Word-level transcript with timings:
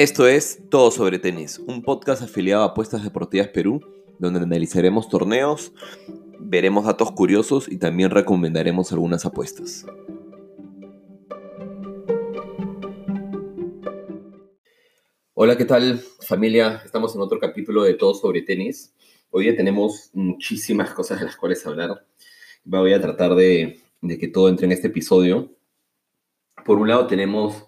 Esto 0.00 0.26
es 0.26 0.62
Todo 0.70 0.90
sobre 0.90 1.18
Tenis, 1.18 1.58
un 1.58 1.82
podcast 1.82 2.22
afiliado 2.22 2.62
a 2.62 2.68
Apuestas 2.68 3.04
Deportivas 3.04 3.48
Perú, 3.48 3.82
donde 4.18 4.40
analizaremos 4.40 5.10
torneos, 5.10 5.74
veremos 6.38 6.86
datos 6.86 7.12
curiosos 7.12 7.70
y 7.70 7.76
también 7.76 8.08
recomendaremos 8.08 8.92
algunas 8.92 9.26
apuestas. 9.26 9.84
Hola, 15.34 15.58
¿qué 15.58 15.66
tal 15.66 16.00
familia? 16.26 16.80
Estamos 16.82 17.14
en 17.14 17.20
otro 17.20 17.38
capítulo 17.38 17.82
de 17.82 17.92
Todo 17.92 18.14
sobre 18.14 18.40
Tenis. 18.40 18.94
Hoy 19.28 19.54
tenemos 19.54 20.08
muchísimas 20.14 20.94
cosas 20.94 21.18
de 21.18 21.26
las 21.26 21.36
cuales 21.36 21.66
hablar. 21.66 22.06
Voy 22.64 22.94
a 22.94 23.02
tratar 23.02 23.34
de, 23.34 23.82
de 24.00 24.18
que 24.18 24.28
todo 24.28 24.48
entre 24.48 24.64
en 24.64 24.72
este 24.72 24.86
episodio. 24.86 25.54
Por 26.64 26.78
un 26.78 26.88
lado 26.88 27.06
tenemos 27.06 27.66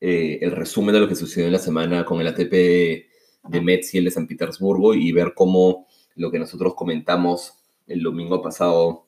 eh, 0.00 0.38
el 0.42 0.52
resumen 0.52 0.94
de 0.94 1.00
lo 1.00 1.08
que 1.08 1.16
sucedió 1.16 1.46
en 1.46 1.52
la 1.52 1.58
semana 1.58 2.04
con 2.04 2.20
el 2.20 2.26
ATP 2.28 2.52
de 2.52 3.60
Metz 3.60 3.94
y 3.94 3.98
el 3.98 4.04
de 4.04 4.10
San 4.10 4.26
Petersburgo 4.26 4.94
y 4.94 5.10
ver 5.12 5.32
cómo 5.34 5.86
lo 6.14 6.30
que 6.30 6.38
nosotros 6.38 6.74
comentamos 6.74 7.54
el 7.86 8.02
domingo 8.02 8.42
pasado 8.42 9.06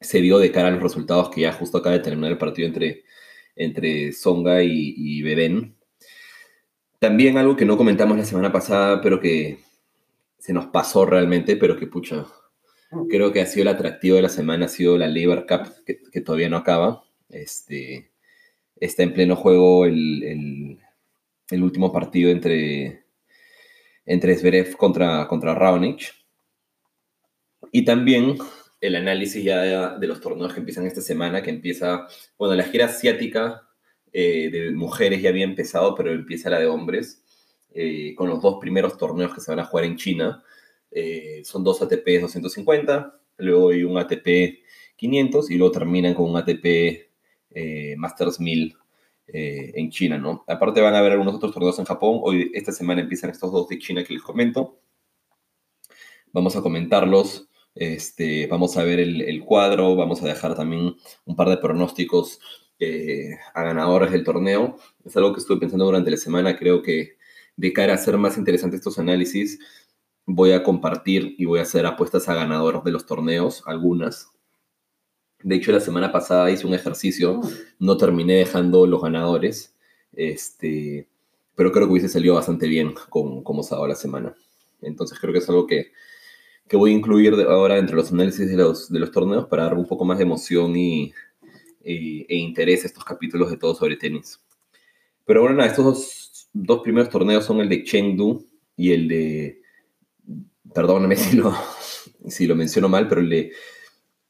se 0.00 0.20
dio 0.20 0.38
de 0.38 0.52
cara 0.52 0.68
a 0.68 0.70
los 0.70 0.82
resultados 0.82 1.30
que 1.30 1.42
ya 1.42 1.52
justo 1.52 1.78
acaba 1.78 1.96
de 1.96 2.02
terminar 2.02 2.32
el 2.32 2.38
partido 2.38 2.68
entre, 2.68 3.04
entre 3.56 4.12
Songa 4.12 4.62
y, 4.62 4.94
y 4.96 5.22
Beben. 5.22 5.76
También 6.98 7.38
algo 7.38 7.56
que 7.56 7.64
no 7.64 7.76
comentamos 7.76 8.16
la 8.16 8.24
semana 8.24 8.52
pasada, 8.52 9.00
pero 9.00 9.20
que 9.20 9.60
se 10.38 10.52
nos 10.52 10.66
pasó 10.66 11.06
realmente, 11.06 11.56
pero 11.56 11.76
que 11.76 11.86
pucha, 11.86 12.26
creo 13.08 13.32
que 13.32 13.40
ha 13.40 13.46
sido 13.46 13.62
el 13.62 13.68
atractivo 13.68 14.16
de 14.16 14.22
la 14.22 14.28
semana, 14.28 14.66
ha 14.66 14.68
sido 14.68 14.98
la 14.98 15.08
Labor 15.08 15.46
Cup, 15.46 15.84
que, 15.84 15.98
que 16.10 16.20
todavía 16.20 16.48
no 16.48 16.56
acaba. 16.56 17.02
Este, 17.28 18.10
está 18.80 19.02
en 19.02 19.14
pleno 19.14 19.36
juego 19.36 19.84
el, 19.86 20.78
último 21.50 21.92
partido 21.92 22.30
entre, 22.30 23.04
entre 24.06 24.36
Zverev 24.36 24.76
contra, 24.76 25.26
contra 25.28 25.54
Raonic. 25.54 26.14
Y 27.72 27.84
también 27.84 28.36
el 28.80 28.96
análisis 28.96 29.42
ya 29.42 29.96
de, 29.98 30.06
los 30.06 30.20
torneos 30.20 30.52
que 30.52 30.60
empiezan 30.60 30.86
esta 30.86 31.00
semana, 31.00 31.42
que 31.42 31.50
empieza, 31.50 32.06
bueno, 32.38 32.54
la 32.54 32.64
gira 32.64 32.86
asiática 32.86 33.68
eh, 34.12 34.50
de 34.50 34.70
mujeres 34.72 35.20
ya 35.20 35.30
había 35.30 35.44
empezado, 35.44 35.94
pero 35.94 36.12
empieza 36.12 36.50
la 36.50 36.60
de 36.60 36.66
hombres, 36.66 37.24
eh, 37.74 38.14
con 38.14 38.28
los 38.28 38.40
dos 38.40 38.58
primeros 38.60 38.96
torneos 38.96 39.34
que 39.34 39.40
se 39.40 39.50
van 39.50 39.60
a 39.60 39.64
jugar 39.64 39.84
en 39.84 39.96
China. 39.96 40.42
Eh, 40.90 41.42
son 41.44 41.64
dos 41.64 41.82
ATP 41.82 42.20
250, 42.20 43.20
luego 43.38 43.70
hay 43.70 43.84
un 43.84 43.98
ATP 43.98 44.60
500 44.96 45.50
y 45.50 45.56
luego 45.56 45.72
terminan 45.72 46.14
con 46.14 46.30
un 46.30 46.36
ATP 46.36 47.07
eh, 47.50 47.94
Masters 47.96 48.40
1000 48.40 48.76
eh, 49.26 49.72
en 49.74 49.90
China, 49.90 50.18
¿no? 50.18 50.44
Aparte 50.46 50.80
van 50.80 50.94
a 50.94 50.98
haber 50.98 51.12
algunos 51.12 51.34
otros 51.34 51.52
torneos 51.52 51.78
en 51.78 51.84
Japón. 51.84 52.20
Hoy, 52.22 52.50
esta 52.54 52.72
semana 52.72 53.00
empiezan 53.00 53.30
estos 53.30 53.52
dos 53.52 53.68
de 53.68 53.78
China 53.78 54.04
que 54.04 54.14
les 54.14 54.22
comento. 54.22 54.80
Vamos 56.32 56.56
a 56.56 56.62
comentarlos. 56.62 57.48
Este, 57.74 58.46
vamos 58.46 58.76
a 58.76 58.84
ver 58.84 59.00
el, 59.00 59.44
cuadro. 59.44 59.96
Vamos 59.96 60.22
a 60.22 60.26
dejar 60.26 60.54
también 60.54 60.96
un 61.24 61.36
par 61.36 61.48
de 61.48 61.58
pronósticos 61.58 62.40
a 63.54 63.62
ganadores 63.62 64.12
del 64.12 64.24
torneo. 64.24 64.76
Es 65.04 65.16
algo 65.16 65.32
que 65.32 65.40
estuve 65.40 65.60
pensando 65.60 65.84
durante 65.84 66.10
la 66.10 66.16
semana. 66.16 66.56
Creo 66.56 66.82
que 66.82 67.18
de 67.58 67.72
cara 67.72 67.92
a 67.92 67.96
hacer 67.96 68.16
más 68.16 68.38
interesantes 68.38 68.78
estos 68.78 68.98
análisis, 68.98 69.58
voy 70.24 70.52
a 70.52 70.62
compartir 70.62 71.34
y 71.38 71.44
voy 71.44 71.58
a 71.58 71.62
hacer 71.62 71.84
apuestas 71.86 72.28
a 72.28 72.34
ganadores 72.34 72.84
de 72.84 72.92
los 72.92 73.04
torneos, 73.04 73.64
algunas, 73.66 74.30
de 75.42 75.56
hecho, 75.56 75.72
la 75.72 75.80
semana 75.80 76.10
pasada 76.10 76.50
hice 76.50 76.66
un 76.66 76.74
ejercicio, 76.74 77.36
mm. 77.36 77.48
no 77.80 77.96
terminé 77.96 78.34
dejando 78.34 78.86
los 78.86 79.00
ganadores, 79.00 79.74
este, 80.12 81.08
pero 81.54 81.72
creo 81.72 81.86
que 81.86 81.92
hubiese 81.92 82.08
salido 82.08 82.34
bastante 82.34 82.66
bien 82.66 82.94
con 83.08 83.42
cómo 83.42 83.62
se 83.62 83.74
ha 83.74 83.76
dado 83.76 83.88
la 83.88 83.94
semana. 83.94 84.34
Entonces 84.80 85.18
creo 85.18 85.32
que 85.32 85.40
es 85.40 85.48
algo 85.48 85.66
que, 85.66 85.92
que 86.68 86.76
voy 86.76 86.92
a 86.92 86.94
incluir 86.94 87.34
ahora 87.48 87.78
entre 87.78 87.96
los 87.96 88.12
análisis 88.12 88.48
de 88.48 88.56
los, 88.56 88.92
de 88.92 88.98
los 88.98 89.10
torneos 89.10 89.46
para 89.46 89.64
dar 89.64 89.74
un 89.74 89.86
poco 89.86 90.04
más 90.04 90.18
de 90.18 90.24
emoción 90.24 90.76
y, 90.76 91.12
e 91.82 92.36
interés 92.36 92.84
a 92.84 92.88
estos 92.88 93.04
capítulos 93.04 93.50
de 93.50 93.56
todo 93.56 93.74
sobre 93.74 93.96
tenis. 93.96 94.40
Pero 95.24 95.42
bueno, 95.42 95.64
estos 95.64 95.84
dos, 95.84 96.48
dos, 96.52 96.80
primeros 96.82 97.08
torneos 97.08 97.44
son 97.44 97.60
el 97.60 97.68
de 97.68 97.82
Chengdu 97.82 98.44
y 98.76 98.92
el 98.92 99.08
de, 99.08 99.62
perdóname 100.74 101.16
si 101.16 101.36
lo, 101.36 101.54
si 102.28 102.46
lo 102.46 102.54
menciono 102.54 102.88
mal, 102.88 103.08
pero 103.08 103.20
el 103.20 103.30
de 103.30 103.52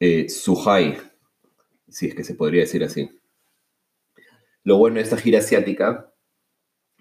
eh, 0.01 0.29
Suhai, 0.29 0.97
si 1.89 2.07
es 2.07 2.15
que 2.15 2.25
se 2.25 2.35
podría 2.35 2.63
decir 2.63 2.85
así. 2.85 3.11
Lo 4.65 4.77
bueno 4.77 4.97
de 4.97 5.03
esta 5.03 5.17
gira 5.17 5.39
asiática, 5.39 6.13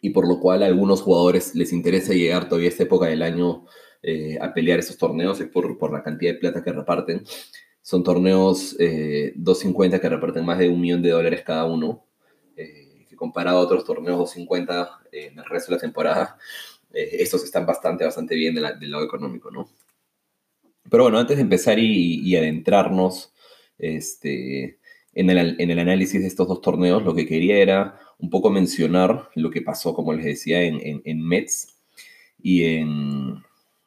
y 0.01 0.11
por 0.11 0.27
lo 0.27 0.39
cual 0.39 0.63
a 0.63 0.67
algunos 0.67 1.01
jugadores 1.01 1.55
les 1.55 1.73
interesa 1.73 2.13
llegar 2.13 2.47
todavía 2.47 2.69
a 2.69 2.71
esta 2.71 2.83
época 2.83 3.07
del 3.07 3.21
año 3.21 3.65
eh, 4.03 4.37
a 4.39 4.53
pelear 4.53 4.79
esos 4.79 4.97
torneos, 4.97 5.39
es 5.41 5.47
por, 5.47 5.77
por, 5.77 5.91
la 5.91 6.03
cantidad 6.03 6.33
de 6.33 6.39
plata 6.39 6.63
que 6.63 6.71
reparten. 6.71 7.23
Son 7.81 8.03
torneos 8.03 8.75
250 8.77 9.97
eh, 9.97 9.99
que 9.99 10.09
reparten 10.09 10.45
más 10.45 10.59
de 10.59 10.69
un 10.69 10.79
millón 10.79 11.01
de 11.01 11.09
dólares 11.09 11.41
cada 11.43 11.65
uno, 11.65 12.05
eh, 12.55 13.05
que 13.09 13.15
comparado 13.15 13.57
a 13.57 13.61
otros 13.61 13.85
torneos 13.85 14.17
250 14.17 14.99
en 15.11 15.39
el 15.39 15.45
resto 15.45 15.71
de 15.71 15.77
la 15.77 15.81
temporada, 15.81 16.37
estos 16.91 17.43
están 17.43 17.65
bastante, 17.65 18.05
bastante 18.05 18.33
bien 18.33 18.55
del 18.55 18.91
lado 18.91 19.03
económico, 19.03 19.51
¿no? 19.51 19.69
Pero 20.89 21.03
bueno, 21.03 21.19
antes 21.19 21.37
de 21.37 21.43
empezar 21.43 21.77
y, 21.79 22.35
adentrarnos 22.35 23.33
este, 23.77 24.79
en, 25.13 25.29
el, 25.29 25.79
análisis 25.79 26.21
de 26.21 26.27
estos 26.27 26.47
dos 26.47 26.61
torneos, 26.61 27.03
lo 27.03 27.15
que 27.15 27.25
quería 27.25 27.57
era 27.57 27.99
un 28.19 28.29
poco 28.29 28.49
mencionar 28.49 29.29
lo 29.35 29.49
que 29.49 29.61
pasó, 29.61 29.93
como 29.93 30.13
les 30.13 30.25
decía, 30.25 30.61
en, 30.61 31.01
en, 31.03 31.21
Metz 31.21 31.79
y 32.41 32.63
en, 32.65 33.43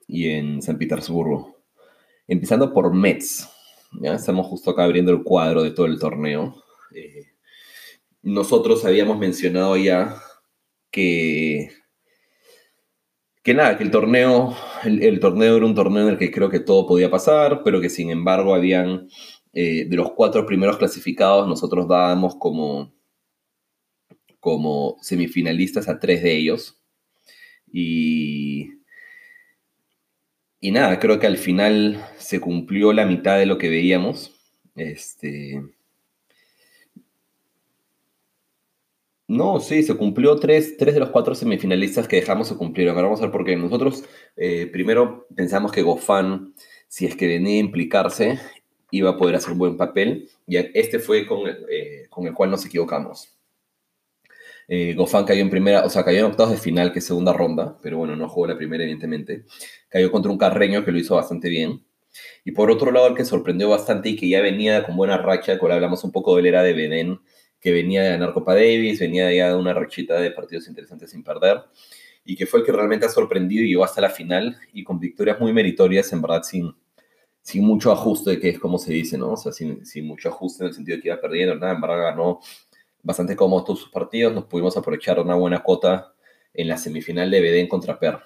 y 0.06 0.28
en 0.28 0.62
San 0.62 0.78
Petersburgo. 0.78 1.56
Empezando 2.26 2.72
por 2.72 2.92
Metz, 2.94 3.48
¿ya? 4.00 4.14
estamos 4.14 4.46
justo 4.46 4.70
acá 4.70 4.84
abriendo 4.84 5.12
el 5.12 5.22
cuadro 5.22 5.62
de 5.62 5.72
todo 5.72 5.86
el 5.86 5.98
torneo. 5.98 6.62
Eh, 6.94 7.26
nosotros 8.22 8.84
habíamos 8.84 9.18
mencionado 9.18 9.76
ya 9.76 10.16
que 10.90 11.70
que 13.42 13.54
nada, 13.54 13.76
que 13.78 13.84
el 13.84 13.90
torneo, 13.90 14.54
el, 14.84 15.20
torneo 15.20 15.56
era 15.56 15.66
un 15.66 15.74
torneo 15.74 16.02
en 16.04 16.10
el 16.10 16.18
que 16.18 16.30
creo 16.30 16.50
que 16.50 16.60
todo 16.60 16.86
podía 16.86 17.10
pasar, 17.10 17.62
pero 17.64 17.80
que 17.80 17.88
sin 17.88 18.10
embargo 18.10 18.54
habían, 18.54 19.08
eh, 19.52 19.86
de 19.88 19.96
los 19.96 20.12
cuatro 20.12 20.46
primeros 20.46 20.76
clasificados, 20.76 21.48
nosotros 21.48 21.88
dábamos 21.88 22.36
como, 22.36 22.92
como 24.40 24.96
semifinalistas 25.00 25.88
a 25.88 25.98
tres 25.98 26.22
de 26.22 26.36
ellos. 26.36 26.80
Y, 27.72 28.70
y 30.60 30.70
nada, 30.72 30.98
creo 30.98 31.18
que 31.18 31.26
al 31.26 31.38
final 31.38 32.04
se 32.18 32.40
cumplió 32.40 32.92
la 32.92 33.06
mitad 33.06 33.38
de 33.38 33.46
lo 33.46 33.58
que 33.58 33.68
veíamos. 33.68 34.32
Este, 34.76 35.60
No, 39.30 39.60
sí, 39.60 39.84
se 39.84 39.94
cumplió 39.94 40.34
tres, 40.40 40.76
tres 40.76 40.92
de 40.92 40.98
los 40.98 41.10
cuatro 41.10 41.36
semifinalistas 41.36 42.08
que 42.08 42.16
dejamos 42.16 42.48
se 42.48 42.56
cumplieron. 42.56 42.96
Ahora 42.96 43.06
vamos 43.06 43.20
a 43.20 43.26
ver 43.26 43.30
por 43.30 43.44
qué. 43.44 43.56
Nosotros 43.56 44.02
eh, 44.36 44.66
primero 44.66 45.28
pensamos 45.36 45.70
que 45.70 45.82
Gofán, 45.82 46.52
si 46.88 47.06
es 47.06 47.14
que 47.14 47.28
venía 47.28 47.58
a 47.58 47.64
implicarse, 47.64 48.40
iba 48.90 49.10
a 49.10 49.16
poder 49.16 49.36
hacer 49.36 49.52
un 49.52 49.58
buen 49.58 49.76
papel. 49.76 50.28
Y 50.46 50.56
este 50.56 50.98
fue 50.98 51.26
con, 51.26 51.48
eh, 51.48 52.06
con 52.08 52.26
el 52.26 52.34
cual 52.34 52.50
nos 52.50 52.64
equivocamos. 52.66 53.36
Eh, 54.68 54.96
cayó 55.26 55.42
en 55.42 55.50
primera, 55.50 55.84
o 55.84 55.90
sea, 55.90 56.04
cayó 56.04 56.20
en 56.20 56.24
octavos 56.26 56.52
de 56.52 56.58
final, 56.58 56.92
que 56.92 57.00
es 57.00 57.04
segunda 57.04 57.32
ronda, 57.32 57.76
pero 57.82 57.98
bueno, 57.98 58.14
no 58.14 58.28
jugó 58.28 58.46
la 58.46 58.56
primera, 58.56 58.84
evidentemente. 58.84 59.44
Cayó 59.88 60.10
contra 60.12 60.30
un 60.30 60.38
carreño 60.38 60.84
que 60.84 60.92
lo 60.92 60.98
hizo 60.98 61.16
bastante 61.16 61.48
bien. 61.48 61.82
Y 62.44 62.52
por 62.52 62.70
otro 62.70 62.90
lado, 62.92 63.08
el 63.08 63.14
que 63.14 63.24
sorprendió 63.24 63.68
bastante 63.68 64.10
y 64.10 64.16
que 64.16 64.28
ya 64.28 64.40
venía 64.40 64.84
con 64.84 64.96
buena 64.96 65.18
racha, 65.18 65.58
que 65.58 65.60
ahora 65.62 65.74
hablamos 65.76 66.04
un 66.04 66.12
poco 66.12 66.34
de 66.34 66.40
él, 66.40 66.46
era 66.46 66.62
de 66.62 66.72
Bedén 66.72 67.20
que 67.60 67.72
venía 67.72 68.02
de 68.02 68.10
ganar 68.10 68.32
Copa 68.32 68.54
Davis, 68.54 69.00
venía 69.00 69.32
ya 69.32 69.50
de 69.50 69.56
una 69.56 69.74
rachita 69.74 70.18
de 70.18 70.30
partidos 70.30 70.66
interesantes 70.66 71.10
sin 71.10 71.22
perder, 71.22 71.62
y 72.24 72.36
que 72.36 72.46
fue 72.46 72.60
el 72.60 72.66
que 72.66 72.72
realmente 72.72 73.06
ha 73.06 73.10
sorprendido 73.10 73.64
y 73.64 73.68
llegó 73.68 73.84
hasta 73.84 74.00
la 74.00 74.10
final, 74.10 74.56
y 74.72 74.82
con 74.82 74.98
victorias 74.98 75.38
muy 75.38 75.52
meritorias, 75.52 76.12
en 76.12 76.22
verdad, 76.22 76.42
sin, 76.42 76.74
sin 77.50 77.64
mucho 77.64 77.90
ajuste, 77.90 78.38
que 78.38 78.50
es 78.50 78.58
como 78.58 78.78
se 78.78 78.92
dice, 78.92 79.18
¿no? 79.18 79.32
O 79.32 79.36
sea, 79.36 79.52
sin, 79.52 79.82
mucho 80.04 80.28
ajuste 80.28 80.64
en 80.64 80.68
el 80.68 80.74
sentido 80.74 80.96
de 80.96 81.02
que 81.02 81.08
iba 81.08 81.20
perdiendo, 81.20 81.56
nada, 81.56 81.72
en 81.72 81.80
verdad 81.80 81.98
ganó 81.98 82.40
bastante 83.02 83.34
cómodo 83.34 83.64
todos 83.64 83.80
sus 83.80 83.90
partidos, 83.90 84.32
nos 84.32 84.44
pudimos 84.44 84.76
aprovechar 84.76 85.18
una 85.18 85.34
buena 85.34 85.62
cuota 85.62 86.14
en 86.54 86.68
la 86.68 86.76
semifinal 86.76 87.30
de 87.30 87.40
Bedén 87.40 87.66
contra 87.66 87.98
Per. 87.98 88.18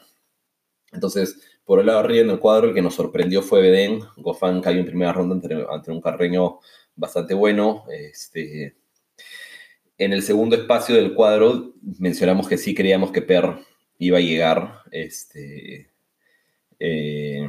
Entonces, 0.93 1.41
por 1.65 1.81
el 1.81 1.87
lado 1.87 2.01
arriba 2.01 2.25
en 2.25 2.31
el 2.31 2.39
cuadro, 2.39 2.69
el 2.69 2.75
que 2.75 2.83
nos 2.83 2.95
sorprendió 2.95 3.43
fue 3.43 3.63
Bedén. 3.63 4.01
Gofán 4.17 4.61
cayó 4.61 4.81
en 4.81 4.87
primera 4.87 5.13
ronda 5.13 5.35
ante, 5.35 5.67
ante 5.71 5.91
un 5.91 6.01
carreño 6.01 6.61
bastante 6.95 7.35
bueno. 7.35 7.85
Este, 7.91 8.77
en 9.99 10.13
el 10.13 10.23
segundo 10.23 10.57
espacio 10.57 10.95
del 10.95 11.15
cuadro 11.15 11.75
mencionamos 11.99 12.49
que 12.49 12.59
sí 12.59 12.75
creíamos 12.75 13.13
que 13.13 13.23
Per 13.23 13.59
iba 13.99 14.19
a 14.19 14.21
llegar 14.21 14.81
este, 14.91 15.91
eh, 16.79 17.49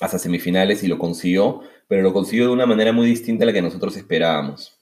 hasta 0.00 0.18
semifinales 0.18 0.82
y 0.82 0.88
lo 0.88 0.98
consiguió, 0.98 1.60
pero 1.88 2.02
lo 2.02 2.12
consiguió 2.12 2.46
de 2.46 2.52
una 2.52 2.66
manera 2.66 2.92
muy 2.92 3.06
distinta 3.06 3.44
a 3.44 3.46
la 3.46 3.52
que 3.52 3.62
nosotros 3.62 3.96
esperábamos. 3.96 4.78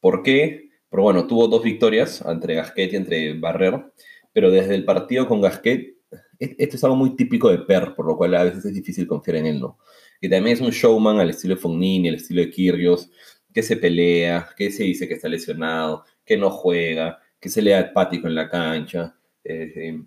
¿Por 0.00 0.22
qué? 0.22 0.70
Pero 0.90 1.02
bueno, 1.02 1.26
tuvo 1.26 1.48
dos 1.48 1.62
victorias 1.62 2.22
entre 2.26 2.54
Gasquet 2.54 2.92
y 2.92 2.96
entre 2.96 3.38
Barrer, 3.38 3.92
pero 4.32 4.50
desde 4.50 4.74
el 4.74 4.84
partido 4.84 5.26
con 5.26 5.40
Gasquet, 5.40 5.96
e-, 6.38 6.56
esto 6.58 6.76
es 6.76 6.84
algo 6.84 6.96
muy 6.96 7.16
típico 7.16 7.50
de 7.50 7.58
Per, 7.58 7.94
por 7.94 8.06
lo 8.06 8.16
cual 8.16 8.34
a 8.34 8.44
veces 8.44 8.64
es 8.64 8.74
difícil 8.74 9.06
confiar 9.06 9.38
en 9.38 9.46
él, 9.46 9.60
¿no? 9.60 9.78
Que 10.20 10.28
también 10.28 10.54
es 10.54 10.62
un 10.62 10.70
showman 10.70 11.20
al 11.20 11.30
estilo 11.30 11.54
de 11.54 11.60
Fognini, 11.60 12.08
al 12.08 12.14
estilo 12.16 12.40
de 12.42 12.50
Kyrgios, 12.50 13.10
que 13.52 13.62
se 13.62 13.76
pelea, 13.76 14.48
que 14.56 14.70
se 14.70 14.84
dice 14.84 15.08
que 15.08 15.14
está 15.14 15.28
lesionado, 15.28 16.04
que 16.24 16.36
no 16.36 16.50
juega, 16.50 17.18
que 17.40 17.48
se 17.48 17.62
le 17.62 17.74
apático 17.74 18.26
en 18.26 18.34
la 18.34 18.48
cancha, 18.48 19.16
eh, 19.44 20.02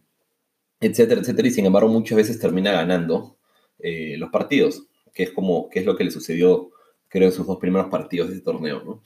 etcétera, 0.80 1.22
etcétera, 1.22 1.48
y 1.48 1.51
sin 1.51 1.66
embargo 1.66 1.90
muchas 1.90 2.18
veces 2.18 2.40
termina 2.40 2.72
ganando 2.72 3.38
eh, 3.80 4.16
los 4.18 4.30
partidos, 4.30 4.88
que 5.14 5.24
es, 5.24 5.31
como, 5.31 5.70
que 5.70 5.80
es 5.80 5.86
lo 5.86 5.96
que 5.96 6.04
le 6.04 6.12
sucedió, 6.12 6.72
creo, 7.08 7.30
en 7.30 7.34
sus 7.34 7.48
dos 7.48 7.58
primeros 7.58 7.90
partidos 7.90 8.30
de 8.30 8.36
este 8.36 8.46
torneo. 8.46 9.02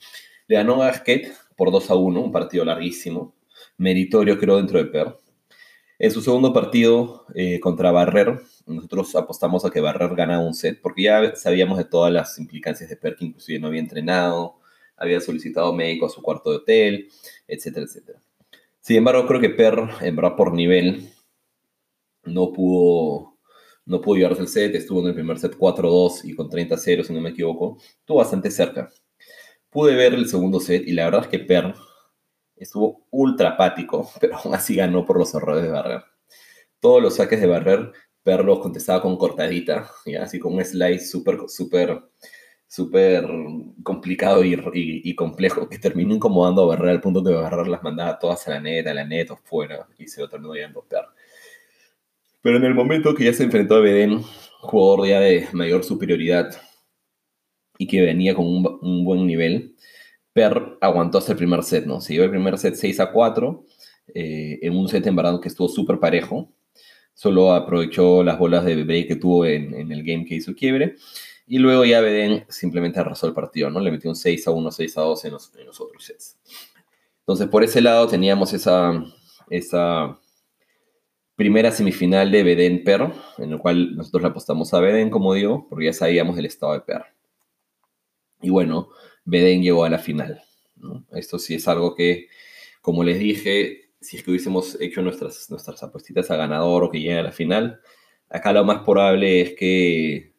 Le 0.46 0.56
ganó 0.56 0.82
a 0.82 0.86
Gasquet 0.88 1.32
por 1.56 1.70
2 1.70 1.90
a 1.90 1.94
1, 1.94 2.20
un 2.20 2.32
partido 2.32 2.64
larguísimo, 2.64 3.34
meritorio 3.76 4.38
creo 4.38 4.56
dentro 4.56 4.78
de 4.78 4.86
Per. 4.86 5.16
En 5.98 6.10
su 6.10 6.20
segundo 6.20 6.52
partido 6.52 7.24
eh, 7.34 7.60
contra 7.60 7.92
Barrer, 7.92 8.40
nosotros 8.66 9.14
apostamos 9.14 9.64
a 9.64 9.70
que 9.70 9.80
Barrer 9.80 10.14
ganara 10.14 10.40
un 10.40 10.54
set, 10.54 10.80
porque 10.82 11.02
ya 11.02 11.36
sabíamos 11.36 11.78
de 11.78 11.84
todas 11.84 12.12
las 12.12 12.38
implicancias 12.38 12.90
de 12.90 12.96
Per, 12.96 13.16
que 13.16 13.26
inclusive 13.26 13.58
no 13.58 13.68
había 13.68 13.80
entrenado, 13.80 14.56
había 14.96 15.20
solicitado 15.20 15.72
médico 15.72 16.06
a 16.06 16.10
su 16.10 16.20
cuarto 16.20 16.50
de 16.50 16.56
hotel, 16.56 17.08
etcétera, 17.46 17.86
etcétera. 17.86 18.20
Sin 18.80 18.96
embargo, 18.96 19.26
creo 19.26 19.40
que 19.40 19.50
Per, 19.50 19.78
en 20.00 20.16
verdad, 20.16 20.36
por 20.36 20.52
nivel, 20.52 21.10
no 22.24 22.52
pudo, 22.52 23.33
no 23.86 24.00
pudo 24.00 24.16
llevarse 24.16 24.42
el 24.42 24.48
set, 24.48 24.74
estuvo 24.74 25.00
en 25.00 25.08
el 25.08 25.14
primer 25.14 25.38
set 25.38 25.56
4-2 25.56 26.24
y 26.24 26.34
con 26.34 26.48
30-0, 26.48 27.04
si 27.04 27.12
no 27.12 27.20
me 27.20 27.30
equivoco, 27.30 27.78
estuvo 28.00 28.18
bastante 28.18 28.50
cerca. 28.50 28.90
Pude 29.70 29.94
ver 29.94 30.14
el 30.14 30.28
segundo 30.28 30.60
set 30.60 30.86
y 30.86 30.92
la 30.92 31.06
verdad 31.06 31.22
es 31.22 31.28
que 31.28 31.38
Per 31.40 31.74
estuvo 32.56 33.06
ultra 33.10 33.50
apático, 33.50 34.10
pero 34.20 34.36
aún 34.36 34.54
así 34.54 34.76
ganó 34.76 35.04
por 35.04 35.18
los 35.18 35.34
errores 35.34 35.62
de 35.62 35.70
Barrer. 35.70 36.02
Todos 36.80 37.02
los 37.02 37.16
saques 37.16 37.40
de 37.40 37.46
Barrer, 37.46 37.92
Per 38.22 38.44
los 38.44 38.60
contestaba 38.60 39.02
con 39.02 39.16
cortadita, 39.18 39.90
así 40.20 40.38
con 40.38 40.54
un 40.54 40.64
slice 40.64 41.06
súper, 41.06 41.40
súper, 41.48 42.02
súper 42.66 43.26
complicado 43.82 44.42
y, 44.44 45.14
complejo 45.14 45.68
que 45.68 45.78
terminó 45.78 46.14
incomodando 46.14 46.62
a 46.62 46.66
Barrer 46.66 46.90
al 46.90 47.00
punto 47.00 47.20
de 47.20 47.34
Barrer 47.34 47.68
las 47.68 47.82
mandaba 47.82 48.18
todas 48.18 48.46
a 48.48 48.52
la 48.52 48.60
neta, 48.60 48.92
a 48.92 48.94
la 48.94 49.04
neta 49.04 49.36
fuera 49.36 49.86
y 49.98 50.06
se 50.08 50.20
lo 50.22 50.28
terminó 50.28 50.52
a 50.54 50.82
Per. 50.88 51.04
Pero 52.44 52.58
en 52.58 52.64
el 52.64 52.74
momento 52.74 53.14
que 53.14 53.24
ya 53.24 53.32
se 53.32 53.44
enfrentó 53.44 53.76
a 53.76 53.80
Beden, 53.80 54.20
jugador 54.60 55.08
ya 55.08 55.18
de 55.18 55.48
mayor 55.54 55.82
superioridad 55.82 56.54
y 57.78 57.86
que 57.86 58.02
venía 58.02 58.34
con 58.34 58.44
un, 58.46 59.02
buen 59.02 59.26
nivel, 59.26 59.74
Per 60.34 60.76
aguantó 60.82 61.16
hasta 61.16 61.32
el 61.32 61.38
primer 61.38 61.62
set, 61.62 61.86
¿no? 61.86 62.02
Se 62.02 62.12
llevó 62.12 62.26
el 62.26 62.32
primer 62.32 62.58
set 62.58 62.74
6 62.74 63.00
a 63.00 63.12
4, 63.12 63.64
eh, 64.14 64.58
en 64.60 64.76
un 64.76 64.88
set 64.88 65.06
en 65.06 65.40
que 65.40 65.48
estuvo 65.48 65.68
súper 65.68 65.98
parejo. 65.98 66.52
Solo 67.14 67.54
aprovechó 67.54 68.22
las 68.22 68.38
bolas 68.38 68.66
de 68.66 68.84
break 68.84 69.08
que 69.08 69.16
tuvo 69.16 69.46
en, 69.46 69.90
el 69.90 70.04
game 70.04 70.26
que 70.26 70.34
hizo 70.34 70.54
quiebre. 70.54 70.96
Y 71.46 71.56
luego 71.56 71.86
ya 71.86 72.02
Beden 72.02 72.44
simplemente 72.50 73.00
arrasó 73.00 73.26
el 73.26 73.32
partido, 73.32 73.70
¿no? 73.70 73.80
Le 73.80 73.90
metió 73.90 74.10
un 74.10 74.16
6 74.16 74.46
a 74.48 74.50
1, 74.50 74.70
6 74.70 74.98
a 74.98 75.00
2 75.00 75.24
en 75.24 75.32
los, 75.32 75.54
en 75.54 75.64
los 75.64 75.80
otros 75.80 76.04
sets. 76.04 76.36
Entonces, 77.20 77.48
por 77.48 77.64
ese 77.64 77.80
lado 77.80 78.06
teníamos 78.06 78.52
esa, 78.52 79.02
esa 79.48 80.18
primera 81.36 81.70
semifinal 81.70 82.30
de 82.30 82.42
Beden 82.42 82.84
Per, 82.84 83.12
en 83.38 83.52
el 83.52 83.58
cual 83.58 83.96
nosotros 83.96 84.22
le 84.22 84.28
apostamos 84.28 84.72
a 84.74 84.80
Beden, 84.80 85.10
como 85.10 85.34
digo, 85.34 85.66
porque 85.68 85.86
ya 85.86 85.92
sabíamos 85.92 86.36
del 86.36 86.46
estado 86.46 86.74
de 86.74 86.80
Per. 86.80 87.02
Y 88.42 88.50
bueno, 88.50 88.90
Beden 89.24 89.62
llegó 89.62 89.84
a 89.84 89.90
la 89.90 89.98
final. 89.98 90.42
Esto 91.12 91.38
sí 91.38 91.54
es 91.54 91.66
algo 91.66 91.94
que, 91.94 92.28
como 92.82 93.04
les 93.04 93.18
dije, 93.18 93.90
si 94.00 94.16
es 94.16 94.22
que 94.22 94.30
hubiésemos 94.30 94.78
hecho 94.80 95.02
nuestras, 95.02 95.50
nuestras 95.50 95.82
apuestitas 95.82 96.30
a 96.30 96.36
ganador 96.36 96.84
o 96.84 96.90
que 96.90 97.00
llegue 97.00 97.18
a 97.18 97.22
la 97.22 97.32
final, 97.32 97.80
acá 98.28 98.52
lo 98.52 98.64
más 98.64 98.82
probable 98.84 99.40
es 99.40 99.54
que 99.54 100.34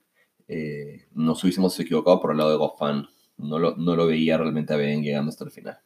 eh, 0.47 1.05
nos 1.13 1.43
hubiésemos 1.43 1.79
equivocado 1.79 2.19
por 2.21 2.31
el 2.31 2.37
lado 2.37 2.51
de 2.51 2.57
Goffan. 2.57 3.07
No 3.37 3.59
lo, 3.59 3.75
no 3.75 3.95
lo 3.95 4.07
veía 4.07 4.37
realmente 4.37 4.73
a 4.73 4.77
Beden 4.77 5.03
llegando 5.03 5.29
hasta 5.29 5.43
el 5.43 5.51
final. 5.51 5.79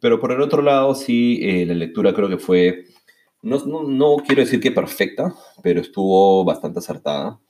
Pero 0.00 0.20
por 0.20 0.30
el 0.30 0.40
otro 0.40 0.62
lado, 0.62 0.94
sí, 0.94 1.40
eh, 1.42 1.66
la 1.66 1.74
lectura 1.74 2.14
creo 2.14 2.28
que 2.28 2.38
fue 2.38 2.84
no, 3.42 4.16
quiero 4.26 4.42
decir 4.42 4.60
que 4.60 4.72
perfecta, 4.72 5.34
pero 5.62 5.80
estuvo 5.80 6.44
bastante 6.44 6.80
acertada. 6.80 7.40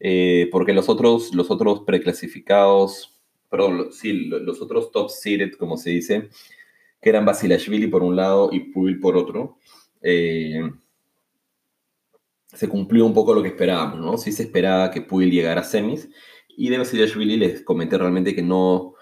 Eh, 0.00 0.48
porque 0.52 0.72
los 0.72 0.88
otros, 0.88 1.34
los 1.34 1.50
otros 1.50 1.80
preclasificados, 1.86 3.20
perdón, 3.48 3.92
sí, 3.92 4.12
los 4.12 4.60
otros 4.60 4.90
top 4.90 5.10
seeded, 5.10 5.52
como 5.52 5.76
se 5.76 5.90
dice, 5.90 6.28
que 7.00 7.10
eran 7.10 7.24
Basilashvili 7.24 7.86
por 7.86 8.02
un 8.02 8.16
lado 8.16 8.50
y 8.52 8.72
Puil 8.72 9.00
por 9.00 9.16
otro, 9.16 9.58
eh, 10.02 10.70
se 12.52 12.68
cumplió 12.68 13.06
un 13.06 13.14
poco 13.14 13.34
lo 13.34 13.42
que 13.42 13.48
esperábamos, 13.48 14.00
¿no? 14.00 14.18
Sí 14.18 14.32
se 14.32 14.44
esperaba 14.44 14.90
que 14.90 15.02
Puil 15.02 15.30
llegara 15.30 15.60
a 15.62 15.64
semis, 15.64 16.08
y 16.56 16.68
de 16.68 16.78
Basilashvili 16.78 17.36
les 17.36 17.62
comenté 17.62 17.98
realmente 17.98 18.34
que 18.34 18.42
no, 18.42 18.94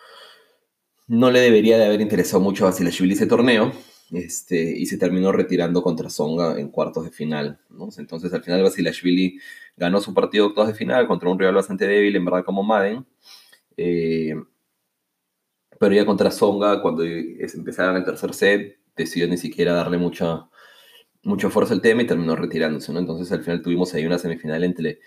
no 1.06 1.30
le 1.30 1.40
debería 1.40 1.78
de 1.78 1.84
haber 1.84 2.00
interesado 2.00 2.42
mucho 2.42 2.64
a 2.64 2.70
Basilashvili 2.70 3.14
ese 3.14 3.26
torneo, 3.26 3.72
este, 4.10 4.56
y 4.78 4.86
se 4.86 4.98
terminó 4.98 5.32
retirando 5.32 5.82
contra 5.82 6.10
Songa 6.10 6.58
en 6.58 6.68
cuartos 6.68 7.04
de 7.04 7.10
final. 7.10 7.58
Entonces 7.96 8.32
al 8.32 8.42
final 8.42 8.62
Basilashvili 8.62 9.38
ganó 9.76 10.00
su 10.00 10.12
partido 10.12 10.44
de 10.44 10.48
octavos 10.50 10.68
de 10.68 10.76
final 10.76 11.06
contra 11.06 11.30
un 11.30 11.38
rival 11.38 11.54
bastante 11.54 11.86
débil, 11.86 12.16
en 12.16 12.24
verdad 12.24 12.44
como 12.44 12.62
Madden. 12.62 13.06
Eh, 13.76 14.34
pero 15.78 15.94
ya 15.94 16.06
contra 16.06 16.30
Songa, 16.30 16.80
cuando 16.82 17.04
empezaron 17.04 17.96
el 17.96 18.04
tercer 18.04 18.34
set, 18.34 18.78
decidió 18.96 19.26
ni 19.28 19.36
siquiera 19.36 19.72
darle 19.72 19.98
mucha, 19.98 20.48
mucha 21.22 21.50
fuerza 21.50 21.74
al 21.74 21.80
tema 21.80 22.02
y 22.02 22.06
terminó 22.06 22.36
retirándose. 22.36 22.92
Entonces 22.92 23.32
al 23.32 23.42
final 23.42 23.62
tuvimos 23.62 23.92
ahí 23.94 24.06
una 24.06 24.18
semifinal 24.18 24.62
entre, 24.64 25.00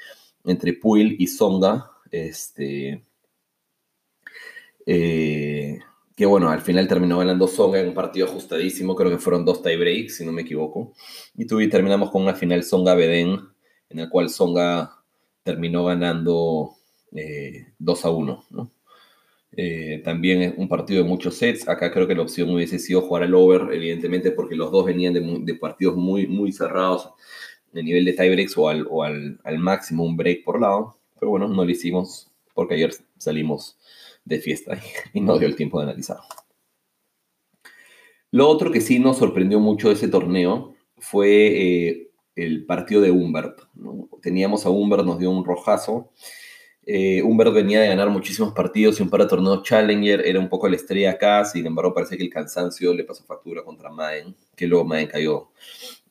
entre 0.43 0.73
Puil 0.73 1.15
y 1.19 1.27
Songa. 1.27 1.91
Este, 2.11 3.03
eh, 4.85 5.79
que 6.15 6.25
bueno, 6.25 6.49
al 6.49 6.61
final 6.61 6.87
terminó 6.87 7.17
ganando 7.17 7.47
Songa 7.47 7.79
en 7.79 7.89
un 7.89 7.93
partido 7.93 8.25
ajustadísimo, 8.27 8.95
creo 8.95 9.11
que 9.11 9.17
fueron 9.17 9.43
dos 9.43 9.61
tie 9.61 9.75
breaks, 9.75 10.17
si 10.17 10.25
no 10.25 10.31
me 10.31 10.43
equivoco. 10.43 10.93
Y, 11.35 11.45
terminamos 11.67 12.09
con 12.09 12.23
una 12.23 12.33
final 12.33 12.63
Songa-Beden, 12.63 13.39
en 13.89 13.99
el 13.99 14.09
cual 14.09 14.29
Songa 14.29 15.03
terminó 15.43 15.83
ganando 15.83 16.75
2 17.11 18.05
eh, 18.05 18.07
a 18.07 18.09
1. 18.09 18.45
¿no? 18.49 18.71
Eh, 19.57 20.01
también 20.05 20.55
un 20.57 20.69
partido 20.69 21.03
de 21.03 21.09
muchos 21.09 21.35
sets. 21.35 21.67
Acá 21.67 21.91
creo 21.91 22.07
que 22.07 22.15
la 22.15 22.21
opción 22.21 22.49
hubiese 22.49 22.79
sido 22.79 23.01
jugar 23.01 23.23
al 23.23 23.35
over, 23.35 23.73
evidentemente, 23.73 24.31
porque 24.31 24.55
los 24.55 24.71
dos 24.71 24.85
venían 24.85 25.13
de, 25.13 25.55
partidos 25.55 25.97
muy, 25.97 26.27
muy 26.27 26.53
cerrados 26.53 27.09
de 27.73 27.83
nivel 27.83 28.05
de 28.05 28.13
tie 28.13 28.31
breaks 28.31 28.57
o, 28.57 28.69
al, 28.69 28.87
o 28.89 29.03
al 29.03 29.57
máximo 29.59 30.05
un 30.05 30.15
break 30.15 30.45
por 30.45 30.61
lado. 30.61 30.97
Pero 31.19 31.31
bueno, 31.31 31.49
no 31.49 31.65
lo 31.65 31.69
hicimos 31.69 32.31
porque 32.53 32.75
ayer 32.75 32.93
salimos 33.17 33.77
de 34.25 34.39
fiesta 34.39 34.77
y 35.13 35.21
no 35.21 35.37
dio 35.39 35.47
el 35.47 35.55
tiempo 35.55 35.79
de 35.79 35.85
analizar. 35.85 36.17
Lo 38.31 38.49
otro 38.49 38.71
que 38.71 38.81
sí 38.81 38.99
nos 38.99 39.17
sorprendió 39.17 39.59
mucho 39.59 39.87
de 39.87 39.93
ese 39.93 40.09
torneo 40.09 40.75
fue 40.97 41.29
eh, 41.29 42.11
el 42.35 42.65
partido 42.65 42.99
de 43.01 43.11
Humbert. 43.11 43.61
Teníamos 44.21 44.65
a 44.65 44.69
Humbert, 44.69 45.05
nos 45.05 45.19
dio 45.19 45.29
un 45.29 45.45
rojazo. 45.45 46.11
Eh, 46.87 47.21
Humbert 47.23 47.53
venía 47.53 47.81
de 47.81 47.87
ganar 47.87 48.09
muchísimos 48.09 48.53
partidos 48.53 48.99
y 48.99 49.03
un 49.03 49.09
par 49.09 49.21
de 49.21 49.27
torneos 49.27 49.63
Challenger, 49.63 50.21
era 50.25 50.39
un 50.39 50.49
poco 50.49 50.67
la 50.67 50.75
estrella 50.75 51.11
acá, 51.11 51.43
sin 51.43 51.65
embargo 51.65 51.95
parece 51.95 52.15
que 52.15 52.23
el 52.23 52.29
cansancio 52.29 52.93
le 52.93 53.03
pasó 53.03 53.23
factura 53.23 53.63
contra 53.63 53.89
Maen, 53.89 54.35
que 54.55 54.67
luego 54.67 54.85
Maen 54.85 55.07
cayó 55.07 55.49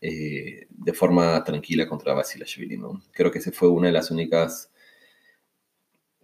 eh, 0.00 0.66
de 0.68 0.92
forma 0.92 1.44
tranquila 1.44 1.88
contra 1.88 2.14
Basilashvili. 2.14 2.76
¿no? 2.76 3.02
Creo 3.12 3.30
que 3.30 3.38
ese 3.38 3.52
fue 3.52 3.68
una 3.68 3.86
de 3.88 3.92
las 3.92 4.10
únicas 4.10 4.72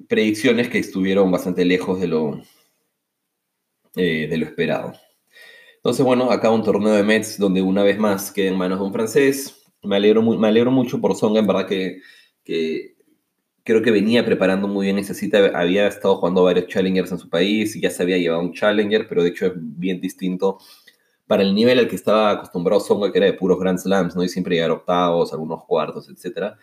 predicciones 0.08 0.68
que 0.68 0.78
estuvieron 0.78 1.30
bastante 1.30 1.64
lejos 1.64 2.00
de 2.00 2.08
lo, 2.08 2.42
eh, 3.96 4.26
de 4.28 4.36
lo 4.38 4.46
esperado. 4.46 4.92
Entonces, 5.76 6.04
bueno, 6.04 6.30
acá 6.30 6.50
un 6.50 6.62
torneo 6.62 6.92
de 6.92 7.02
Mets 7.02 7.38
donde 7.38 7.62
una 7.62 7.82
vez 7.82 7.98
más 7.98 8.30
queda 8.30 8.50
en 8.50 8.58
manos 8.58 8.78
de 8.78 8.84
un 8.84 8.92
francés. 8.92 9.56
Me 9.82 9.96
alegro, 9.96 10.22
me 10.22 10.48
alegro 10.48 10.70
mucho 10.70 11.00
por 11.00 11.16
Songa, 11.16 11.40
en 11.40 11.46
verdad 11.46 11.66
que, 11.66 12.02
creo 13.64 13.82
que 13.82 13.90
venía 13.90 14.24
preparando 14.24 14.68
muy 14.68 14.86
bien 14.86 14.98
esa 14.98 15.14
cita. 15.14 15.52
Había 15.54 15.86
estado 15.86 16.16
jugando 16.16 16.44
varios 16.44 16.66
challengers 16.66 17.12
en 17.12 17.18
su 17.18 17.30
país 17.30 17.74
y 17.76 17.80
ya 17.80 17.90
se 17.90 18.02
había 18.02 18.18
llevado 18.18 18.42
un 18.42 18.52
challenger, 18.52 19.08
pero 19.08 19.22
de 19.22 19.30
hecho 19.30 19.46
es 19.46 19.52
bien 19.56 20.00
distinto 20.00 20.58
para 21.26 21.42
el 21.42 21.54
nivel 21.54 21.78
al 21.78 21.88
que 21.88 21.96
estaba 21.96 22.32
acostumbrado 22.32 22.80
Songa, 22.80 23.12
que 23.12 23.18
era 23.18 23.26
de 23.26 23.34
puros 23.34 23.58
Grand 23.58 23.78
Slams, 23.78 24.16
¿no? 24.16 24.24
Y 24.24 24.28
siempre 24.28 24.56
llegar 24.56 24.72
octavos, 24.72 25.32
algunos 25.32 25.64
cuartos, 25.64 26.08
etcétera 26.08 26.58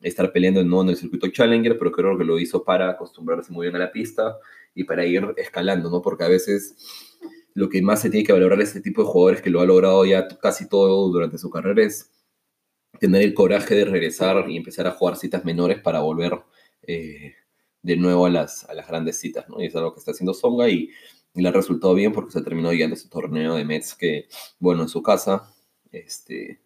estar 0.00 0.32
peleando 0.32 0.64
no 0.64 0.82
en 0.82 0.90
el 0.90 0.96
circuito 0.96 1.28
Challenger, 1.28 1.78
pero 1.78 1.92
creo 1.92 2.16
que 2.16 2.24
lo 2.24 2.38
hizo 2.38 2.64
para 2.64 2.90
acostumbrarse 2.90 3.52
muy 3.52 3.66
bien 3.66 3.76
a 3.76 3.80
la 3.80 3.92
pista 3.92 4.38
y 4.74 4.84
para 4.84 5.04
ir 5.04 5.34
escalando, 5.36 5.90
¿no? 5.90 6.00
Porque 6.02 6.24
a 6.24 6.28
veces 6.28 6.76
lo 7.54 7.68
que 7.68 7.82
más 7.82 8.00
se 8.00 8.10
tiene 8.10 8.24
que 8.24 8.32
valorar 8.32 8.60
este 8.60 8.80
tipo 8.80 9.02
de 9.02 9.08
jugadores 9.08 9.42
que 9.42 9.50
lo 9.50 9.60
ha 9.60 9.66
logrado 9.66 10.04
ya 10.04 10.28
casi 10.28 10.68
todo 10.68 11.08
durante 11.10 11.38
su 11.38 11.50
carrera 11.50 11.82
es 11.82 12.10
tener 12.98 13.22
el 13.22 13.34
coraje 13.34 13.74
de 13.74 13.84
regresar 13.84 14.48
y 14.48 14.56
empezar 14.56 14.86
a 14.86 14.92
jugar 14.92 15.16
citas 15.16 15.44
menores 15.44 15.80
para 15.80 16.00
volver 16.00 16.40
eh, 16.82 17.34
de 17.82 17.96
nuevo 17.96 18.26
a 18.26 18.30
las, 18.30 18.64
a 18.68 18.74
las 18.74 18.86
grandes 18.86 19.18
citas, 19.18 19.48
¿no? 19.48 19.60
Y 19.62 19.66
es 19.66 19.76
algo 19.76 19.92
que 19.92 20.00
está 20.00 20.12
haciendo 20.12 20.34
Songa 20.34 20.68
y, 20.68 20.90
le 21.32 21.48
ha 21.48 21.52
resultado 21.52 21.94
bien 21.94 22.12
porque 22.12 22.32
se 22.32 22.40
ha 22.40 22.42
terminado 22.42 22.74
guiando 22.74 22.96
ese 22.96 23.08
torneo 23.08 23.54
de 23.54 23.64
Mets 23.64 23.94
que, 23.94 24.26
bueno, 24.58 24.82
en 24.82 24.88
su 24.88 25.00
casa, 25.00 25.54
este, 25.92 26.60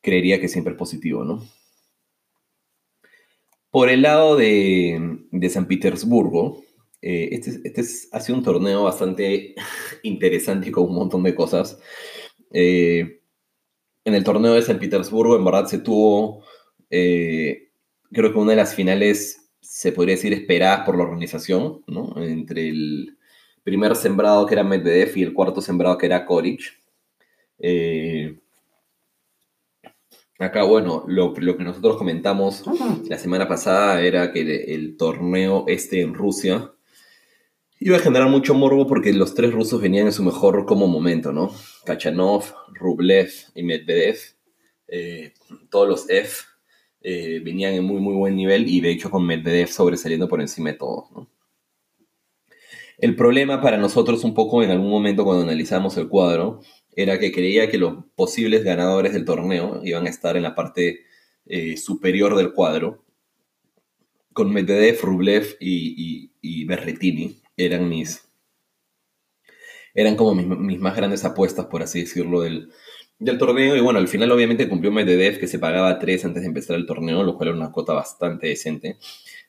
creería 0.00 0.40
que 0.40 0.46
siempre 0.46 0.72
es 0.72 0.78
positivo, 0.78 1.24
¿no? 1.24 1.44
Por 3.78 3.90
el 3.90 4.02
lado 4.02 4.34
de, 4.34 5.20
San 5.48 5.68
Petersburgo, 5.68 6.64
eh, 7.00 7.28
este, 7.30 7.60
este 7.62 7.82
ha 8.10 8.18
sido 8.18 8.36
un 8.36 8.42
torneo 8.42 8.82
bastante 8.82 9.54
interesante 10.02 10.68
y 10.68 10.72
con 10.72 10.86
un 10.86 10.96
montón 10.96 11.22
de 11.22 11.32
cosas. 11.32 11.78
Eh, 12.52 13.20
en 14.04 14.14
el 14.14 14.24
torneo 14.24 14.54
de 14.54 14.62
San 14.62 14.80
Petersburgo, 14.80 15.36
en 15.36 15.44
verdad, 15.44 15.66
se 15.66 15.78
tuvo, 15.78 16.42
eh, 16.90 17.70
creo 18.10 18.32
que 18.32 18.38
una 18.40 18.50
de 18.50 18.56
las 18.56 18.74
finales, 18.74 19.48
se 19.60 19.92
podría 19.92 20.16
decir, 20.16 20.32
esperadas 20.32 20.84
por 20.84 20.96
la 20.96 21.04
organización, 21.04 21.84
¿no? 21.86 22.20
Entre 22.20 22.70
el 22.70 23.16
primer 23.62 23.94
sembrado 23.94 24.44
que 24.44 24.54
era 24.54 24.64
Medvedev 24.64 25.16
y 25.16 25.22
el 25.22 25.34
cuarto 25.34 25.60
sembrado 25.60 25.96
que 25.98 26.06
era 26.06 26.26
Koric. 26.26 26.62
Acá, 30.40 30.62
bueno, 30.62 31.02
lo, 31.08 31.34
que 31.34 31.64
nosotros 31.64 31.96
comentamos 31.96 32.62
la 33.08 33.18
semana 33.18 33.48
pasada 33.48 34.00
era 34.02 34.30
que 34.32 34.72
el, 34.72 34.96
torneo 34.96 35.64
este 35.66 36.00
en 36.00 36.14
Rusia 36.14 36.72
iba 37.80 37.96
a 37.96 38.00
generar 38.00 38.28
mucho 38.28 38.54
morbo 38.54 38.86
porque 38.86 39.12
los 39.12 39.34
tres 39.34 39.52
rusos 39.52 39.82
venían 39.82 40.06
en 40.06 40.12
su 40.12 40.22
mejor 40.22 40.64
como 40.64 40.86
momento, 40.86 41.32
¿no? 41.32 41.50
Kachanov, 41.84 42.44
Rublev 42.72 43.32
y 43.56 43.64
Medvedev, 43.64 44.16
eh, 44.86 45.34
todos 45.70 45.88
los 45.88 46.08
F 46.08 46.44
eh, 47.00 47.40
venían 47.44 47.74
en 47.74 47.84
muy, 47.84 48.00
muy 48.00 48.14
buen 48.14 48.36
nivel 48.36 48.68
y 48.68 48.80
de 48.80 48.90
hecho 48.90 49.10
con 49.10 49.26
Medvedev 49.26 49.68
sobresaliendo 49.68 50.28
por 50.28 50.40
encima 50.40 50.70
de 50.70 50.78
todos, 50.78 51.10
¿no? 51.10 51.28
El 52.96 53.16
problema 53.16 53.60
para 53.60 53.76
nosotros 53.76 54.22
un 54.22 54.34
poco 54.34 54.62
en 54.62 54.70
algún 54.70 54.90
momento 54.90 55.24
cuando 55.24 55.42
analizamos 55.42 55.96
el 55.96 56.08
cuadro 56.08 56.60
era 56.98 57.20
que 57.20 57.30
creía 57.30 57.70
que 57.70 57.78
los 57.78 58.06
posibles 58.16 58.64
ganadores 58.64 59.12
del 59.12 59.24
torneo 59.24 59.80
iban 59.84 60.08
a 60.08 60.10
estar 60.10 60.36
en 60.36 60.42
la 60.42 60.56
parte 60.56 61.04
eh, 61.46 61.76
superior 61.76 62.36
del 62.36 62.52
cuadro, 62.52 63.04
con 64.32 64.52
Medvedev, 64.52 65.00
Rublev 65.02 65.56
y, 65.60 66.64
Berretini. 66.64 67.40
Eran 67.56 67.88
mis. 67.88 68.28
Eran 69.94 70.16
como 70.16 70.34
mis, 70.34 70.80
más 70.80 70.96
grandes 70.96 71.24
apuestas, 71.24 71.66
por 71.66 71.84
así 71.84 72.00
decirlo, 72.00 72.40
del, 72.40 72.72
del 73.20 73.38
torneo. 73.38 73.76
Y 73.76 73.80
bueno, 73.80 74.00
al 74.00 74.08
final, 74.08 74.32
obviamente, 74.32 74.68
cumplió 74.68 74.90
Medvedev, 74.90 75.38
que 75.38 75.46
se 75.46 75.60
pagaba 75.60 76.00
3 76.00 76.24
antes 76.24 76.42
de 76.42 76.48
empezar 76.48 76.74
el 76.74 76.86
torneo, 76.86 77.22
lo 77.22 77.36
cual 77.36 77.50
era 77.50 77.56
una 77.56 77.70
cuota 77.70 77.92
bastante 77.92 78.48
decente 78.48 78.96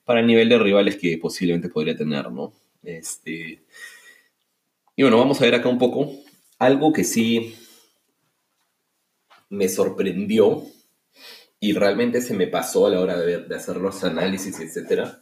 para 0.05 0.19
el 0.19 0.27
nivel 0.27 0.49
de 0.49 0.59
rivales 0.59 0.97
que 0.97 1.17
posiblemente 1.17 1.69
podría 1.69 1.97
tener, 1.97 2.31
¿no? 2.31 2.53
Este. 2.83 3.63
Y 4.95 5.01
bueno, 5.01 5.17
vamos 5.17 5.41
a 5.41 5.45
ver 5.45 5.55
acá 5.55 5.67
un 5.67 5.79
poco 5.79 6.28
algo 6.59 6.93
que 6.93 7.03
sí 7.03 7.55
me 9.49 9.67
sorprendió 9.67 10.63
y 11.59 11.73
realmente 11.73 12.21
se 12.21 12.33
me 12.33 12.47
pasó 12.47 12.85
a 12.85 12.89
la 12.91 12.99
hora 12.99 13.17
de, 13.17 13.55
hacer 13.55 13.77
los 13.77 14.03
análisis, 14.03 14.59
etcétera, 14.59 15.21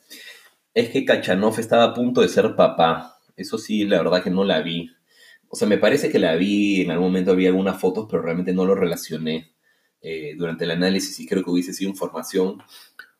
es 0.74 0.90
que 0.90 1.06
Kachanov 1.06 1.60
estaba 1.60 1.86
a 1.86 1.94
punto 1.94 2.22
de 2.22 2.28
ser 2.28 2.56
papá. 2.56 3.18
Eso 3.36 3.58
sí, 3.58 3.86
la 3.86 4.00
verdad 4.00 4.24
que 4.24 4.30
no 4.30 4.44
la 4.44 4.62
vi. 4.62 4.92
O 5.48 5.56
sea, 5.56 5.68
me 5.68 5.78
parece 5.78 6.12
que 6.12 6.20
la 6.20 6.36
vi, 6.36 6.82
en 6.82 6.92
algún 6.92 7.08
momento 7.08 7.32
había 7.32 7.50
algunas 7.50 7.80
fotos, 7.80 8.08
pero 8.10 8.22
realmente 8.22 8.54
no 8.54 8.66
lo 8.66 8.76
relacioné 8.76 9.54
eh, 10.02 10.36
durante 10.38 10.66
el 10.66 10.72
análisis 10.72 11.20
y 11.20 11.28
creo 11.28 11.44
que 11.44 11.50
hubiese 11.50 11.74
sido 11.74 11.90
información 11.90 12.62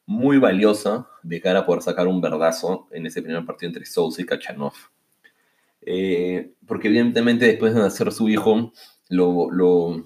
muy 0.06 0.38
valiosa 0.38 1.08
de 1.24 1.42
cara 1.42 1.60
a 1.60 1.66
poder 1.66 1.82
sacar 1.82 2.08
un 2.08 2.22
verdazo 2.22 2.88
en 2.92 3.06
ese 3.06 3.22
primer 3.22 3.46
partido 3.46 3.70
entre 3.70 3.86
Sousa 3.86 4.22
y 4.22 4.26
Kachanov. 4.26 4.74
Eh, 5.82 6.54
porque 6.68 6.90
evidentemente 6.90 7.46
después 7.46 7.74
de 7.74 7.80
nacer 7.80 8.12
su 8.12 8.30
hijo, 8.30 8.74
lo, 9.10 9.50
lo, 9.52 10.04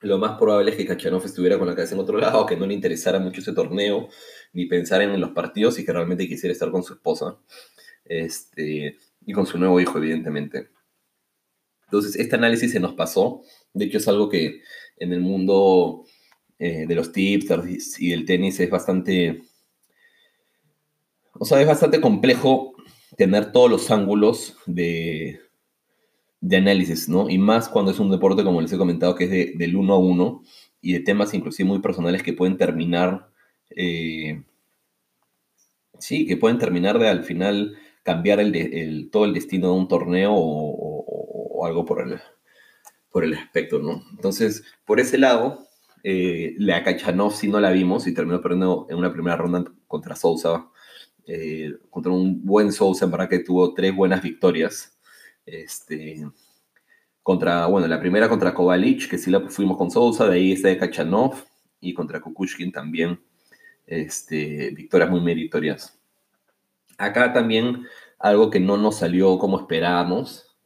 lo, 0.00 0.18
más 0.18 0.38
probable 0.38 0.70
es 0.70 0.76
que 0.76 0.86
Kachanov 0.86 1.24
estuviera 1.24 1.58
con 1.58 1.66
la 1.66 1.74
cabeza 1.74 1.94
en 1.94 2.00
otro 2.00 2.18
lado, 2.18 2.46
que 2.46 2.56
no 2.56 2.66
le 2.66 2.74
interesara 2.74 3.18
mucho 3.18 3.40
ese 3.40 3.52
torneo, 3.52 4.08
ni 4.52 4.66
pensar 4.66 5.02
en 5.02 5.20
los 5.20 5.30
partidos 5.30 5.78
y 5.78 5.84
que 5.84 5.92
realmente 5.92 6.28
quisiera 6.28 6.52
estar 6.52 6.70
con 6.70 6.82
su 6.82 6.94
esposa 6.94 7.38
este, 8.04 8.96
y 9.24 9.32
con 9.32 9.46
su 9.46 9.58
nuevo 9.58 9.80
hijo, 9.80 9.98
evidentemente. 9.98 10.70
Entonces, 11.84 12.16
este 12.16 12.36
análisis 12.36 12.72
se 12.72 12.80
nos 12.80 12.94
pasó. 12.94 13.42
De 13.72 13.86
hecho, 13.86 13.98
es 13.98 14.08
algo 14.08 14.28
que 14.28 14.60
en 14.96 15.12
el 15.12 15.20
mundo 15.20 16.04
eh, 16.58 16.86
de 16.86 16.94
los 16.94 17.12
tips 17.12 18.00
y 18.00 18.10
del 18.10 18.24
tenis 18.24 18.58
es 18.60 18.70
bastante... 18.70 19.42
O 21.38 21.44
sea, 21.44 21.60
es 21.60 21.66
bastante 21.66 22.00
complejo 22.00 22.74
tener 23.16 23.52
todos 23.52 23.70
los 23.70 23.90
ángulos 23.90 24.56
de, 24.64 25.38
de 26.46 26.56
análisis, 26.56 27.08
¿no? 27.08 27.28
Y 27.28 27.38
más 27.38 27.68
cuando 27.68 27.90
es 27.90 27.98
un 27.98 28.10
deporte, 28.10 28.44
como 28.44 28.60
les 28.60 28.72
he 28.72 28.78
comentado, 28.78 29.16
que 29.16 29.24
es 29.24 29.58
del 29.58 29.76
uno 29.76 29.94
a 29.94 29.98
uno 29.98 30.42
y 30.80 30.92
de 30.92 31.00
temas 31.00 31.34
inclusive 31.34 31.68
muy 31.68 31.80
personales 31.80 32.22
que 32.22 32.32
pueden 32.32 32.56
terminar, 32.56 33.30
eh, 33.70 34.44
sí, 35.98 36.24
que 36.26 36.36
pueden 36.36 36.58
terminar 36.58 36.98
de 37.00 37.08
al 37.08 37.24
final 37.24 37.76
cambiar 38.04 38.38
el, 38.38 39.10
todo 39.10 39.24
el 39.24 39.34
destino 39.34 39.68
de 39.68 39.74
un 39.74 39.88
torneo 39.88 40.32
o, 40.34 41.66
algo 41.66 41.84
por 41.84 42.02
el, 42.02 42.20
por 43.10 43.24
el 43.24 43.34
aspecto, 43.34 43.80
¿no? 43.80 44.04
Entonces, 44.12 44.62
por 44.84 45.00
ese 45.00 45.18
lado, 45.18 45.66
eh, 46.04 46.54
la 46.58 46.84
Kachanov 46.84 47.32
sí 47.34 47.48
no 47.48 47.58
la 47.58 47.72
vimos 47.72 48.06
y 48.06 48.14
terminó 48.14 48.40
perdiendo 48.40 48.86
en 48.88 48.98
una 48.98 49.12
primera 49.12 49.36
ronda 49.36 49.64
contra 49.88 50.14
Sousa 50.14 50.68
eh, 51.26 51.72
contra 51.90 52.12
un 52.12 52.44
buen 52.44 52.70
Sousa, 52.70 53.06
verdad 53.06 53.28
que 53.28 53.40
tuvo 53.40 53.74
tres 53.74 53.94
buenas 53.94 54.22
victorias. 54.22 54.95
Este, 55.46 56.28
contra, 57.22 57.66
bueno, 57.66 57.86
la 57.86 58.00
primera 58.00 58.28
contra 58.28 58.52
Kovalic, 58.52 59.08
que 59.08 59.18
sí 59.18 59.30
la 59.30 59.48
fuimos 59.48 59.78
con 59.78 59.90
Sousa, 59.90 60.28
de 60.28 60.36
ahí 60.36 60.52
está 60.52 60.68
de 60.68 60.78
Kachanov, 60.78 61.44
y 61.80 61.94
contra 61.94 62.20
Kukushkin 62.20 62.72
también, 62.72 63.20
este, 63.86 64.70
victorias 64.70 65.10
muy 65.10 65.20
meritorias. 65.20 65.98
Acá 66.98 67.32
también 67.32 67.86
algo 68.18 68.50
que 68.50 68.60
no 68.60 68.76
nos 68.76 68.98
salió 68.98 69.38
como 69.38 69.60
esperábamos 69.60 70.56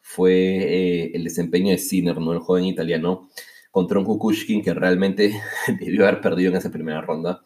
fue 0.00 0.32
eh, 0.32 1.10
el 1.14 1.24
desempeño 1.24 1.70
de 1.70 1.78
Sinner, 1.78 2.18
¿no? 2.18 2.32
el 2.32 2.38
joven 2.40 2.64
italiano, 2.64 3.28
contra 3.70 3.98
un 3.98 4.04
Kukushkin 4.04 4.62
que 4.62 4.74
realmente 4.74 5.32
debió 5.80 6.06
haber 6.06 6.20
perdido 6.20 6.50
en 6.50 6.56
esa 6.56 6.70
primera 6.70 7.00
ronda. 7.00 7.42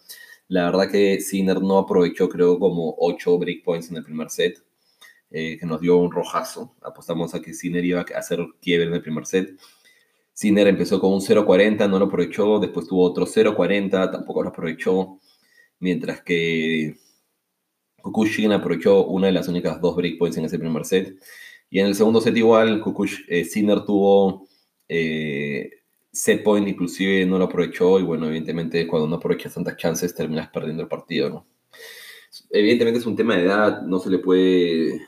La 0.48 0.66
verdad 0.66 0.90
que 0.90 1.20
Sinner 1.20 1.60
no 1.60 1.78
aprovechó, 1.78 2.28
creo, 2.28 2.58
como 2.58 2.94
8 2.98 3.38
breakpoints 3.38 3.90
en 3.90 3.96
el 3.96 4.04
primer 4.04 4.30
set, 4.30 4.63
eh, 5.36 5.58
que 5.58 5.66
nos 5.66 5.80
dio 5.80 5.96
un 5.96 6.12
rojazo. 6.12 6.76
Apostamos 6.80 7.34
a 7.34 7.42
que 7.42 7.52
Sinner 7.52 7.84
iba 7.84 8.02
a 8.02 8.18
hacer 8.18 8.38
quiebre 8.62 8.86
en 8.86 8.94
el 8.94 9.02
primer 9.02 9.26
set. 9.26 9.58
Sinner 10.32 10.68
empezó 10.68 11.00
con 11.00 11.12
un 11.12 11.20
0.40, 11.20 11.90
no 11.90 11.98
lo 11.98 12.04
aprovechó, 12.04 12.60
después 12.60 12.86
tuvo 12.86 13.02
otro 13.02 13.26
0.40, 13.26 14.12
tampoco 14.12 14.44
lo 14.44 14.50
aprovechó, 14.50 15.18
mientras 15.80 16.22
que 16.22 16.96
Kukushkin 18.00 18.52
aprovechó 18.52 19.06
una 19.06 19.26
de 19.26 19.32
las 19.32 19.48
únicas 19.48 19.80
dos 19.80 19.96
breakpoints 19.96 20.38
en 20.38 20.44
ese 20.44 20.56
primer 20.56 20.84
set. 20.84 21.18
Y 21.68 21.80
en 21.80 21.86
el 21.86 21.96
segundo 21.96 22.20
set 22.20 22.36
igual, 22.36 22.80
Kukush, 22.80 23.22
eh, 23.26 23.44
Sinner 23.44 23.84
tuvo 23.84 24.46
eh, 24.88 25.68
set 26.12 26.44
point 26.44 26.68
inclusive 26.68 27.26
no 27.26 27.38
lo 27.38 27.46
aprovechó 27.46 27.98
y 27.98 28.04
bueno, 28.04 28.26
evidentemente 28.26 28.86
cuando 28.86 29.08
no 29.08 29.16
aprovechas 29.16 29.54
tantas 29.54 29.76
chances 29.78 30.14
terminas 30.14 30.48
perdiendo 30.50 30.84
el 30.84 30.88
partido, 30.88 31.28
¿no? 31.28 31.46
Evidentemente 32.50 33.00
es 33.00 33.06
un 33.06 33.16
tema 33.16 33.36
de 33.36 33.42
edad, 33.42 33.82
no 33.82 33.98
se 33.98 34.10
le 34.10 34.18
puede 34.18 35.00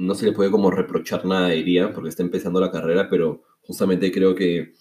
no 0.00 0.14
se 0.14 0.26
le 0.26 0.32
puede 0.32 0.50
como 0.50 0.70
reprochar 0.70 1.24
nada, 1.26 1.50
diría, 1.50 1.92
porque 1.92 2.08
está 2.08 2.22
empezando 2.22 2.60
la 2.60 2.70
carrera, 2.70 3.08
pero 3.08 3.42
justamente 3.62 4.10
creo 4.10 4.34
que 4.34 4.74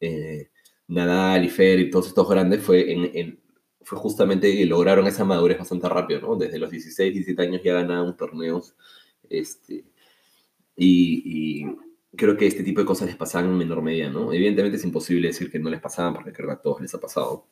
eh, 0.00 0.50
Nadal 0.88 1.44
y 1.44 1.48
Fer 1.50 1.80
y 1.80 1.90
todos 1.90 2.08
estos 2.08 2.28
grandes 2.28 2.62
fue, 2.62 2.92
en, 2.92 3.40
fue 3.82 3.98
justamente 3.98 4.52
que 4.56 4.66
lograron 4.66 5.06
esa 5.06 5.24
madurez 5.24 5.58
bastante 5.58 5.88
rápido, 5.88 6.20
¿no? 6.20 6.36
Desde 6.36 6.58
los 6.58 6.70
16, 6.70 7.12
17 7.12 7.42
años 7.42 7.62
ya 7.64 7.74
ganaban 7.74 8.16
torneos, 8.16 8.74
este, 9.28 9.84
y 10.76 11.66
creo 12.16 12.36
que 12.36 12.46
este 12.46 12.62
tipo 12.62 12.80
de 12.80 12.86
cosas 12.86 13.08
les 13.08 13.16
pasaban 13.16 13.50
en 13.50 13.58
menor 13.58 13.82
medida, 13.82 14.10
¿no? 14.10 14.32
Evidentemente 14.32 14.76
es 14.76 14.84
imposible 14.84 15.28
decir 15.28 15.50
que 15.50 15.58
no 15.58 15.70
les 15.70 15.80
pasaban, 15.80 16.14
porque 16.14 16.32
creo 16.32 16.48
que 16.48 16.54
a 16.54 16.60
todos 16.60 16.80
les 16.80 16.94
ha 16.94 17.00
pasado. 17.00 17.46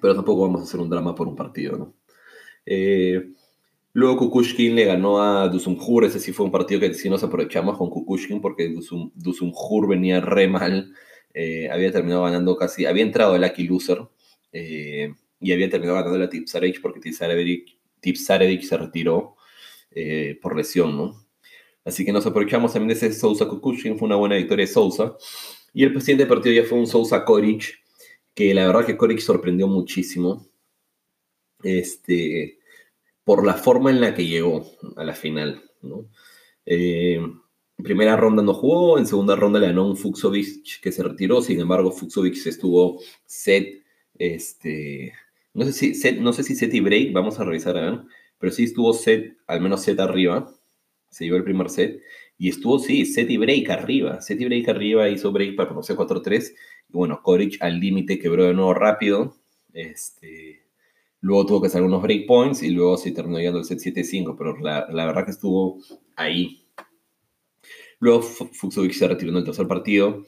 Pero 0.00 0.14
tampoco 0.14 0.42
vamos 0.42 0.60
a 0.60 0.64
hacer 0.64 0.80
un 0.80 0.90
drama 0.90 1.14
por 1.14 1.28
un 1.28 1.36
partido, 1.36 1.76
¿no? 1.76 1.94
Eh, 2.64 3.32
luego 3.96 4.18
Kukushkin 4.18 4.76
le 4.76 4.84
ganó 4.84 5.22
a 5.22 5.48
Dusumhur, 5.48 6.04
ese 6.04 6.20
sí 6.20 6.30
fue 6.30 6.44
un 6.44 6.52
partido 6.52 6.80
que 6.80 6.92
sí 6.92 7.08
nos 7.08 7.24
aprovechamos 7.24 7.78
con 7.78 7.88
Kukushkin, 7.88 8.42
porque 8.42 8.68
Dusum, 8.68 9.10
Dusumhur 9.14 9.88
venía 9.88 10.20
re 10.20 10.46
mal, 10.48 10.92
eh, 11.32 11.70
había 11.70 11.90
terminado 11.90 12.24
ganando 12.24 12.58
casi, 12.58 12.84
había 12.84 13.02
entrado 13.02 13.34
el 13.34 13.40
Lucky 13.40 13.66
Loser, 13.66 14.06
eh, 14.52 15.14
y 15.40 15.50
había 15.50 15.70
terminado 15.70 15.96
ganando 15.96 16.18
la 16.18 16.28
Tipsarevic 16.28 16.82
porque 16.82 17.00
Tipsarevic 17.00 18.62
se 18.62 18.76
retiró 18.76 19.36
por 20.42 20.54
lesión, 20.54 20.94
¿no? 20.94 21.26
Así 21.82 22.04
que 22.04 22.12
nos 22.12 22.26
aprovechamos 22.26 22.74
también 22.74 22.88
de 22.88 23.06
ese 23.06 23.18
Sousa 23.18 23.48
Kukushin, 23.48 23.98
fue 23.98 24.06
una 24.06 24.16
buena 24.16 24.36
victoria 24.36 24.66
de 24.66 24.72
Sousa. 24.72 25.16
Y 25.72 25.84
el 25.84 25.92
presidente 25.92 26.26
partido 26.26 26.54
ya 26.54 26.68
fue 26.68 26.78
un 26.78 26.86
Sousa 26.86 27.24
Koric, 27.24 27.78
que 28.34 28.52
la 28.52 28.66
verdad 28.66 28.84
que 28.84 28.98
Koric 28.98 29.20
sorprendió 29.20 29.68
muchísimo. 29.68 30.46
Este, 31.62 32.55
por 33.26 33.44
la 33.44 33.54
forma 33.54 33.90
en 33.90 34.00
la 34.00 34.14
que 34.14 34.24
llegó 34.24 34.64
a 34.94 35.02
la 35.02 35.12
final. 35.12 35.64
Eh, 36.64 37.20
primera 37.82 38.16
ronda 38.16 38.40
no 38.40 38.54
jugó, 38.54 39.00
en 39.00 39.06
segunda 39.06 39.34
ronda 39.34 39.58
le 39.58 39.66
ganó 39.66 39.84
un 39.84 39.96
Fuxovic 39.96 40.80
que 40.80 40.92
se 40.92 41.02
retiró, 41.02 41.42
sin 41.42 41.58
embargo 41.58 41.90
Fuxovic 41.90 42.46
estuvo 42.46 43.00
set, 43.24 43.82
este, 44.16 45.12
no 45.54 45.64
sé 45.64 45.72
si 45.72 45.94
set, 45.96 46.20
no 46.20 46.32
sé 46.32 46.44
si 46.44 46.54
set 46.54 46.72
y 46.72 46.78
break, 46.78 47.12
vamos 47.12 47.40
a 47.40 47.44
revisar, 47.44 47.76
a 47.76 48.06
pero 48.38 48.52
sí 48.52 48.62
estuvo 48.62 48.92
set, 48.92 49.36
al 49.48 49.60
menos 49.60 49.82
set 49.82 49.98
arriba, 49.98 50.48
se 51.10 51.24
llevó 51.24 51.36
el 51.36 51.44
primer 51.44 51.68
set, 51.68 52.00
y 52.38 52.48
estuvo, 52.50 52.78
sí, 52.78 53.06
set 53.06 53.28
y 53.28 53.38
break 53.38 53.68
arriba, 53.70 54.20
set 54.20 54.40
y 54.40 54.44
break 54.44 54.68
arriba, 54.68 55.08
hizo 55.08 55.32
break 55.32 55.56
para 55.56 55.70
ponerse 55.70 55.96
4-3, 55.96 56.54
y 56.90 56.92
bueno, 56.92 57.22
Koric 57.24 57.60
al 57.60 57.80
límite 57.80 58.20
quebró 58.20 58.44
de 58.44 58.54
nuevo 58.54 58.72
rápido, 58.72 59.34
este, 59.72 60.65
luego 61.26 61.46
tuvo 61.46 61.60
que 61.60 61.66
hacer 61.66 61.82
unos 61.82 62.02
break 62.02 62.26
points, 62.26 62.62
y 62.62 62.70
luego 62.70 62.96
se 62.96 63.10
terminó 63.10 63.38
llegando 63.38 63.58
el 63.58 63.64
set 63.64 63.80
7-5, 63.80 64.36
pero 64.38 64.56
la, 64.58 64.86
la 64.90 65.06
verdad 65.06 65.24
que 65.24 65.32
estuvo 65.32 65.78
ahí, 66.14 66.66
Luego 67.98 68.22
Fuxovic 68.22 68.92
se 68.92 69.08
retiró 69.08 69.30
en 69.32 69.38
el 69.38 69.44
tercer 69.44 69.66
partido. 69.66 70.24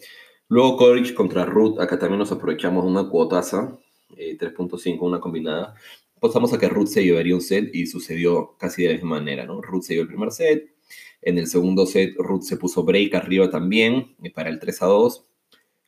Luego 0.49 0.77
Koric 0.77 1.15
contra 1.15 1.45
Ruth. 1.45 1.79
Acá 1.81 1.99
también 1.99 2.19
nos 2.19 2.33
aprovechamos 2.33 2.85
una 2.85 3.09
cuotaza. 3.09 3.79
3.5, 4.11 4.87
eh, 4.87 4.99
una 5.01 5.21
combinada. 5.21 5.75
Apostamos 6.17 6.53
a 6.53 6.59
que 6.59 6.69
Ruth 6.69 6.89
se 6.89 7.05
llevaría 7.05 7.35
un 7.35 7.41
set 7.41 7.71
y 7.75 7.87
sucedió 7.87 8.57
casi 8.59 8.83
de 8.83 8.89
la 8.89 8.95
misma 8.95 9.17
manera, 9.17 9.45
¿no? 9.45 9.61
Ruth 9.61 9.83
se 9.83 9.95
llevó 9.95 10.03
el 10.03 10.09
primer 10.09 10.33
set. 10.33 10.75
En 11.21 11.37
el 11.39 11.47
segundo 11.47 11.87
set, 11.87 12.15
Ruth 12.17 12.43
se 12.43 12.57
puso 12.57 12.83
break 12.85 13.15
arriba 13.15 13.51
también 13.51 14.17
eh, 14.23 14.31
para 14.31 14.49
el 14.49 14.59
3 14.59 14.83
a 14.83 14.87
2. 14.87 15.27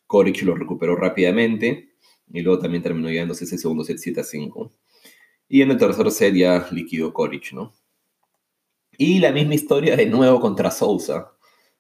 Koric 0.07 0.43
lo 0.43 0.55
recuperó 0.55 0.97
rápidamente 0.97 1.95
y 2.33 2.43
luego 2.43 2.61
también 2.61 2.83
terminó 2.83 3.09
llevándose 3.09 3.45
ese 3.45 3.59
segundo 3.59 3.85
set 3.85 3.99
7 3.99 4.21
a 4.21 4.25
5. 4.25 4.73
Y 5.53 5.63
en 5.63 5.73
el 5.73 5.79
tercer 5.79 6.09
set 6.13 6.33
ya 6.37 6.69
liquidó 6.71 7.13
Koric, 7.13 7.53
¿no? 7.53 7.75
Y 8.97 9.19
la 9.19 9.33
misma 9.33 9.57
historia 9.57 9.97
de 9.97 10.07
nuevo 10.07 10.41
contra 10.41 10.71
Sousa. 10.71 11.33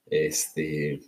Este, 0.07 0.99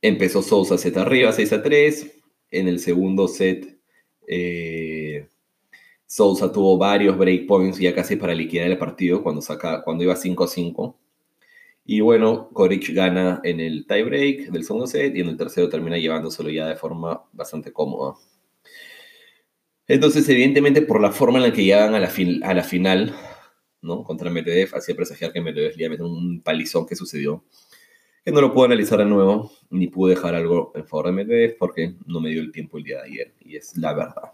empezó 0.00 0.42
Sousa 0.42 0.78
set 0.78 0.96
arriba, 0.96 1.32
6 1.32 1.52
a 1.54 1.62
3. 1.64 2.22
En 2.52 2.68
el 2.68 2.78
segundo 2.78 3.26
set, 3.26 3.80
eh, 4.28 5.26
Sousa 6.06 6.52
tuvo 6.52 6.78
varios 6.78 7.18
breakpoints 7.18 7.80
ya 7.80 7.92
casi 7.92 8.14
para 8.14 8.32
liquidar 8.32 8.70
el 8.70 8.78
partido 8.78 9.24
cuando, 9.24 9.42
saca, 9.42 9.82
cuando 9.82 10.04
iba 10.04 10.14
5 10.14 10.44
a 10.44 10.48
5. 10.48 11.00
Y 11.84 12.00
bueno, 12.00 12.48
Koric 12.52 12.94
gana 12.94 13.40
en 13.42 13.58
el 13.58 13.88
tiebreak 13.88 14.50
del 14.52 14.62
segundo 14.62 14.86
set 14.86 15.16
y 15.16 15.20
en 15.20 15.30
el 15.30 15.36
tercero 15.36 15.68
termina 15.68 15.98
llevándoselo 15.98 16.48
ya 16.48 16.68
de 16.68 16.76
forma 16.76 17.24
bastante 17.32 17.72
cómoda. 17.72 18.14
Entonces, 19.88 20.28
evidentemente, 20.28 20.82
por 20.82 21.00
la 21.00 21.12
forma 21.12 21.38
en 21.38 21.44
la 21.44 21.52
que 21.52 21.64
llegan 21.64 21.94
a 21.94 22.00
la, 22.00 22.62
final, 22.64 23.14
¿no? 23.82 24.02
Contra 24.02 24.30
Medvedev, 24.30 24.74
hacía 24.74 24.96
presagiar 24.96 25.32
que 25.32 25.40
Medvedev 25.40 25.76
le 25.76 25.84
iba 25.84 25.86
a 25.86 25.90
meter 25.90 26.06
un 26.06 26.42
palizón 26.42 26.86
que 26.86 26.96
sucedió 26.96 27.44
que 28.24 28.32
no 28.32 28.40
lo 28.40 28.52
puedo 28.52 28.66
analizar 28.66 28.98
de 28.98 29.04
nuevo, 29.04 29.52
ni 29.70 29.86
pude 29.86 30.16
dejar 30.16 30.34
algo 30.34 30.72
en 30.74 30.84
favor 30.84 31.06
de 31.06 31.12
Medvedev 31.12 31.56
porque 31.58 31.94
no 32.06 32.20
me 32.20 32.30
dio 32.30 32.40
el 32.40 32.50
tiempo 32.50 32.76
el 32.76 32.82
día 32.82 32.96
de 32.96 33.04
ayer, 33.04 33.34
y 33.38 33.54
es 33.54 33.76
la 33.76 33.92
verdad. 33.94 34.32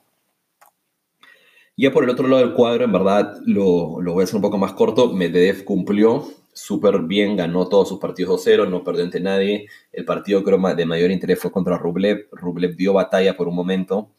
Ya 1.77 1.93
por 1.93 2.05
el 2.05 2.09
otro 2.09 2.27
lado 2.27 2.43
del 2.43 2.55
cuadro, 2.55 2.85
en 2.85 2.93
verdad, 2.93 3.37
lo, 3.45 4.01
lo 4.01 4.15
voy 4.15 4.23
a 4.23 4.25
hacer 4.25 4.37
un 4.37 4.43
poco 4.43 4.57
más 4.57 4.73
corto. 4.73 5.13
Medvedev 5.13 5.65
cumplió 5.65 6.27
súper 6.53 7.01
bien, 7.01 7.37
ganó 7.37 7.69
todos 7.69 7.89
sus 7.89 7.99
partidos 7.99 8.47
2-0, 8.47 8.69
no 8.69 8.85
perdió 8.85 9.05
ante 9.05 9.21
nadie. 9.21 9.67
El 9.93 10.05
partido 10.05 10.43
creo 10.43 10.59
de 10.75 10.87
mayor 10.87 11.11
interés 11.11 11.39
fue 11.39 11.53
contra 11.53 11.79
Rublev. 11.79 12.29
Rublev 12.33 12.77
dio 12.77 12.93
batalla 12.93 13.37
por 13.37 13.49
un 13.49 13.55
momento, 13.55 14.11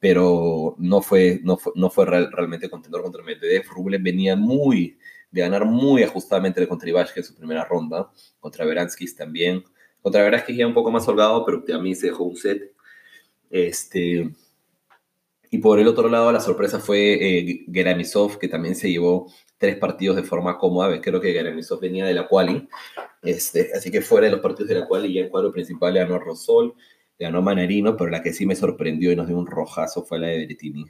pero 0.00 0.74
no 0.78 1.02
fue, 1.02 1.40
no 1.44 1.58
fue, 1.58 1.72
no 1.76 1.90
fue 1.90 2.06
realmente 2.06 2.70
contendor 2.70 3.02
contra 3.02 3.22
Medvedev. 3.22 3.64
Rublev 3.68 4.02
venía 4.02 4.34
muy, 4.34 4.98
de 5.30 5.42
ganar 5.42 5.66
muy 5.66 6.02
ajustadamente 6.02 6.66
contra 6.66 6.88
Ivashka 6.88 7.20
en 7.20 7.24
su 7.24 7.36
primera 7.36 7.64
ronda, 7.64 8.10
contra 8.40 8.64
Veranskis 8.64 9.14
también. 9.14 9.62
Contra 10.00 10.22
Veranskis 10.22 10.56
ya 10.56 10.66
un 10.66 10.74
poco 10.74 10.90
más 10.90 11.06
holgado, 11.06 11.44
pero 11.44 11.62
a 11.78 11.82
mí 11.82 11.94
se 11.94 12.06
dejó 12.06 12.24
un 12.24 12.36
set. 12.36 12.72
Este, 13.50 14.30
y 15.50 15.58
por 15.58 15.78
el 15.80 15.88
otro 15.88 16.08
lado, 16.08 16.32
la 16.32 16.40
sorpresa 16.40 16.78
fue 16.78 17.38
eh, 17.38 17.66
Geramisov, 17.70 18.38
que 18.38 18.48
también 18.48 18.76
se 18.76 18.90
llevó 18.90 19.30
tres 19.58 19.76
partidos 19.76 20.16
de 20.16 20.22
forma 20.22 20.56
cómoda. 20.56 21.00
Creo 21.00 21.20
que 21.20 21.32
Geramisov 21.32 21.80
venía 21.80 22.06
de 22.06 22.14
la 22.14 22.26
quali. 22.28 22.68
Este, 23.22 23.70
así 23.74 23.90
que 23.90 24.00
fuera 24.00 24.26
de 24.26 24.32
los 24.32 24.40
partidos 24.40 24.68
de 24.68 24.76
la 24.76 24.86
quali, 24.86 25.12
ya 25.12 25.22
en 25.22 25.28
cuadro 25.28 25.52
principal 25.52 25.92
ganó 25.92 26.14
a 26.14 26.18
Rosol, 26.20 26.74
ganó 27.20 27.42
Manarino, 27.42 27.96
pero 27.96 28.10
la 28.10 28.22
que 28.22 28.32
sí 28.32 28.46
me 28.46 28.56
sorprendió 28.56 29.12
y 29.12 29.16
nos 29.16 29.28
dio 29.28 29.36
un 29.36 29.46
rojazo 29.46 30.04
fue 30.04 30.18
la 30.18 30.28
de 30.28 30.38
Berettini. 30.38 30.86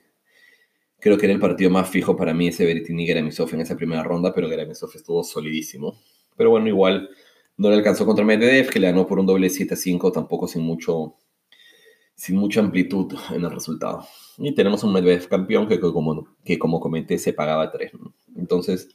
Creo 1.01 1.19
que 1.19 1.27
era 1.27 1.35
el 1.35 1.41
partido 1.41 1.71
más 1.71 1.89
fijo 1.89 2.17
para 2.17 2.33
mí 2.33 2.49
ese 2.49 2.65
Bertini 2.65 3.07
Geramisov 3.07 3.53
en 3.55 3.63
esa 3.63 3.77
primera 3.77 4.03
ronda, 4.03 4.33
pero 4.33 4.49
Geramisov 4.49 4.91
estuvo 4.95 5.25
solidísimo. 5.25 5.99
Pero 6.37 6.51
bueno, 6.51 6.69
igual 6.69 7.11
no 7.57 7.69
le 7.69 7.77
alcanzó 7.77 8.07
contra 8.07 8.25
Medvedev, 8.25 8.71
que 8.71 8.79
le 8.79 8.87
ganó 8.87 9.07
por 9.07 9.19
un 9.19 9.27
doble 9.27 9.49
7-5, 9.49 10.13
tampoco 10.13 10.47
sin 10.47 10.63
mucho 10.63 11.17
sin 12.15 12.37
mucha 12.37 12.61
amplitud 12.61 13.15
en 13.35 13.45
el 13.45 13.51
resultado. 13.51 14.07
Y 14.37 14.55
tenemos 14.55 14.85
un 14.85 14.93
Medvedev 14.93 15.27
campeón 15.27 15.67
que 15.67 15.81
como, 15.81 16.29
que 16.45 16.59
como 16.59 16.79
comenté 16.79 17.19
se 17.19 17.33
pagaba 17.33 17.73
3. 17.73 17.93
Entonces, 18.37 18.91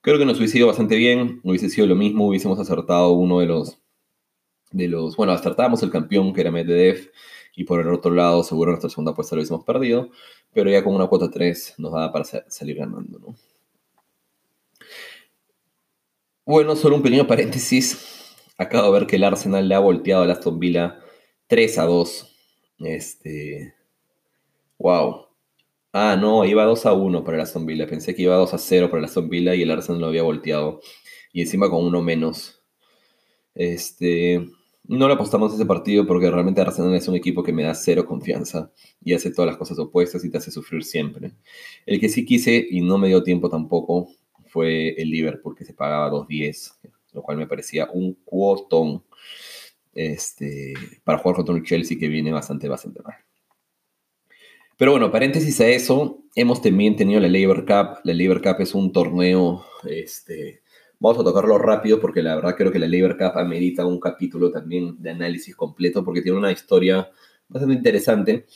creo 0.00 0.18
que 0.18 0.24
nos 0.24 0.38
hubiese 0.38 0.58
ido 0.58 0.68
bastante 0.68 0.94
bien, 0.94 1.40
hubiese 1.42 1.68
sido 1.68 1.88
lo 1.88 1.96
mismo, 1.96 2.28
hubiésemos 2.28 2.60
acertado 2.60 3.10
uno 3.10 3.40
de 3.40 3.46
los, 3.46 3.80
de 4.74 4.88
los 4.88 5.16
bueno, 5.16 5.32
acertábamos 5.32 5.82
el 5.82 5.90
campeón 5.90 6.32
que 6.32 6.40
era 6.40 6.50
Medvedev, 6.50 7.10
y 7.56 7.64
por 7.64 7.80
el 7.80 7.88
otro 7.92 8.12
lado, 8.12 8.42
seguro 8.42 8.72
nuestra 8.72 8.90
segunda 8.90 9.12
apuesta 9.12 9.36
lo 9.36 9.40
hubiésemos 9.40 9.64
perdido, 9.64 10.10
pero 10.52 10.70
ya 10.70 10.82
con 10.82 10.94
una 10.94 11.06
cuota 11.06 11.30
3 11.30 11.74
nos 11.78 11.92
da 11.92 12.12
para 12.12 12.24
salir 12.24 12.76
ganando, 12.76 13.18
¿no? 13.18 13.36
Bueno, 16.46 16.76
solo 16.76 16.96
un 16.96 17.02
pequeño 17.02 17.26
paréntesis. 17.26 18.34
Acabo 18.58 18.92
de 18.92 19.00
ver 19.00 19.06
que 19.06 19.16
el 19.16 19.24
Arsenal 19.24 19.68
le 19.68 19.74
ha 19.74 19.78
volteado 19.78 20.24
a 20.24 20.32
Aston 20.32 20.58
Villa 20.58 21.00
3 21.46 21.78
a 21.78 21.84
2. 21.84 22.36
Este. 22.80 23.74
Wow. 24.78 25.28
Ah, 25.92 26.16
no, 26.20 26.44
iba 26.44 26.64
2 26.64 26.86
a 26.86 26.92
1 26.92 27.24
para 27.24 27.36
el 27.36 27.42
Aston 27.42 27.66
Villa. 27.66 27.86
Pensé 27.86 28.14
que 28.14 28.22
iba 28.22 28.36
2 28.36 28.52
a 28.54 28.58
0 28.58 28.90
para 28.90 28.98
el 28.98 29.04
Aston 29.06 29.28
Villa 29.28 29.54
y 29.54 29.62
el 29.62 29.70
Arsenal 29.70 30.00
lo 30.00 30.08
había 30.08 30.22
volteado. 30.22 30.80
Y 31.32 31.40
encima 31.42 31.70
con 31.70 31.84
uno 31.84 32.02
menos. 32.02 32.62
Este. 33.54 34.46
No 34.86 35.08
le 35.08 35.14
apostamos 35.14 35.50
a 35.52 35.54
ese 35.54 35.64
partido 35.64 36.06
porque 36.06 36.30
realmente 36.30 36.60
Arsenal 36.60 36.94
es 36.94 37.08
un 37.08 37.14
equipo 37.14 37.42
que 37.42 37.54
me 37.54 37.62
da 37.62 37.74
cero 37.74 38.04
confianza 38.04 38.70
y 39.02 39.14
hace 39.14 39.30
todas 39.30 39.46
las 39.46 39.56
cosas 39.56 39.78
opuestas 39.78 40.24
y 40.24 40.30
te 40.30 40.36
hace 40.36 40.50
sufrir 40.50 40.84
siempre. 40.84 41.32
El 41.86 41.98
que 41.98 42.10
sí 42.10 42.26
quise 42.26 42.66
y 42.70 42.82
no 42.82 42.98
me 42.98 43.08
dio 43.08 43.22
tiempo 43.22 43.48
tampoco 43.48 44.08
fue 44.46 44.90
el 45.00 45.10
Liverpool, 45.10 45.56
que 45.56 45.64
se 45.64 45.72
pagaba 45.72 46.10
2.10, 46.10 46.90
lo 47.14 47.22
cual 47.22 47.38
me 47.38 47.46
parecía 47.46 47.88
un 47.92 48.14
cuotón 48.24 49.02
este, 49.94 50.74
para 51.02 51.18
jugar 51.18 51.36
contra 51.36 51.54
un 51.54 51.64
Chelsea 51.64 51.98
que 51.98 52.08
viene 52.08 52.30
bastante, 52.30 52.68
bastante 52.68 53.02
mal. 53.02 53.14
Pero 54.76 54.90
bueno, 54.90 55.10
paréntesis 55.10 55.60
a 55.60 55.68
eso, 55.68 56.24
hemos 56.34 56.60
también 56.60 56.96
tenido 56.96 57.20
la 57.20 57.28
Labor 57.28 57.64
Cup. 57.64 58.00
La 58.04 58.12
Labor 58.12 58.42
Cup 58.42 58.56
es 58.58 58.74
un 58.74 58.92
torneo 58.92 59.64
este, 59.88 60.62
Vamos 61.04 61.20
a 61.20 61.24
tocarlo 61.24 61.58
rápido 61.58 62.00
porque 62.00 62.22
la 62.22 62.34
verdad 62.34 62.56
creo 62.56 62.72
que 62.72 62.78
la 62.78 62.88
Labor 62.88 63.18
Cup 63.18 63.38
amerita 63.38 63.84
un 63.84 64.00
capítulo 64.00 64.50
también 64.50 64.96
de 65.02 65.10
análisis 65.10 65.54
completo 65.54 66.02
porque 66.02 66.22
tiene 66.22 66.38
una 66.38 66.50
historia 66.50 67.10
bastante 67.46 67.74
interesante. 67.74 68.46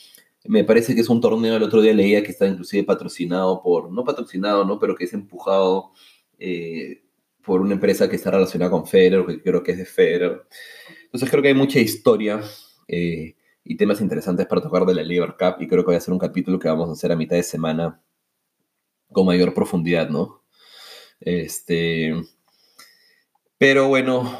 Me 0.47 0.65
parece 0.65 0.95
que 0.95 1.03
es 1.03 1.11
un 1.11 1.21
torneo, 1.21 1.57
el 1.57 1.63
otro 1.63 1.83
día 1.83 1.93
leía 1.93 2.23
que 2.23 2.31
está 2.31 2.47
inclusive 2.47 2.85
patrocinado 2.85 3.61
por, 3.63 3.93
no 3.93 4.03
patrocinado, 4.03 4.65
¿no? 4.65 4.79
Pero 4.79 4.95
que 4.95 5.05
es 5.05 5.13
empujado 5.13 5.93
eh, 6.39 7.03
por 7.45 7.61
una 7.61 7.75
empresa 7.75 8.09
que 8.09 8.17
está 8.17 8.31
relacionada 8.31 8.71
con 8.71 8.87
Federer, 8.87 9.27
que 9.27 9.43
creo 9.43 9.63
que 9.63 9.73
es 9.73 9.79
de 9.79 9.85
Federer. 9.85 10.47
Entonces 11.05 11.29
creo 11.29 11.43
que 11.43 11.49
hay 11.49 11.55
mucha 11.55 11.81
historia 11.81 12.41
eh, 12.89 13.37
y 13.63 13.77
temas 13.77 14.01
interesantes 14.01 14.47
para 14.47 14.63
tocar 14.63 14.87
de 14.87 14.95
la 14.95 15.05
Labor 15.05 15.37
Cup 15.37 15.61
y 15.61 15.69
creo 15.69 15.83
que 15.83 15.89
voy 15.89 15.97
a 15.97 15.99
hacer 15.99 16.15
un 16.15 16.19
capítulo 16.19 16.59
que 16.59 16.69
vamos 16.69 16.89
a 16.89 16.93
hacer 16.93 17.13
a 17.13 17.17
mitad 17.17 17.37
de 17.37 17.43
semana 17.43 18.01
con 19.13 19.27
mayor 19.27 19.53
profundidad, 19.53 20.09
¿no? 20.09 20.45
Este, 21.21 22.15
pero 23.59 23.89
bueno, 23.89 24.39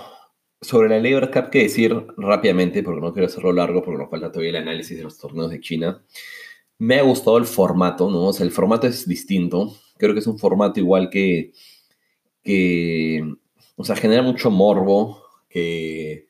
sobre 0.61 0.89
la 0.89 1.01
Labor 1.01 1.31
Cup, 1.31 1.51
que 1.51 1.65
decir 1.65 1.95
rápidamente, 2.17 2.83
porque 2.83 3.01
no 3.01 3.13
quiero 3.13 3.27
hacerlo 3.27 3.53
largo, 3.53 3.83
porque 3.83 3.99
nos 3.99 4.11
falta 4.11 4.31
todavía 4.33 4.51
el 4.51 4.57
análisis 4.57 4.97
de 4.97 5.05
los 5.05 5.19
torneos 5.19 5.51
de 5.51 5.61
China. 5.61 6.05
Me 6.79 6.99
ha 6.99 7.03
gustado 7.03 7.39
el 7.39 7.47
formato, 7.47 8.11
¿no? 8.11 8.27
O 8.29 8.33
sea, 8.33 8.47
el 8.47 8.53
formato 8.53 8.87
es 8.87 9.07
distinto. 9.09 9.77
Creo 9.99 10.15
que 10.15 10.21
es 10.21 10.27
un 10.27 10.39
formato 10.39 10.81
igual 10.81 11.11
que, 11.11 11.53
que 12.43 13.23
o 13.77 13.85
sea, 13.85 13.97
genera 13.97 14.23
mucho 14.23 14.51
morbo, 14.51 15.23
que 15.49 16.29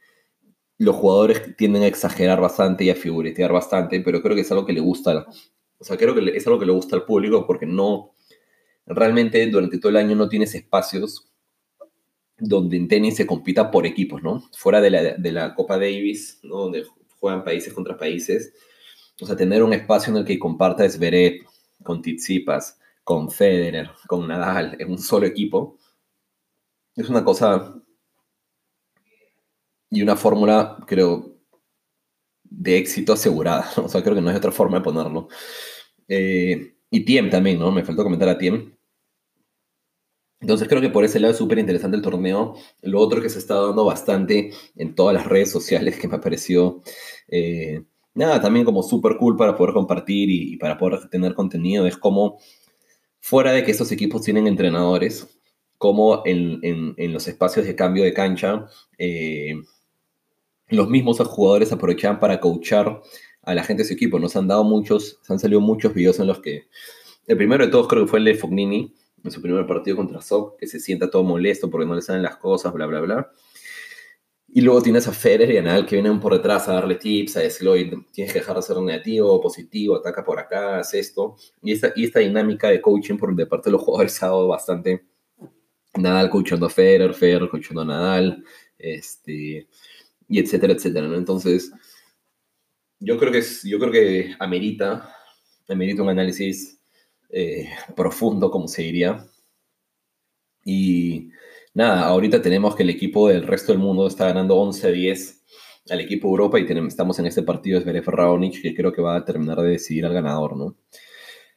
los 0.78 0.96
jugadores 0.96 1.56
tienden 1.56 1.82
a 1.82 1.86
exagerar 1.86 2.40
bastante 2.40 2.84
y 2.84 2.90
a 2.90 2.94
figuretear 2.94 3.52
bastante, 3.52 4.00
pero 4.00 4.22
creo 4.22 4.34
que 4.34 4.42
es 4.42 4.52
algo 4.52 4.66
que 4.66 4.72
le 4.72 4.80
gusta, 4.80 5.26
o 5.78 5.84
sea, 5.84 5.96
creo 5.96 6.14
que 6.14 6.36
es 6.36 6.46
algo 6.46 6.58
que 6.58 6.66
le 6.66 6.72
gusta 6.72 6.96
al 6.96 7.04
público 7.04 7.46
porque 7.46 7.66
no, 7.66 8.14
realmente 8.86 9.44
durante 9.48 9.78
todo 9.78 9.90
el 9.90 9.96
año 9.96 10.14
no 10.16 10.28
tienes 10.28 10.54
espacios 10.54 11.27
donde 12.38 12.76
en 12.76 12.88
tenis 12.88 13.16
se 13.16 13.26
compita 13.26 13.70
por 13.70 13.86
equipos, 13.86 14.22
¿no? 14.22 14.42
Fuera 14.56 14.80
de 14.80 14.90
la, 14.90 15.02
de 15.14 15.32
la 15.32 15.54
Copa 15.54 15.76
Davis, 15.76 16.40
¿no? 16.42 16.56
Donde 16.58 16.84
juegan 17.18 17.44
países 17.44 17.72
contra 17.72 17.96
países. 17.96 18.54
O 19.20 19.26
sea, 19.26 19.36
tener 19.36 19.62
un 19.62 19.72
espacio 19.72 20.12
en 20.12 20.18
el 20.18 20.24
que 20.24 20.38
compartas 20.38 20.94
Zverev 20.94 21.44
con 21.82 22.02
Tsitsipas, 22.02 22.78
con 23.02 23.30
Federer, 23.30 23.90
con 24.06 24.28
Nadal, 24.28 24.76
en 24.78 24.90
un 24.90 24.98
solo 24.98 25.26
equipo, 25.26 25.78
es 26.94 27.08
una 27.08 27.24
cosa 27.24 27.80
y 29.90 30.02
una 30.02 30.16
fórmula, 30.16 30.76
creo, 30.86 31.36
de 32.42 32.76
éxito 32.76 33.12
asegurada. 33.12 33.70
O 33.76 33.88
sea, 33.88 34.02
creo 34.02 34.14
que 34.14 34.20
no 34.20 34.30
hay 34.30 34.36
otra 34.36 34.52
forma 34.52 34.78
de 34.78 34.84
ponerlo. 34.84 35.28
Eh, 36.06 36.74
y 36.90 37.04
Tiem 37.04 37.30
también, 37.30 37.58
¿no? 37.58 37.70
Me 37.70 37.84
faltó 37.84 38.02
comentar 38.02 38.28
a 38.28 38.38
Tiem. 38.38 38.76
Entonces 40.40 40.68
creo 40.68 40.80
que 40.80 40.90
por 40.90 41.04
ese 41.04 41.18
lado 41.18 41.32
es 41.32 41.38
súper 41.38 41.58
interesante 41.58 41.96
el 41.96 42.02
torneo. 42.02 42.54
Lo 42.82 43.00
otro 43.00 43.20
que 43.20 43.28
se 43.28 43.38
está 43.38 43.54
dando 43.54 43.84
bastante 43.84 44.52
en 44.76 44.94
todas 44.94 45.14
las 45.14 45.26
redes 45.26 45.50
sociales 45.50 45.98
que 45.98 46.08
me 46.08 46.18
pareció, 46.18 46.80
eh, 47.28 47.82
nada, 48.14 48.40
también 48.40 48.64
como 48.64 48.82
súper 48.82 49.16
cool 49.16 49.36
para 49.36 49.56
poder 49.56 49.74
compartir 49.74 50.30
y, 50.30 50.56
para 50.56 50.78
poder 50.78 51.08
tener 51.08 51.34
contenido, 51.34 51.86
es 51.86 51.96
como 51.96 52.38
fuera 53.20 53.52
de 53.52 53.64
que 53.64 53.72
estos 53.72 53.92
equipos 53.92 54.22
tienen 54.22 54.46
entrenadores, 54.46 55.28
como 55.76 56.22
en, 56.24 56.94
los 57.12 57.28
espacios 57.28 57.66
de 57.66 57.76
cambio 57.76 58.04
de 58.04 58.14
cancha, 58.14 58.66
eh, 58.98 59.54
los 60.68 60.88
mismos 60.88 61.18
jugadores 61.18 61.72
aprovechan 61.72 62.20
para 62.20 62.40
coachar 62.40 63.00
a 63.42 63.54
la 63.54 63.64
gente 63.64 63.82
de 63.82 63.88
su 63.88 63.94
equipo. 63.94 64.18
Nos 64.18 64.36
han 64.36 64.48
dado 64.48 64.64
muchos, 64.64 65.18
se 65.22 65.32
han 65.32 65.38
salido 65.38 65.60
muchos 65.60 65.94
videos 65.94 66.20
en 66.20 66.26
los 66.26 66.40
que, 66.40 66.68
el 67.26 67.36
primero 67.36 67.64
de 67.64 67.70
todos 67.70 67.88
creo 67.88 68.04
que 68.04 68.10
fue 68.10 68.18
el 68.18 68.24
de 68.26 68.34
Fognini, 68.34 68.94
en 69.28 69.32
su 69.32 69.42
primer 69.42 69.66
partido 69.66 69.96
contra 69.96 70.20
Sok, 70.20 70.58
que 70.58 70.66
se 70.66 70.80
sienta 70.80 71.10
todo 71.10 71.22
molesto 71.22 71.70
porque 71.70 71.86
no 71.86 71.94
le 71.94 72.02
salen 72.02 72.22
las 72.22 72.36
cosas, 72.36 72.72
bla, 72.72 72.86
bla, 72.86 73.00
bla. 73.00 73.32
Y 74.50 74.62
luego 74.62 74.80
tienes 74.82 75.06
a 75.06 75.12
Federer 75.12 75.50
y 75.50 75.58
a 75.58 75.62
Nadal 75.62 75.84
que 75.84 75.96
vienen 75.96 76.18
por 76.18 76.32
detrás 76.32 76.68
a 76.68 76.72
darle 76.72 76.94
tips, 76.94 77.36
a 77.36 77.40
decirle, 77.40 77.92
tienes 78.12 78.32
que 78.32 78.38
dejar 78.38 78.56
de 78.56 78.62
ser 78.62 78.78
negativo, 78.78 79.40
positivo, 79.40 79.96
ataca 79.96 80.24
por 80.24 80.38
acá, 80.38 80.78
haz 80.78 80.94
esto. 80.94 81.36
Y 81.62 81.72
esta, 81.72 81.92
y 81.94 82.04
esta 82.04 82.20
dinámica 82.20 82.68
de 82.68 82.80
coaching 82.80 83.18
por 83.18 83.34
de 83.36 83.46
parte 83.46 83.68
de 83.68 83.72
los 83.72 83.82
jugadores 83.82 84.22
ha 84.22 84.26
dado 84.26 84.48
bastante. 84.48 85.06
Nadal 85.96 86.30
coachando 86.30 86.66
a 86.66 86.70
Federer, 86.70 87.12
Federer 87.12 87.48
coachando 87.50 87.82
a 87.82 87.84
Nadal, 87.84 88.42
este, 88.78 89.68
y 90.28 90.38
etcétera, 90.38 90.72
etcétera. 90.72 91.06
Entonces, 91.14 91.70
yo 93.00 93.18
creo 93.18 93.30
que, 93.30 93.38
es, 93.38 93.62
yo 93.64 93.78
creo 93.78 93.92
que 93.92 94.34
amerita, 94.38 95.14
amerita 95.68 96.02
un 96.02 96.08
análisis 96.08 96.77
eh, 97.30 97.68
profundo, 97.96 98.50
como 98.50 98.68
se 98.68 98.82
diría. 98.82 99.26
Y 100.64 101.30
nada, 101.74 102.06
ahorita 102.06 102.42
tenemos 102.42 102.76
que 102.76 102.82
el 102.82 102.90
equipo 102.90 103.28
del 103.28 103.46
resto 103.46 103.72
del 103.72 103.80
mundo 103.80 104.06
está 104.06 104.26
ganando 104.26 104.56
11-10 104.56 105.38
al 105.90 106.00
equipo 106.00 106.28
Europa 106.28 106.58
y 106.58 106.66
estamos 106.86 107.18
en 107.18 107.26
este 107.26 107.42
partido 107.42 107.78
de 107.78 107.84
Zverev 107.84 108.08
Raonic 108.08 108.60
que 108.60 108.74
creo 108.74 108.92
que 108.92 109.00
va 109.02 109.16
a 109.16 109.24
terminar 109.24 109.58
de 109.60 109.70
decidir 109.70 110.04
al 110.04 110.12
ganador, 110.12 110.56
¿no? 110.56 110.76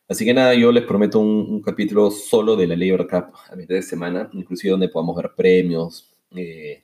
Así 0.07 0.25
que 0.25 0.34
nada, 0.34 0.53
yo 0.55 0.71
les 0.73 0.84
prometo 0.84 1.19
un, 1.19 1.62
capítulo 1.62 2.12
solo 2.12 2.57
de 2.57 2.67
la 2.67 2.75
Labor 2.75 3.07
Cup 3.07 3.34
a 3.49 3.55
mitad 3.55 3.75
de 3.75 3.81
semana, 3.81 4.29
inclusive 4.34 4.71
donde 4.71 4.89
podamos 4.89 5.15
ver 5.15 5.31
premios, 5.38 6.13
eh, 6.36 6.84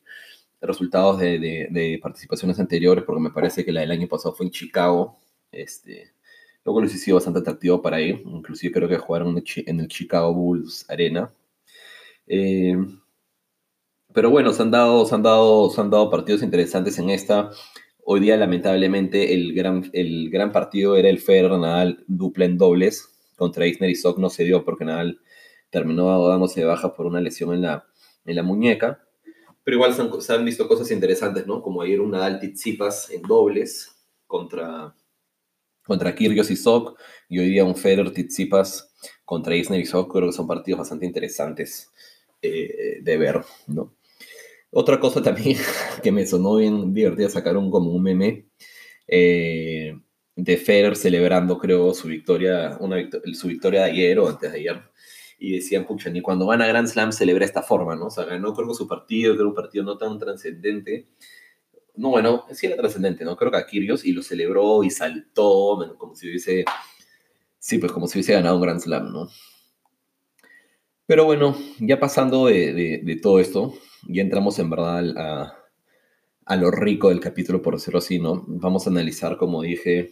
resultados 0.61 1.19
de, 1.19 1.99
participaciones 2.01 2.59
anteriores, 2.59 3.03
porque 3.03 3.21
me 3.21 3.31
parece 3.31 3.65
que 3.65 3.71
la 3.73 3.81
del 3.81 3.91
año 3.91 4.07
pasado 4.07 4.33
fue 4.33 4.45
en 4.45 4.51
Chicago. 4.51 5.17
Este, 5.51 6.13
luego 6.67 6.81
lo 6.81 6.89
sido 6.89 7.15
bastante 7.15 7.39
atractivo 7.39 7.81
para 7.81 8.01
ir, 8.01 8.21
inclusive 8.25 8.73
creo 8.73 8.89
que 8.89 8.97
jugaron 8.97 9.41
en 9.55 9.79
el 9.79 9.87
Chicago 9.87 10.33
Bulls 10.33 10.85
Arena. 10.89 11.31
Eh, 12.27 12.75
pero 14.13 14.29
bueno, 14.29 14.51
se 14.51 14.63
han, 14.63 14.71
dado, 14.71 15.05
se, 15.05 15.15
han 15.15 15.23
dado, 15.23 15.69
se 15.69 15.79
han 15.79 15.89
dado 15.89 16.09
partidos 16.09 16.43
interesantes 16.43 16.99
en 16.99 17.09
esta. 17.09 17.51
Hoy 18.03 18.19
día, 18.19 18.35
lamentablemente, 18.35 19.33
el 19.33 19.53
gran, 19.53 19.89
el 19.93 20.29
gran 20.29 20.51
partido 20.51 20.97
era 20.97 21.07
el 21.07 21.19
Federer 21.19 21.51
Nadal 21.51 22.03
dupla 22.05 22.43
en 22.43 22.57
dobles 22.57 23.15
contra 23.37 23.65
Isner 23.65 23.89
y 23.89 23.95
Sok. 23.95 24.19
No 24.19 24.29
se 24.29 24.43
dio 24.43 24.65
porque 24.65 24.83
Nadal 24.83 25.21
terminó 25.69 26.27
dándose 26.27 26.59
de 26.59 26.65
baja 26.65 26.93
por 26.93 27.05
una 27.05 27.21
lesión 27.21 27.53
en 27.53 27.61
la, 27.61 27.85
en 28.25 28.35
la 28.35 28.43
muñeca. 28.43 29.05
Pero 29.63 29.77
igual 29.77 29.93
se 30.21 30.33
han, 30.33 30.43
visto 30.43 30.67
cosas 30.67 30.91
interesantes, 30.91 31.47
¿no? 31.47 31.61
Como 31.61 31.81
ayer 31.81 32.01
un 32.01 32.11
Nadal 32.11 32.39
Tsitsipas 32.39 33.09
en 33.11 33.21
dobles 33.21 33.95
contra, 34.25 34.93
contra 35.87 36.13
Kyrgios 36.13 36.51
y 36.51 36.55
Sok. 36.55 36.99
Y 37.29 37.39
hoy 37.39 37.49
día 37.49 37.63
un 37.63 37.75
Federer 37.75 38.11
Tsitsipas 38.11 38.93
contra 39.25 39.55
Isner 39.55 39.79
y 39.79 39.85
Sok. 39.85 40.11
Creo 40.11 40.27
que 40.27 40.33
son 40.33 40.47
partidos 40.47 40.79
bastante 40.79 41.05
interesantes 41.05 41.91
eh, 42.41 42.99
de 43.01 43.17
ver, 43.17 43.41
¿no? 43.67 43.95
Otra 44.69 44.99
cosa 44.99 45.21
también 45.23 45.57
que 46.03 46.11
me 46.11 46.25
sonó 46.25 46.57
bien 46.57 46.93
divertida, 46.93 47.29
sacaron 47.29 47.71
como 47.71 47.91
un 47.91 48.03
meme 48.03 48.45
eh, 49.07 49.97
de 50.35 50.57
Federer 50.57 50.95
celebrando, 50.95 51.57
creo, 51.57 51.93
su 51.93 52.07
victoria, 52.09 52.77
una 52.79 52.97
su 53.33 53.47
victoria 53.47 53.83
de 53.83 53.91
ayer 53.91 54.19
o 54.19 54.27
antes 54.27 54.51
de 54.51 54.59
ayer 54.59 54.81
y 55.39 55.53
decían, 55.53 55.85
pucha, 55.85 56.09
ni 56.09 56.21
cuando 56.21 56.45
van 56.45 56.61
a 56.61 56.67
Grand 56.67 56.87
Slam 56.87 57.11
celebra 57.11 57.45
esta 57.45 57.61
forma, 57.61 57.95
¿no? 57.95 58.07
O 58.07 58.09
sea, 58.09 58.25
ganó 58.25 58.53
creo 58.53 58.73
su 58.73 58.87
partido, 58.87 59.35
creo 59.35 59.49
un 59.49 59.55
partido 59.55 59.83
no 59.83 59.97
tan 59.97 60.17
trascendente. 60.17 61.07
No, 61.97 62.09
bueno, 62.09 62.45
sí 62.51 62.67
era 62.67 62.77
trascendente, 62.77 63.25
¿no? 63.25 63.35
Creo 63.35 63.51
que 63.51 63.57
a 63.57 63.65
Kyrgios 63.65 64.05
y 64.05 64.13
lo 64.13 64.21
celebró 64.21 64.83
y 64.83 64.91
saltó, 64.91 65.95
como 65.97 66.15
si 66.15 66.27
hubiese, 66.27 66.63
sí, 67.57 67.79
pues 67.79 67.91
como 67.91 68.07
si 68.07 68.19
hubiese 68.19 68.33
ganado 68.33 68.55
un 68.55 68.61
Grand 68.61 68.79
Slam, 68.79 69.11
¿no? 69.11 69.27
Pero 71.07 71.25
bueno, 71.25 71.57
ya 71.79 71.99
pasando 71.99 72.45
de, 72.45 73.01
de, 73.03 73.15
todo 73.15 73.39
esto, 73.39 73.73
ya 74.07 74.21
entramos 74.21 74.59
en 74.59 74.69
verdad 74.69 75.17
a, 75.17 75.57
a 76.45 76.55
lo 76.55 76.69
rico 76.69 77.09
del 77.09 77.19
capítulo, 77.19 77.61
por 77.61 77.75
decirlo 77.75 77.97
así, 77.97 78.19
¿no? 78.19 78.43
Vamos 78.47 78.85
a 78.85 78.91
analizar, 78.91 79.37
como 79.37 79.63
dije, 79.63 80.11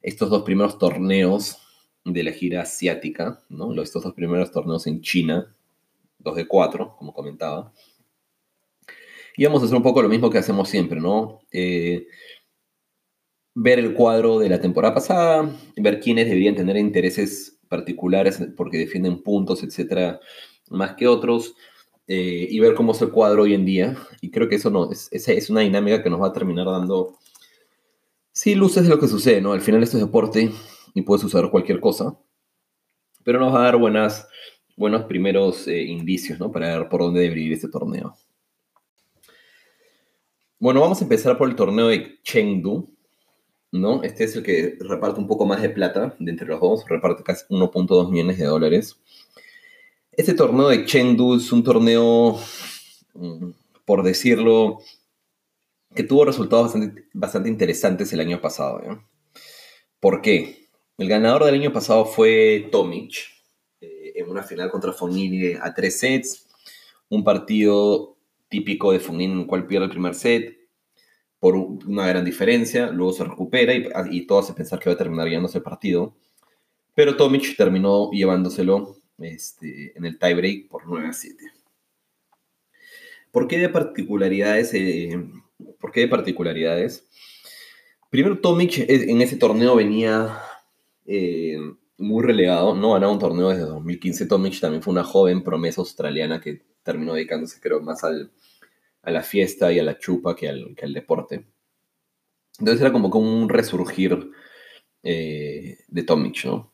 estos 0.00 0.30
dos 0.30 0.42
primeros 0.42 0.78
torneos 0.78 1.58
de 2.04 2.22
la 2.22 2.32
gira 2.32 2.62
asiática, 2.62 3.44
¿no? 3.48 3.80
Estos 3.82 4.02
dos 4.04 4.14
primeros 4.14 4.50
torneos 4.50 4.86
en 4.86 5.02
China, 5.02 5.54
dos 6.18 6.36
de 6.36 6.48
cuatro, 6.48 6.96
como 6.96 7.12
comentaba. 7.12 7.72
Y 9.36 9.44
vamos 9.44 9.62
a 9.62 9.66
hacer 9.66 9.76
un 9.76 9.82
poco 9.82 10.02
lo 10.02 10.08
mismo 10.08 10.30
que 10.30 10.38
hacemos 10.38 10.68
siempre, 10.68 11.00
¿no? 11.00 11.40
Eh, 11.50 12.06
ver 13.54 13.78
el 13.78 13.94
cuadro 13.94 14.38
de 14.38 14.48
la 14.48 14.60
temporada 14.60 14.94
pasada, 14.94 15.50
ver 15.76 16.00
quiénes 16.00 16.26
deberían 16.26 16.54
tener 16.54 16.76
intereses 16.76 17.58
particulares 17.68 18.42
porque 18.56 18.78
defienden 18.78 19.22
puntos, 19.22 19.62
etcétera, 19.62 20.20
más 20.70 20.94
que 20.94 21.06
otros, 21.06 21.54
eh, 22.06 22.46
y 22.50 22.60
ver 22.60 22.74
cómo 22.74 22.92
es 22.92 23.02
el 23.02 23.10
cuadro 23.10 23.42
hoy 23.42 23.54
en 23.54 23.64
día. 23.64 23.96
Y 24.20 24.30
creo 24.30 24.48
que 24.48 24.56
eso 24.56 24.70
no, 24.70 24.90
es, 24.90 25.08
es 25.12 25.50
una 25.50 25.60
dinámica 25.60 26.02
que 26.02 26.10
nos 26.10 26.20
va 26.20 26.28
a 26.28 26.32
terminar 26.32 26.66
dando, 26.66 27.18
sí, 28.32 28.54
luces 28.54 28.84
de 28.84 28.90
lo 28.90 28.98
que 28.98 29.08
sucede, 29.08 29.40
¿no? 29.40 29.52
Al 29.52 29.60
final 29.60 29.82
esto 29.82 29.96
es 29.96 30.02
deporte 30.04 30.50
y 30.94 31.02
puede 31.02 31.20
suceder 31.20 31.50
cualquier 31.50 31.80
cosa, 31.80 32.16
pero 33.24 33.38
nos 33.38 33.54
va 33.54 33.60
a 33.60 33.64
dar 33.64 33.76
buenas, 33.76 34.26
buenos 34.76 35.04
primeros 35.04 35.66
eh, 35.68 35.82
indicios 35.82 36.38
¿no? 36.38 36.50
para 36.50 36.78
ver 36.78 36.88
por 36.88 37.00
dónde 37.00 37.20
debería 37.20 37.46
ir 37.46 37.52
este 37.52 37.68
torneo. 37.68 38.16
Bueno, 40.62 40.80
vamos 40.80 41.00
a 41.00 41.02
empezar 41.02 41.36
por 41.36 41.48
el 41.48 41.56
torneo 41.56 41.88
de 41.88 42.20
Chengdu. 42.22 42.88
¿no? 43.72 44.04
Este 44.04 44.22
es 44.22 44.36
el 44.36 44.44
que 44.44 44.76
reparte 44.78 45.18
un 45.18 45.26
poco 45.26 45.44
más 45.44 45.60
de 45.60 45.70
plata 45.70 46.14
de 46.20 46.30
entre 46.30 46.46
los 46.46 46.60
dos, 46.60 46.84
reparte 46.88 47.24
casi 47.24 47.44
1.2 47.48 48.08
millones 48.08 48.38
de 48.38 48.44
dólares. 48.44 48.96
Este 50.12 50.34
torneo 50.34 50.68
de 50.68 50.84
Chengdu 50.84 51.34
es 51.34 51.50
un 51.50 51.64
torneo, 51.64 52.38
mm, 53.14 53.50
por 53.84 54.04
decirlo, 54.04 54.78
que 55.96 56.04
tuvo 56.04 56.26
resultados 56.26 56.74
bastante, 57.12 57.48
interesantes 57.48 58.12
el 58.12 58.20
año 58.20 58.40
pasado. 58.40 59.02
¿Por 59.98 60.22
qué? 60.22 60.68
El 60.96 61.08
ganador 61.08 61.44
del 61.44 61.56
año 61.56 61.72
pasado 61.72 62.04
fue 62.04 62.68
Tomic, 62.70 63.14
eh, 63.80 64.12
en 64.14 64.30
una 64.30 64.44
final 64.44 64.70
contra 64.70 64.92
Fognini 64.92 65.54
a 65.60 65.74
tres 65.74 65.98
sets. 65.98 66.46
Un 67.08 67.24
partido 67.24 68.11
típico 68.52 68.92
de 68.92 69.00
Fognini 69.00 69.32
en 69.32 69.40
el 69.40 69.46
cual 69.46 69.66
pierde 69.66 69.86
el 69.86 69.90
primer 69.90 70.14
set 70.14 70.58
por 71.40 71.56
una 71.56 72.06
gran 72.06 72.24
diferencia. 72.24 72.90
Luego 72.90 73.14
se 73.14 73.24
recupera 73.24 73.74
y, 73.74 73.88
y 74.10 74.26
todo 74.26 74.40
hace 74.40 74.52
pensar 74.52 74.78
que 74.78 74.90
va 74.90 74.94
a 74.94 74.98
terminar 74.98 75.26
ganándose 75.26 75.58
el 75.58 75.64
partido. 75.64 76.14
Pero 76.94 77.16
Tomic 77.16 77.56
terminó 77.56 78.10
llevándoselo 78.10 78.96
este, 79.18 79.96
en 79.96 80.04
el 80.04 80.18
tiebreak 80.18 80.68
por 80.68 80.86
9 80.86 81.08
a 81.08 81.12
7. 81.14 81.42
¿Por 83.30 83.48
qué 83.48 83.58
de 83.58 83.70
particularidades? 83.70 84.74
Eh, 84.74 85.18
¿Por 85.80 85.90
qué 85.90 86.00
de 86.00 86.08
particularidades? 86.08 87.08
Primero, 88.10 88.38
Tomic 88.40 88.78
eh, 88.78 89.10
en 89.10 89.22
ese 89.22 89.36
torneo 89.36 89.74
venía 89.74 90.38
eh, 91.06 91.56
muy 91.96 92.22
relegado, 92.22 92.74
no 92.74 92.92
ganaba 92.92 93.12
un 93.12 93.18
torneo 93.18 93.48
desde 93.48 93.62
2015. 93.62 94.26
Tomic 94.26 94.60
también 94.60 94.82
fue 94.82 94.92
una 94.92 95.04
joven 95.04 95.42
promesa 95.42 95.80
australiana 95.80 96.40
que 96.42 96.62
terminó 96.82 97.14
dedicándose, 97.14 97.60
creo, 97.60 97.80
más 97.80 98.04
al, 98.04 98.32
a 99.02 99.10
la 99.10 99.22
fiesta 99.22 99.72
y 99.72 99.78
a 99.78 99.82
la 99.82 99.98
chupa 99.98 100.36
que 100.36 100.48
al, 100.48 100.74
que 100.76 100.84
al 100.84 100.92
deporte. 100.92 101.46
Entonces 102.58 102.80
era 102.80 102.92
como, 102.92 103.10
como 103.10 103.42
un 103.42 103.48
resurgir 103.48 104.30
eh, 105.02 105.78
de 105.88 106.02
Tomic, 106.02 106.44
¿no? 106.44 106.72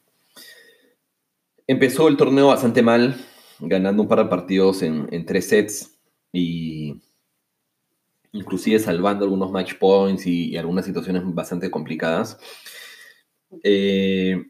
Empezó 1.67 2.09
el 2.09 2.17
torneo 2.17 2.49
bastante 2.49 2.83
mal, 2.83 3.17
ganando 3.61 4.03
un 4.03 4.09
par 4.09 4.19
de 4.21 4.25
partidos 4.27 4.83
en, 4.83 5.27
tres 5.27 5.49
sets 5.49 5.99
y 6.33 7.01
inclusive 8.33 8.79
salvando 8.79 9.25
algunos 9.25 9.51
match 9.51 9.75
points 9.75 10.27
y, 10.27 10.51
y 10.51 10.57
algunas 10.57 10.87
situaciones 10.87 11.23
bastante 11.27 11.71
complicadas. 11.71 12.39
Eh, 13.63 14.47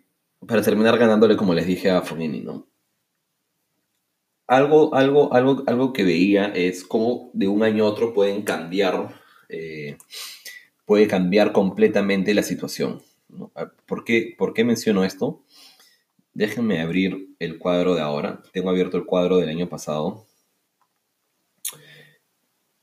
para 0.46 0.62
terminar 0.62 0.96
ganándole, 0.98 1.36
como 1.36 1.54
les 1.54 1.66
dije, 1.66 1.90
a 1.90 2.02
Fognini, 2.02 2.40
¿no? 2.40 2.68
Algo, 4.48 4.94
algo, 4.94 5.32
algo, 5.34 5.62
algo 5.66 5.92
que 5.92 6.04
veía 6.04 6.46
es 6.46 6.82
cómo 6.82 7.30
de 7.34 7.46
un 7.46 7.62
año 7.62 7.84
a 7.84 7.88
otro 7.88 8.14
pueden 8.14 8.42
cambiar, 8.42 9.14
eh, 9.50 9.98
puede 10.86 11.06
cambiar 11.06 11.52
completamente 11.52 12.34
la 12.34 12.42
situación. 12.42 13.02
Ah, 13.54 13.70
¿Por, 13.86 14.04
qué, 14.04 14.34
¿Por 14.36 14.54
qué 14.54 14.64
menciono 14.64 15.04
esto? 15.04 15.44
Déjenme 16.32 16.80
abrir 16.80 17.28
el 17.38 17.58
cuadro 17.58 17.94
de 17.94 18.00
ahora. 18.00 18.42
Tengo 18.52 18.70
abierto 18.70 18.96
el 18.96 19.04
cuadro 19.04 19.36
del 19.36 19.50
año 19.50 19.68
pasado. 19.68 20.26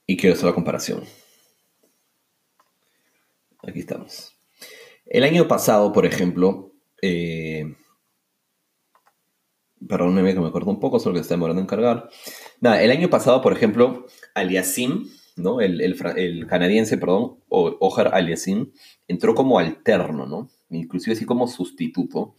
Y 0.05 0.17
quiero 0.17 0.35
hacer 0.35 0.45
la 0.45 0.53
comparación. 0.53 1.03
Aquí 3.67 3.79
estamos. 3.79 4.37
El 5.07 5.23
año 5.23 5.47
pasado, 5.47 5.91
por 5.91 6.05
ejemplo, 6.05 6.73
eh, 7.01 7.75
Perdóneme 9.87 10.33
que 10.33 10.39
me 10.39 10.47
acuerdo 10.47 10.71
un 10.71 10.79
poco, 10.79 10.99
solo 10.99 11.15
que 11.15 11.21
está 11.21 11.35
demorando 11.35 11.61
en 11.61 11.67
cargar. 11.67 12.09
Nada, 12.61 12.81
el 12.81 12.91
año 12.91 13.09
pasado, 13.09 13.41
por 13.41 13.53
ejemplo, 13.53 14.07
Aliasim, 14.33 15.09
¿no? 15.35 15.61
El, 15.61 16.47
canadiense, 16.47 16.97
perdón, 16.97 17.37
Ojar 17.49 18.13
Aliasim, 18.13 18.71
entró 19.07 19.35
como 19.35 19.59
alterno, 19.59 20.25
¿no? 20.25 20.49
Inclusive 20.69 21.15
así 21.15 21.25
como 21.25 21.47
sustituto. 21.47 22.35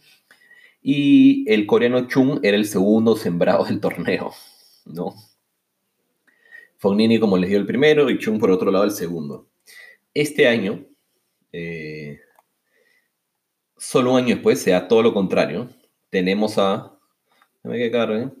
Y 0.81 1.49
el 1.51 1.65
coreano 1.65 2.07
Chung 2.07 2.39
era 2.43 2.57
el 2.57 2.65
segundo 2.65 3.15
sembrado 3.15 3.65
del 3.65 3.79
torneo, 3.79 4.31
¿no? 4.85 5.13
Fognini, 6.77 7.19
como 7.19 7.37
les 7.37 7.49
dio 7.49 7.57
el 7.57 7.65
primero, 7.65 8.09
y 8.09 8.19
Chung 8.19 8.39
por 8.39 8.51
otro 8.51 8.71
lado 8.71 8.83
el 8.85 8.91
segundo. 8.91 9.47
Este 10.13 10.47
año, 10.47 10.85
eh, 11.51 12.19
solo 13.77 14.11
un 14.13 14.17
año 14.17 14.35
después, 14.35 14.59
sea 14.59 14.87
todo 14.87 15.01
lo 15.01 15.13
contrario, 15.13 15.69
tenemos 16.09 16.57
a 16.57 16.96
que 17.73 18.31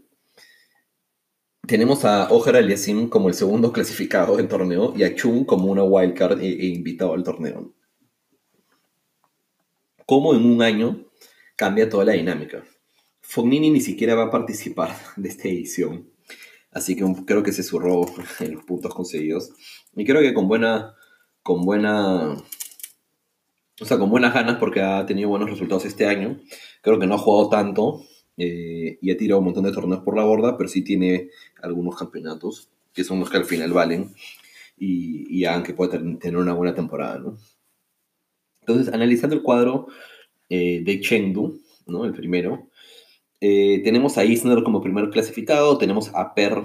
Tenemos 1.67 2.05
a 2.05 2.31
Ojar 2.31 2.55
Aliasim 2.55 3.09
como 3.09 3.27
el 3.27 3.33
segundo 3.33 3.73
clasificado 3.73 4.37
del 4.37 4.47
torneo 4.47 4.93
y 4.95 5.03
a 5.03 5.15
Chung 5.15 5.45
como 5.45 5.71
una 5.71 5.83
wildcard 5.83 6.41
e, 6.41 6.47
e 6.47 6.65
invitado 6.67 7.13
al 7.13 7.23
torneo. 7.23 7.73
¿Cómo 10.05 10.33
en 10.33 10.45
un 10.45 10.61
año 10.61 11.05
cambia 11.57 11.89
toda 11.89 12.05
la 12.05 12.13
dinámica? 12.13 12.63
Fognini 13.21 13.69
ni 13.69 13.81
siquiera 13.81 14.15
va 14.15 14.25
a 14.25 14.31
participar 14.31 14.95
de 15.17 15.27
esta 15.27 15.49
edición. 15.49 16.09
Así 16.71 16.95
que 16.95 17.03
creo 17.25 17.43
que 17.43 17.51
se 17.51 17.63
zurró 17.63 18.05
en 18.39 18.53
los 18.53 18.63
puntos 18.63 18.93
conseguidos. 18.93 19.51
Y 19.95 20.05
creo 20.05 20.21
que 20.21 20.33
con 20.33 20.47
buena. 20.47 20.95
Con 21.43 21.65
buena. 21.65 22.37
O 23.79 23.85
sea, 23.85 23.99
con 23.99 24.09
buenas 24.09 24.33
ganas 24.33 24.57
porque 24.57 24.81
ha 24.81 25.05
tenido 25.05 25.29
buenos 25.29 25.49
resultados 25.49 25.85
este 25.85 26.07
año. 26.07 26.39
Creo 26.81 26.99
que 26.99 27.07
no 27.07 27.15
ha 27.15 27.19
jugado 27.19 27.49
tanto 27.49 28.03
eh, 28.37 28.99
y 29.01 29.11
ha 29.11 29.17
tirado 29.17 29.39
un 29.39 29.45
montón 29.45 29.63
de 29.63 29.71
torneos 29.71 30.03
por 30.03 30.15
la 30.15 30.23
borda, 30.23 30.57
pero 30.57 30.69
sí 30.69 30.83
tiene 30.83 31.29
algunos 31.61 31.97
campeonatos 31.97 32.69
que 32.93 33.03
son 33.03 33.19
los 33.19 33.29
que 33.29 33.37
al 33.37 33.45
final 33.45 33.73
valen 33.73 34.13
y, 34.77 35.25
y 35.35 35.45
hagan 35.45 35.63
que 35.63 35.73
pueda 35.73 35.91
tener 35.91 36.37
una 36.37 36.53
buena 36.53 36.75
temporada, 36.75 37.19
¿no? 37.19 37.37
Entonces, 38.61 38.93
analizando 38.93 39.35
el 39.35 39.41
cuadro 39.41 39.87
eh, 40.49 40.81
de 40.83 40.99
Chengdu, 40.99 41.61
¿no? 41.87 42.05
El 42.05 42.13
primero, 42.13 42.69
eh, 43.39 43.81
tenemos 43.83 44.17
a 44.17 44.25
Isner 44.25 44.63
como 44.63 44.81
primer 44.81 45.09
clasificado, 45.09 45.77
tenemos 45.77 46.11
a 46.13 46.33
Per 46.33 46.63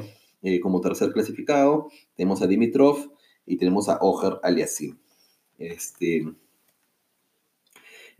como 0.60 0.80
tercer 0.80 1.12
clasificado, 1.12 1.88
tenemos 2.16 2.42
a 2.42 2.48
Dimitrov 2.48 3.12
y 3.46 3.58
tenemos 3.58 3.88
a 3.88 3.98
Oger 4.00 4.40
Aliasim. 4.42 4.98
Este, 5.56 6.26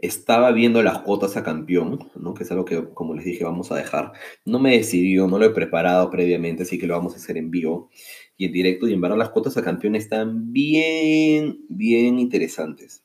estaba 0.02 0.50
viendo 0.50 0.82
las 0.82 0.98
cuotas 0.98 1.36
a 1.36 1.44
campeón, 1.44 2.10
¿no? 2.16 2.34
que 2.34 2.42
es 2.42 2.50
algo 2.50 2.64
que, 2.64 2.92
como 2.92 3.14
les 3.14 3.24
dije, 3.24 3.44
vamos 3.44 3.70
a 3.70 3.76
dejar. 3.76 4.12
No 4.44 4.58
me 4.58 4.74
he 4.74 4.78
decidido, 4.78 5.28
no 5.28 5.38
lo 5.38 5.46
he 5.46 5.50
preparado 5.50 6.10
previamente, 6.10 6.64
así 6.64 6.76
que 6.76 6.88
lo 6.88 6.94
vamos 6.94 7.14
a 7.14 7.16
hacer 7.16 7.36
en 7.36 7.52
vivo 7.52 7.88
y 8.36 8.46
en 8.46 8.52
directo. 8.52 8.88
Y 8.88 8.94
en 8.94 9.00
verdad 9.00 9.16
las 9.16 9.30
cuotas 9.30 9.56
a 9.56 9.62
campeón 9.62 9.94
están 9.94 10.52
bien, 10.52 11.64
bien 11.68 12.18
interesantes. 12.18 13.04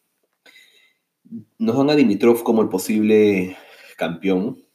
Nos 1.60 1.78
dan 1.78 1.92
a 1.92 1.96
Dimitrov 1.96 2.42
como 2.42 2.64
el 2.64 2.70
posible 2.70 3.56
campeón. 3.96 4.66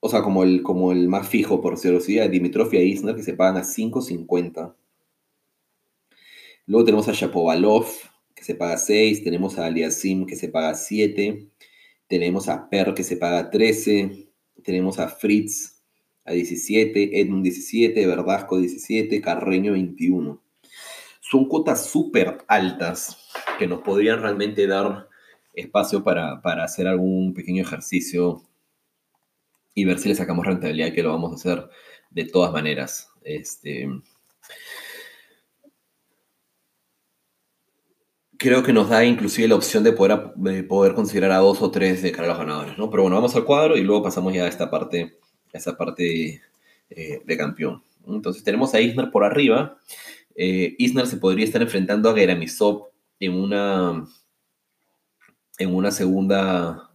O 0.00 0.10
sea, 0.10 0.22
como 0.22 0.42
el, 0.42 0.62
como 0.62 0.92
el 0.92 1.08
más 1.08 1.26
fijo, 1.26 1.62
por 1.62 1.76
decirlo 1.76 1.96
así, 1.96 2.18
a 2.18 2.28
Dimitrov 2.28 2.72
y 2.74 2.76
a 2.76 2.82
Isner, 2.82 3.16
que 3.16 3.22
se 3.22 3.32
pagan 3.32 3.56
a 3.56 3.62
5.50. 3.62 4.74
Luego 6.66 6.84
tenemos 6.84 7.08
a 7.08 7.12
Shapovalov, 7.12 7.86
se 8.44 8.54
paga 8.54 8.76
6, 8.76 9.24
tenemos 9.24 9.58
a 9.58 9.64
Aliasim 9.64 10.26
que 10.26 10.36
se 10.36 10.48
paga 10.48 10.74
7, 10.74 11.48
tenemos 12.06 12.48
a 12.48 12.68
Per 12.68 12.92
que 12.92 13.02
se 13.02 13.16
paga 13.16 13.50
13, 13.50 14.28
tenemos 14.62 14.98
a 14.98 15.08
Fritz 15.08 15.82
a 16.26 16.32
17, 16.32 17.20
Edmund 17.20 17.42
17, 17.42 18.06
Verdasco 18.06 18.58
17, 18.58 19.20
Carreño 19.22 19.72
21. 19.72 20.42
Son 21.20 21.48
cuotas 21.48 21.86
súper 21.86 22.38
altas 22.46 23.30
que 23.58 23.66
nos 23.66 23.80
podrían 23.80 24.20
realmente 24.20 24.66
dar 24.66 25.08
espacio 25.54 26.04
para, 26.04 26.42
para, 26.42 26.64
hacer 26.64 26.86
algún 26.86 27.32
pequeño 27.32 27.62
ejercicio 27.62 28.42
y 29.74 29.86
ver 29.86 29.98
si 29.98 30.10
le 30.10 30.16
sacamos 30.16 30.44
rentabilidad, 30.44 30.92
que 30.92 31.02
lo 31.02 31.12
vamos 31.12 31.32
a 31.32 31.36
hacer 31.36 31.70
de 32.10 32.26
todas 32.26 32.52
maneras. 32.52 33.10
Este, 33.22 33.88
creo 38.38 38.62
que 38.62 38.72
nos 38.72 38.88
da 38.88 39.04
inclusive 39.04 39.48
la 39.48 39.56
opción 39.56 39.84
de 39.84 39.92
poder, 39.92 40.34
poder 40.68 40.94
considerar 40.94 41.32
a 41.32 41.38
dos 41.38 41.62
o 41.62 41.70
tres 41.70 42.02
de 42.02 42.12
cara 42.12 42.26
a 42.26 42.30
los 42.30 42.38
ganadores, 42.38 42.78
¿no? 42.78 42.90
Pero 42.90 43.02
bueno, 43.02 43.16
vamos 43.16 43.34
al 43.36 43.44
cuadro 43.44 43.76
y 43.76 43.82
luego 43.82 44.02
pasamos 44.02 44.32
ya 44.32 44.44
a 44.44 44.48
esta 44.48 44.70
parte, 44.70 45.18
esta 45.52 45.76
parte 45.76 46.42
eh, 46.90 47.22
de 47.24 47.36
campeón. 47.36 47.82
Entonces 48.06 48.44
tenemos 48.44 48.74
a 48.74 48.80
Isner 48.80 49.10
por 49.10 49.24
arriba. 49.24 49.78
Eh, 50.34 50.74
Isner 50.78 51.06
se 51.06 51.16
podría 51.16 51.44
estar 51.44 51.62
enfrentando 51.62 52.10
a 52.10 52.14
Geramisov 52.14 52.88
en 53.20 53.34
una, 53.34 54.06
en 55.58 55.74
una 55.74 55.90
segunda, 55.90 56.90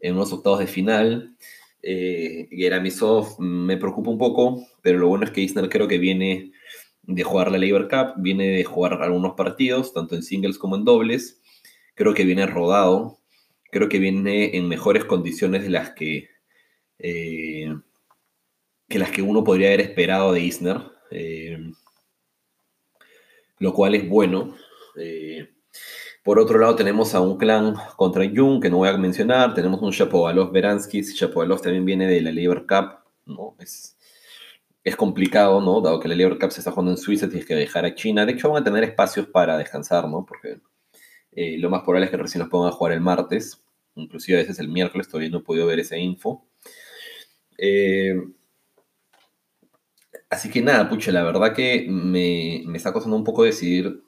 en 0.00 0.14
unos 0.14 0.32
octavos 0.32 0.58
de 0.58 0.66
final. 0.66 1.36
Eh, 1.82 2.48
Geramisov 2.50 3.40
me 3.40 3.76
preocupa 3.76 4.10
un 4.10 4.18
poco, 4.18 4.66
pero 4.82 4.98
lo 4.98 5.08
bueno 5.08 5.24
es 5.24 5.30
que 5.30 5.40
Isner 5.40 5.68
creo 5.68 5.88
que 5.88 5.98
viene 5.98 6.52
de 7.02 7.22
jugar 7.24 7.50
la 7.50 7.58
Labor 7.58 7.88
Cup, 7.88 8.22
viene 8.22 8.48
de 8.48 8.64
jugar 8.64 9.02
algunos 9.02 9.34
partidos, 9.34 9.92
tanto 9.92 10.14
en 10.14 10.22
singles 10.22 10.58
como 10.58 10.76
en 10.76 10.84
dobles. 10.84 11.40
Creo 11.94 12.14
que 12.14 12.24
viene 12.24 12.46
rodado, 12.46 13.18
creo 13.70 13.88
que 13.88 13.98
viene 13.98 14.56
en 14.56 14.68
mejores 14.68 15.04
condiciones 15.04 15.62
de 15.62 15.70
las 15.70 15.90
que, 15.90 16.28
eh, 16.98 17.74
que 18.88 18.98
las 18.98 19.10
que 19.10 19.22
uno 19.22 19.44
podría 19.44 19.68
haber 19.68 19.80
esperado 19.80 20.32
de 20.32 20.40
Isner, 20.40 20.80
eh, 21.10 21.58
lo 23.58 23.72
cual 23.72 23.94
es 23.94 24.08
bueno. 24.08 24.54
Eh, 24.96 25.48
por 26.22 26.38
otro 26.38 26.58
lado, 26.58 26.76
tenemos 26.76 27.14
a 27.14 27.20
un 27.20 27.36
clan 27.36 27.74
contra 27.96 28.24
Jung, 28.24 28.62
que 28.62 28.70
no 28.70 28.78
voy 28.78 28.88
a 28.88 28.96
mencionar. 28.96 29.54
Tenemos 29.54 29.82
un 29.82 29.90
Shapovalov 29.90 30.52
Beranskis. 30.52 31.14
Shapovalov 31.14 31.60
también 31.60 31.84
viene 31.84 32.06
de 32.06 32.20
la 32.20 32.30
Labor 32.30 32.64
Cup. 32.66 33.00
¿no? 33.26 33.56
Es, 33.58 33.96
es 34.84 34.96
complicado, 34.96 35.60
¿no? 35.60 35.80
Dado 35.80 36.00
que 36.00 36.08
la 36.08 36.16
Labor 36.16 36.38
Cup 36.38 36.50
se 36.50 36.60
está 36.60 36.72
jugando 36.72 36.92
en 36.92 36.98
Suiza, 36.98 37.28
tienes 37.28 37.46
que 37.46 37.54
dejar 37.54 37.84
a 37.84 37.94
China. 37.94 38.26
De 38.26 38.32
hecho, 38.32 38.50
van 38.50 38.62
a 38.62 38.64
tener 38.64 38.82
espacios 38.84 39.26
para 39.28 39.56
descansar, 39.56 40.08
¿no? 40.08 40.26
Porque 40.26 40.60
eh, 41.32 41.58
lo 41.58 41.70
más 41.70 41.82
probable 41.82 42.06
es 42.06 42.10
que 42.10 42.16
recién 42.16 42.40
los 42.40 42.48
pongan 42.48 42.70
a 42.70 42.72
jugar 42.72 42.92
el 42.92 43.00
martes. 43.00 43.62
Inclusive 43.94 44.38
a 44.38 44.40
veces 44.40 44.58
el 44.58 44.68
miércoles, 44.68 45.08
todavía 45.08 45.30
no 45.30 45.38
he 45.38 45.42
podido 45.42 45.66
ver 45.66 45.78
esa 45.78 45.96
info. 45.96 46.46
Eh, 47.58 48.14
así 50.30 50.50
que 50.50 50.62
nada, 50.62 50.88
pucha, 50.88 51.12
la 51.12 51.22
verdad 51.22 51.54
que 51.54 51.86
me, 51.88 52.62
me 52.66 52.76
está 52.78 52.92
costando 52.92 53.16
un 53.16 53.24
poco 53.24 53.44
decidir, 53.44 54.02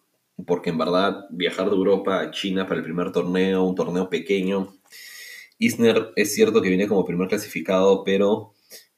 porque 0.47 0.71
en 0.71 0.79
verdad 0.79 1.27
viajar 1.31 1.67
de 1.71 1.77
Europa 1.77 2.21
a 2.21 2.31
China 2.33 2.67
para 2.67 2.79
el 2.79 2.85
primer 2.85 3.13
torneo, 3.13 3.63
un 3.63 3.77
torneo 3.77 4.11
pequeño. 4.11 4.75
Isner 5.59 6.13
es 6.17 6.35
cierto 6.35 6.61
que 6.61 6.69
viene 6.69 6.89
como 6.89 7.05
primer 7.05 7.29
clasificado, 7.29 8.03
pero 8.03 8.54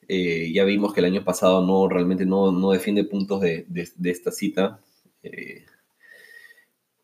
eh, 0.08 0.50
ya 0.52 0.64
vimos 0.64 0.92
que 0.92 1.00
el 1.00 1.06
año 1.06 1.24
pasado 1.24 1.64
no 1.66 1.88
realmente 1.88 2.26
no, 2.26 2.52
no 2.52 2.70
defiende 2.70 3.04
puntos 3.04 3.40
de, 3.40 3.66
de, 3.68 4.10
esta 4.10 4.30
cita. 4.30 4.80
Eh, 5.22 5.64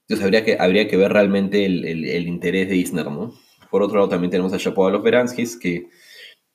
entonces 0.02 0.24
habría 0.24 0.44
que, 0.44 0.56
habría 0.58 0.88
que 0.88 0.96
ver 0.96 1.12
realmente 1.12 1.64
el, 1.64 1.84
el, 1.84 2.28
interés 2.28 2.68
de 2.68 2.76
Isner, 2.76 3.10
¿no? 3.10 3.34
Por 3.70 3.82
otro 3.82 3.96
lado, 3.96 4.08
también 4.08 4.30
tenemos 4.30 4.52
a 4.52 4.58
Shapovalov 4.58 5.02
Beranskis, 5.02 5.56
que 5.56 5.88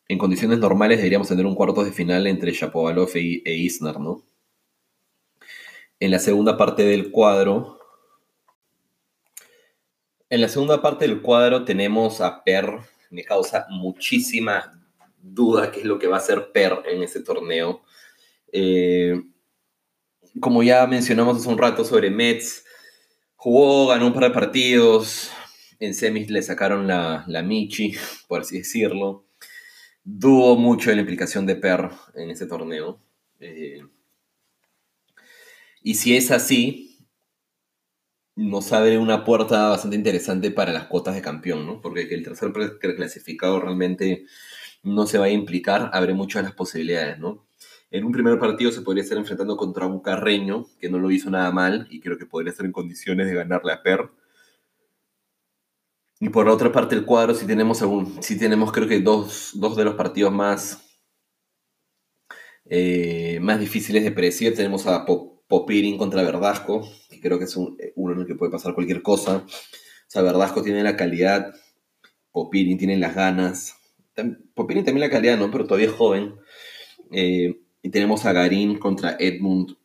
en 0.08 0.18
condiciones 0.18 0.60
normales 0.60 0.98
deberíamos 0.98 1.28
tener 1.28 1.46
un 1.46 1.56
cuarto 1.56 1.84
de 1.84 1.92
final 1.92 2.28
entre 2.28 2.52
Shapovalov 2.52 3.10
e, 3.16 3.42
e 3.44 3.54
Isner, 3.56 4.00
¿no? 4.00 4.24
En 6.00 6.12
la 6.12 6.20
segunda 6.20 6.58
parte 6.58 6.84
del 6.84 7.12
cuadro. 7.12 7.80
En 10.30 10.42
la 10.42 10.50
segunda 10.50 10.82
parte 10.82 11.08
del 11.08 11.22
cuadro 11.22 11.66
tenemos 11.66 12.22
a 12.22 12.44
Per, 12.44 12.80
me 13.10 13.24
causa 13.24 13.66
muchísima 13.70 14.77
duda 15.18 15.72
qué 15.72 15.82
es 15.82 15.86
lo 15.86 16.00
que 16.00 16.08
va 16.08 16.18
a 16.18 16.20
hacer 16.20 16.52
Per 16.52 16.84
en 16.86 17.04
ese 17.04 17.22
torneo. 17.22 17.84
Eh, 18.52 19.22
como 20.40 20.64
ya 20.64 20.86
mencionamos 20.88 21.38
hace 21.38 21.50
un 21.50 21.58
rato 21.58 21.84
sobre 21.84 22.10
Mets, 22.12 22.66
jugó, 23.36 23.88
ganó 23.88 24.08
un 24.08 24.14
par 24.14 24.24
de 24.24 24.32
partidos, 24.32 25.32
en 25.80 25.94
semis 25.94 26.30
le 26.30 26.42
sacaron 26.42 26.88
la, 26.88 27.24
la 27.28 27.42
Michi, 27.44 27.94
por 28.28 28.42
así 28.42 28.60
decirlo. 28.60 29.26
dudo 30.04 30.56
mucho 30.56 30.90
de 30.90 30.96
la 30.96 31.02
implicación 31.02 31.46
de 31.46 31.56
Per 31.56 31.90
en 32.16 32.30
este 32.32 32.46
torneo. 32.48 33.02
Eh, 33.40 33.82
y 35.84 35.96
si 35.96 36.16
es 36.18 36.32
así, 36.32 36.98
nos 38.36 38.72
abre 38.72 38.98
una 38.98 39.26
puerta 39.26 39.70
bastante 39.70 39.96
interesante 39.96 40.52
para 40.52 40.72
las 40.72 40.86
cuotas 40.86 41.16
de 41.16 41.22
campeón, 41.22 41.66
¿no? 41.66 41.82
Porque 41.82 42.02
el 42.02 42.24
tercer 42.24 42.54
clasificado 42.96 43.60
realmente 43.60 44.26
no 44.84 45.06
se 45.06 45.18
va 45.18 45.26
a 45.26 45.30
implicar, 45.30 45.90
abre 45.94 46.14
muchas 46.14 46.44
las 46.44 46.54
posibilidades, 46.54 47.20
¿no? 47.20 47.48
En 47.90 48.04
un 48.04 48.12
primer 48.12 48.38
partido 48.38 48.72
se 48.72 48.82
podría 48.82 49.04
estar 49.04 49.18
enfrentando 49.18 49.56
contra 49.56 49.88
un 49.88 50.02
Carreño, 50.02 50.66
que 50.80 50.90
no 50.90 51.00
lo 51.00 51.10
hizo 51.10 51.30
nada 51.30 51.52
mal 51.52 51.88
y 51.90 52.02
creo 52.02 52.18
que 52.18 52.26
podría 52.26 52.52
estar 52.52 52.66
en 52.66 52.74
condiciones 52.74 53.28
de 53.28 53.34
ganarle 53.34 53.72
a 53.72 53.82
Per. 53.82 54.10
Y 56.20 56.30
por 56.30 56.48
la 56.48 56.54
otra 56.54 56.72
parte 56.72 56.96
del 56.96 57.06
cuadro, 57.06 57.34
si 57.34 57.46
tenemos, 57.46 57.82
algún, 57.82 58.22
si 58.22 58.38
tenemos 58.38 58.72
creo 58.72 58.88
que 58.88 59.00
dos, 59.00 59.54
de 59.54 59.86
los 59.86 59.96
partidos 59.96 60.34
más, 60.34 60.84
eh, 62.66 63.40
más 63.42 63.60
difíciles 63.60 64.04
de 64.04 64.12
predecir. 64.12 64.56
Tenemos 64.56 64.86
a 64.88 65.06
Popirin 65.06 65.98
contra 65.98 66.24
Verdasco, 66.24 66.90
que 67.10 67.22
creo 67.22 67.38
que 67.38 67.46
es 67.46 67.56
uno 67.56 68.14
en 68.14 68.20
el 68.22 68.28
que 68.28 68.36
puede 68.36 68.52
pasar 68.52 68.74
cualquier 68.74 69.02
cosa. 69.02 69.46
O 69.46 70.10
sea, 70.10 70.24
Verdasco 70.24 70.64
tiene 70.64 70.84
la 70.84 70.98
calidad, 70.98 71.54
Popirin 72.32 72.78
tiene 72.78 72.98
las 72.98 73.16
ganas. 73.16 73.77
Popirin 74.54 74.84
también 74.84 75.08
la 75.08 75.10
calidad, 75.10 75.38
¿no? 75.38 75.52
Pero 75.52 75.66
todavía 75.66 75.88
es 75.88 75.94
joven. 75.94 76.36
Eh, 77.12 77.60
y 77.82 77.90
tenemos 77.90 78.26
a 78.26 78.34
Garín 78.34 78.78
contra 78.78 79.16
Edmund. 79.20 79.78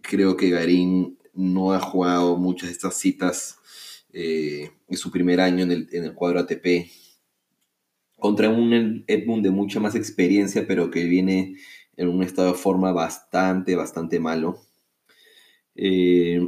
Creo 0.00 0.36
que 0.36 0.50
Garín 0.50 1.18
no 1.34 1.72
ha 1.72 1.80
jugado 1.80 2.36
muchas 2.36 2.68
de 2.68 2.72
estas 2.72 2.96
citas 2.96 3.58
eh, 4.12 4.70
en 4.88 4.96
su 4.96 5.10
primer 5.10 5.40
año 5.40 5.64
en 5.64 5.72
el, 5.72 5.88
en 5.92 6.04
el 6.04 6.14
cuadro 6.14 6.40
ATP. 6.40 6.90
Contra 8.18 8.48
un 8.48 9.04
Edmund 9.06 9.42
de 9.42 9.50
mucha 9.50 9.80
más 9.80 9.94
experiencia, 9.94 10.66
pero 10.66 10.90
que 10.90 11.04
viene 11.04 11.56
en 11.96 12.08
un 12.08 12.22
estado 12.22 12.52
de 12.52 12.58
forma 12.58 12.92
bastante, 12.92 13.74
bastante 13.76 14.20
malo. 14.20 14.60
Eh, 15.74 16.40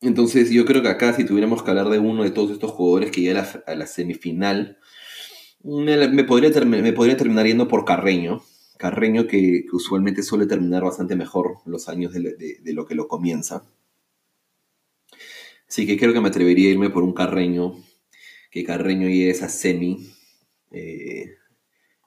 entonces 0.00 0.50
yo 0.50 0.64
creo 0.64 0.82
que 0.82 0.88
acá 0.88 1.12
si 1.12 1.24
tuviéramos 1.24 1.62
que 1.62 1.70
hablar 1.70 1.88
de 1.88 1.98
uno 1.98 2.22
de 2.22 2.30
todos 2.30 2.50
estos 2.50 2.70
jugadores 2.72 3.10
que 3.10 3.22
llega 3.22 3.62
a 3.66 3.74
la, 3.74 3.86
semifinal, 3.86 4.78
me, 5.62 6.24
podría 6.24 6.50
me 6.64 6.92
podría 6.92 7.16
terminar 7.16 7.46
yendo 7.46 7.68
por 7.68 7.84
Carreño. 7.84 8.42
Carreño 8.76 9.26
que, 9.26 9.64
usualmente 9.72 10.22
suele 10.22 10.46
terminar 10.46 10.84
bastante 10.84 11.16
mejor 11.16 11.58
los 11.64 11.88
años 11.88 12.12
de, 12.12 12.60
lo 12.72 12.86
que 12.86 12.94
lo 12.94 13.08
comienza. 13.08 13.64
Así 15.68 15.86
que 15.86 15.98
creo 15.98 16.12
que 16.12 16.20
me 16.20 16.28
atrevería 16.28 16.68
a 16.68 16.72
irme 16.72 16.90
por 16.90 17.02
un 17.02 17.14
Carreño, 17.14 17.74
que 18.50 18.64
Carreño 18.64 19.08
y 19.08 19.28
esa 19.28 19.48
semi 19.48 20.12
eh, 20.70 21.34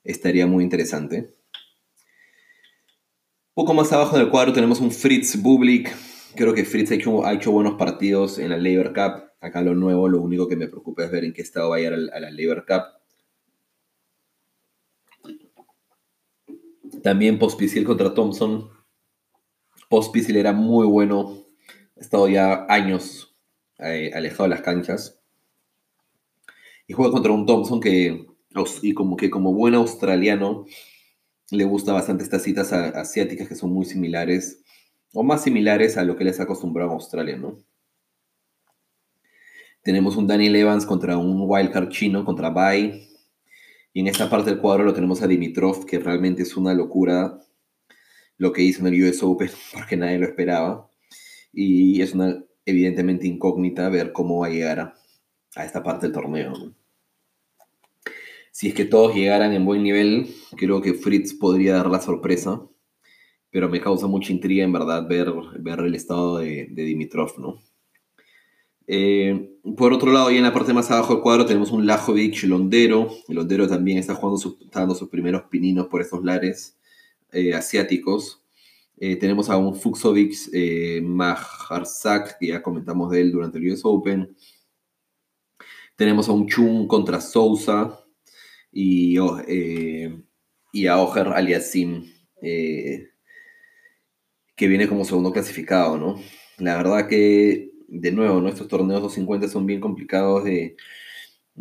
estaría 0.03 0.47
muy 0.47 0.63
interesante. 0.63 1.33
Poco 3.53 3.73
más 3.73 3.91
abajo 3.91 4.17
del 4.17 4.29
cuadro 4.29 4.53
tenemos 4.53 4.79
un 4.79 4.91
Fritz 4.91 5.41
Bublik. 5.41 5.93
Creo 6.35 6.53
que 6.53 6.63
Fritz 6.63 6.91
ha 6.91 6.95
hecho, 6.95 7.25
ha 7.25 7.33
hecho 7.33 7.51
buenos 7.51 7.73
partidos 7.73 8.37
en 8.37 8.49
la 8.49 8.57
Labor 8.57 8.93
Cup. 8.93 9.29
Acá 9.41 9.61
lo 9.61 9.73
nuevo, 9.73 10.07
lo 10.07 10.21
único 10.21 10.47
que 10.47 10.55
me 10.55 10.67
preocupa 10.67 11.03
es 11.03 11.11
ver 11.11 11.25
en 11.25 11.33
qué 11.33 11.41
estado 11.41 11.69
va 11.69 11.77
a 11.77 11.81
ir 11.81 11.93
a 11.93 12.19
la 12.19 12.31
Labor 12.31 12.65
Cup. 12.65 12.98
También 17.03 17.39
Pospisil 17.39 17.85
contra 17.85 18.13
Thompson. 18.13 18.69
Pospisil 19.89 20.37
era 20.37 20.53
muy 20.53 20.85
bueno. 20.85 21.45
Ha 21.97 22.01
estado 22.01 22.27
ya 22.27 22.65
años 22.69 23.35
eh, 23.79 24.11
alejado 24.13 24.43
de 24.43 24.49
las 24.49 24.61
canchas. 24.61 25.19
Y 26.87 26.93
juega 26.93 27.11
contra 27.11 27.31
un 27.31 27.45
Thompson 27.45 27.79
que, 27.79 28.27
y 28.81 28.93
como 28.93 29.15
que 29.15 29.29
como 29.29 29.53
buen 29.53 29.75
australiano, 29.75 30.65
le 31.51 31.63
gusta 31.63 31.93
bastante 31.93 32.23
estas 32.23 32.43
citas 32.43 32.73
asiáticas 32.73 33.47
que 33.47 33.55
son 33.55 33.71
muy 33.71 33.85
similares, 33.85 34.63
o 35.13 35.23
más 35.23 35.43
similares 35.43 35.97
a 35.97 36.03
lo 36.03 36.15
que 36.15 36.23
les 36.23 36.39
ha 36.39 36.43
a 36.43 36.93
Australia, 36.93 37.37
¿no? 37.37 37.57
Tenemos 39.81 40.17
un 40.17 40.27
Daniel 40.27 40.55
Evans 40.55 40.85
contra 40.85 41.17
un 41.17 41.43
wildcard 41.47 41.89
chino, 41.89 42.25
contra 42.25 42.49
Bai. 42.49 43.07
Y 43.93 44.01
en 44.01 44.07
esta 44.07 44.29
parte 44.29 44.51
del 44.51 44.59
cuadro 44.59 44.83
lo 44.83 44.93
tenemos 44.93 45.21
a 45.21 45.27
Dimitrov, 45.27 45.85
que 45.85 45.99
realmente 45.99 46.43
es 46.43 46.55
una 46.55 46.73
locura 46.73 47.39
lo 48.37 48.53
que 48.53 48.61
hizo 48.61 48.81
en 48.85 48.93
el 48.93 49.03
US 49.03 49.23
Open, 49.23 49.49
porque 49.73 49.97
nadie 49.97 50.19
lo 50.19 50.25
esperaba. 50.25 50.89
Y 51.51 52.01
es 52.01 52.13
una 52.13 52.43
evidentemente 52.65 53.27
incógnita 53.27 53.89
ver 53.89 54.11
cómo 54.13 54.39
va 54.39 54.47
a 54.47 54.51
llegar 54.51 54.79
a, 55.55 55.65
esta 55.65 55.83
parte 55.83 56.05
del 56.05 56.13
torneo. 56.13 56.53
Si 58.51 58.69
es 58.69 58.73
que 58.73 58.85
todos 58.85 59.15
llegaran 59.15 59.53
en 59.53 59.65
buen 59.65 59.83
nivel, 59.83 60.27
creo 60.55 60.81
que 60.81 60.93
Fritz 60.93 61.33
podría 61.33 61.75
dar 61.75 61.87
la 61.87 62.01
sorpresa. 62.01 62.61
Pero 63.51 63.67
me 63.67 63.81
causa 63.81 64.05
mucha 64.05 64.31
intriga, 64.31 64.63
en 64.63 64.71
verdad, 64.71 65.07
ver, 65.07 65.33
ver 65.59 65.79
el 65.79 65.95
estado 65.95 66.37
de, 66.37 66.67
de 66.69 66.83
Dimitrov, 66.83 67.39
¿no? 67.39 67.59
Eh, 68.91 69.51
por 69.77 69.93
otro 69.93 70.11
lado, 70.11 70.31
y 70.31 70.37
en 70.37 70.43
la 70.43 70.51
parte 70.51 70.73
más 70.73 70.89
abajo 70.89 71.13
del 71.13 71.21
cuadro 71.21 71.45
tenemos 71.45 71.69
un 71.71 71.85
Lajovic 71.85 72.41
Londero. 72.45 73.07
El 73.27 73.35
Londero 73.35 73.67
también 73.67 73.99
está, 73.99 74.15
jugando 74.15 74.57
dando 74.71 74.95
sus 74.95 75.09
primeros 75.09 75.43
pininos 75.43 75.85
por 75.85 76.01
estos 76.01 76.23
lares 76.23 76.75
eh, 77.31 77.53
asiáticos. 77.53 78.43
Eh, 78.97 79.15
tenemos 79.17 79.47
a 79.51 79.57
un 79.57 79.75
Fuxovic 79.75 80.33
Maharzak, 81.03 82.39
que 82.39 82.47
ya 82.47 82.63
comentamos 82.63 83.11
de 83.11 83.21
él 83.21 83.31
durante 83.31 83.59
el 83.59 83.71
US 83.71 83.81
Open. 83.83 84.35
Tenemos 85.95 86.27
a 86.27 86.31
un 86.31 86.47
Chung 86.47 86.87
contra 86.87 87.21
Sousa 87.21 88.03
y, 88.71 89.19
oh, 89.19 89.37
a 89.37 91.01
Oger 91.01 91.27
Aliasim, 91.27 92.11
que 92.41 93.07
viene 94.57 94.87
como 94.87 95.05
segundo 95.05 95.31
clasificado, 95.31 95.95
¿no? 95.95 96.19
La 96.57 96.75
verdad 96.75 97.07
que 97.07 97.69
de 97.91 98.11
nuevo, 98.11 98.39
nuestros 98.39 98.67
torneos 98.67 99.01
250 99.01 99.47
son 99.47 99.65
bien 99.65 99.79
complicados 99.81 100.43
de, 100.43 100.75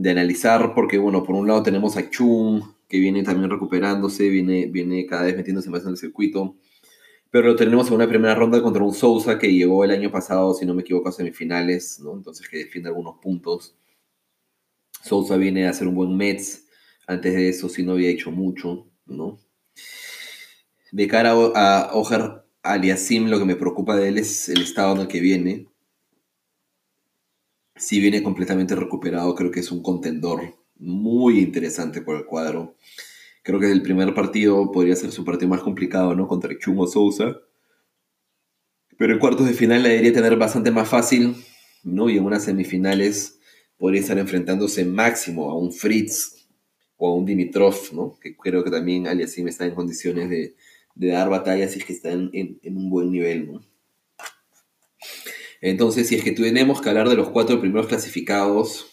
analizar 0.05 0.75
porque, 0.75 0.99
bueno, 0.99 1.25
por 1.25 1.35
un 1.35 1.49
lado 1.49 1.63
tenemos 1.63 1.97
a 1.97 2.09
Chung, 2.09 2.63
que 2.89 2.99
viene 2.99 3.23
también 3.23 3.51
recuperándose, 3.51 4.29
viene, 4.29 4.67
viene 4.67 5.07
cada 5.07 5.23
vez 5.25 5.37
metiéndose 5.37 5.71
más 5.71 5.83
en 5.83 5.91
el 5.91 5.97
circuito. 5.97 6.57
Pero 7.31 7.57
tenemos 7.57 7.89
en 7.89 7.95
una 7.95 8.09
primera 8.09 8.35
ronda 8.35 8.63
contra 8.63 8.83
un 8.83 8.95
Sousa 8.95 9.39
que 9.39 9.53
llegó 9.53 9.85
el 9.85 9.91
año 9.91 10.11
pasado, 10.11 10.55
si 10.55 10.65
no 10.65 10.75
me 10.75 10.83
equivoco, 10.83 11.09
a 11.09 11.13
semifinales, 11.13 12.01
¿no? 12.01 12.15
Entonces 12.15 12.49
que 12.49 12.59
defiende 12.59 12.89
algunos 12.89 13.17
puntos. 13.21 13.77
Sousa 15.03 15.37
viene 15.37 15.67
a 15.67 15.71
hacer 15.71 15.89
un 15.89 15.95
buen 15.95 16.17
Mets. 16.17 16.67
Antes 17.07 17.35
de 17.35 17.49
eso 17.49 17.69
sí 17.69 17.83
no 17.83 17.93
había 17.93 18.11
hecho 18.11 18.31
mucho, 18.31 18.89
¿no? 19.07 19.39
De 20.93 21.07
cara 21.09 21.33
a 21.33 21.91
Ojar 21.95 22.47
Aliasim, 22.63 23.29
lo 23.29 23.39
que 23.39 23.45
me 23.45 23.57
preocupa 23.57 23.97
de 23.97 24.09
él 24.09 24.19
es 24.19 24.49
el 24.49 24.63
estado 24.63 24.95
en 24.95 25.03
el 25.03 25.09
que 25.09 25.21
viene 25.21 25.68
si 27.79 28.01
viene 28.01 28.23
completamente 28.23 28.75
recuperado, 28.75 29.35
creo 29.35 29.51
que 29.51 29.61
es 29.61 29.71
un 29.71 29.83
contendor 29.83 30.55
muy 30.77 31.41
interesante 31.41 32.03
por 32.03 32.17
el 32.17 32.27
cuadro. 32.27 32.77
Creo 33.43 33.61
que 33.61 33.71
el 33.71 33.83
primer 33.83 34.15
partido 34.15 34.71
podría 34.73 34.97
ser 34.97 35.13
su 35.13 35.25
partido 35.25 35.49
más 35.49 35.63
complicado, 35.63 36.15
¿no? 36.15 36.29
Contra 36.29 36.57
Chungo 36.59 36.87
Sousa. 36.87 37.39
Pero 38.97 39.13
en 39.13 39.19
cuartos 39.19 39.47
de 39.47 39.55
final 39.55 39.83
la 39.83 39.91
debería 39.91 40.13
tener 40.13 40.37
bastante 40.37 40.71
más 40.71 40.89
fácil, 40.89 41.37
¿no? 41.85 42.11
Y 42.11 42.19
en 42.19 42.25
unas 42.25 42.45
semifinales 42.45 43.39
podría 43.79 44.01
estar 44.01 44.19
enfrentándose 44.19 44.85
máximo 44.85 45.51
a 45.51 45.57
un 45.57 45.73
Fritz 45.73 46.49
o 46.97 47.09
a 47.09 47.15
un 47.15 47.25
Dimitrov, 47.25 47.77
¿no? 47.93 48.19
Que 48.21 48.37
creo 48.37 48.65
que 48.65 48.71
también 48.71 49.07
Aliasim 49.07 49.47
está 49.47 49.67
en 49.67 49.75
condiciones 49.75 50.29
de, 50.29 50.57
dar 50.95 51.31
batallas 51.31 51.77
y 51.77 51.81
que 51.81 51.93
está 51.93 52.11
en, 52.11 52.31
en 52.33 52.77
un 52.77 52.91
buen 52.91 53.13
nivel, 53.13 53.53
¿no? 53.53 53.68
Entonces, 55.61 56.09
si 56.09 56.15
es 56.15 56.25
que 56.25 56.33
tenemos 56.33 56.81
que 56.81 56.89
hablar 56.89 57.09
de 57.09 57.17
los 57.17 57.31
cuatro 57.31 57.61
primeros 57.61 57.89
clasificados, 57.89 58.87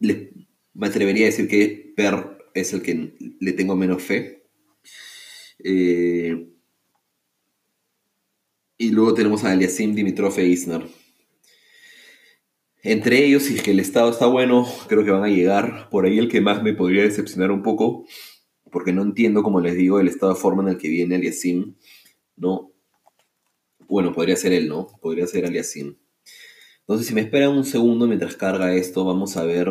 me 0.00 0.86
atrevería 0.86 1.26
a 1.26 1.30
decir 1.30 1.48
que 1.48 1.92
Per 1.96 2.38
es 2.54 2.72
el 2.72 2.82
que 2.82 3.14
le 3.40 3.52
tengo 3.52 3.76
menos 3.76 4.02
fe. 4.02 4.44
Eh, 5.62 6.48
y 8.76 8.90
luego 8.90 9.14
tenemos 9.14 9.44
a 9.44 9.52
Aliasim, 9.52 9.94
Dimitrov 9.94 10.38
e 10.38 10.46
Isner. 10.46 10.86
Entre 12.82 13.24
ellos, 13.24 13.42
si 13.42 13.56
es 13.56 13.62
que 13.62 13.72
el 13.72 13.80
estado 13.80 14.10
está 14.10 14.26
bueno, 14.26 14.66
creo 14.88 15.04
que 15.04 15.10
van 15.10 15.24
a 15.24 15.28
llegar. 15.28 15.88
Por 15.90 16.06
ahí 16.06 16.18
el 16.18 16.28
que 16.28 16.40
más 16.40 16.62
me 16.62 16.74
podría 16.74 17.02
decepcionar 17.02 17.50
un 17.50 17.62
poco, 17.62 18.06
porque 18.70 18.92
no 18.92 19.02
entiendo, 19.02 19.42
como 19.42 19.60
les 19.60 19.74
digo, 19.76 19.98
el 19.98 20.08
estado 20.08 20.34
de 20.34 20.40
forma 20.40 20.62
en 20.62 20.68
el 20.70 20.78
que 20.78 20.88
viene 20.88 21.16
Aliasim. 21.16 21.74
¿no? 22.36 22.72
Bueno, 23.88 24.12
podría 24.12 24.36
ser 24.36 24.52
él, 24.52 24.68
¿no? 24.68 24.86
Podría 25.00 25.26
ser 25.26 25.46
Aliasim. 25.46 25.96
Entonces, 26.80 27.06
si 27.06 27.14
me 27.14 27.22
esperan 27.22 27.52
un 27.52 27.64
segundo 27.64 28.06
mientras 28.06 28.36
carga 28.36 28.74
esto, 28.74 29.04
vamos 29.04 29.36
a 29.38 29.44
ver. 29.44 29.70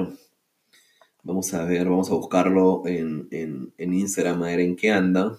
Vamos 1.22 1.54
a 1.54 1.66
ver, 1.66 1.88
vamos 1.88 2.10
a 2.10 2.16
buscarlo 2.16 2.84
en, 2.88 3.74
Instagram 3.78 4.42
a 4.42 4.48
ver 4.48 4.62
en 4.62 4.76
qué 4.76 4.92
anda. 4.92 5.38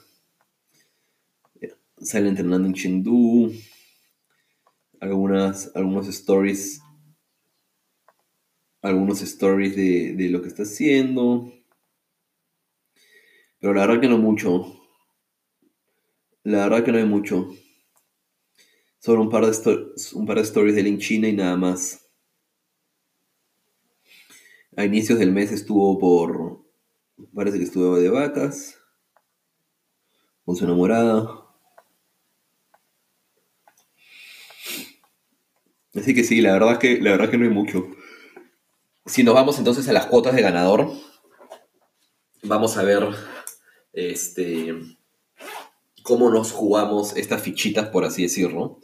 Sale 2.01 2.29
entrenando 2.29 2.68
en 2.68 2.74
Chengdu. 2.74 3.53
Algunas, 5.01 5.72
algunos 5.74 6.07
stories. 6.07 6.81
Algunos 8.81 9.22
stories 9.22 9.74
de, 9.74 10.14
de 10.14 10.29
lo 10.29 10.41
que 10.41 10.49
está 10.49 10.62
haciendo. 10.62 11.53
Pero 13.59 13.74
la 13.74 13.87
verdad 13.87 14.01
que 14.01 14.09
no 14.09 14.18
mucho. 14.18 14.72
La 16.45 16.68
verdad 16.68 16.85
que 16.85 16.93
no 16.93 16.99
hay 16.99 17.07
mucho. 17.07 17.49
Solo 18.99 19.23
un 19.23 19.31
par 19.31 19.47
de, 19.47 19.93
un 20.15 20.27
par 20.27 20.37
de 20.37 20.43
stories 20.43 20.75
de 20.75 20.83
Link 20.83 21.01
China 21.01 21.29
y 21.29 21.33
nada 21.33 21.57
más. 21.57 22.05
A 24.77 24.85
inicios 24.85 25.19
del 25.19 25.33
mes 25.33 25.53
estuvo 25.53 25.99
por. 25.99 26.65
Parece 27.35 27.59
que 27.59 27.65
estuvo 27.65 27.97
de 27.97 28.11
vacas. 28.11 28.79
Con 30.45 30.57
su 30.57 30.65
enamorada. 30.65 31.49
Así 35.95 36.15
que 36.15 36.25
sí, 36.25 36.41
la 36.41 36.53
verdad 36.53 36.79
que, 36.79 37.01
la 37.01 37.13
verdad 37.13 37.31
que 37.31 37.39
no 37.39 37.45
hay 37.45 37.51
mucho. 37.51 37.89
Si 39.07 39.23
nos 39.23 39.35
vamos 39.35 39.59
entonces 39.59 39.89
a 39.89 39.93
las 39.93 40.07
cuotas 40.07 40.35
de 40.35 40.43
ganador, 40.43 40.93
vamos 42.43 42.77
a 42.77 42.83
ver 42.83 43.09
este, 43.93 44.75
cómo 46.09 46.31
nos 46.31 46.53
jugamos 46.53 47.15
estas 47.19 47.43
fichitas, 47.43 47.89
por 47.89 48.07
así 48.07 48.23
decirlo. 48.23 48.81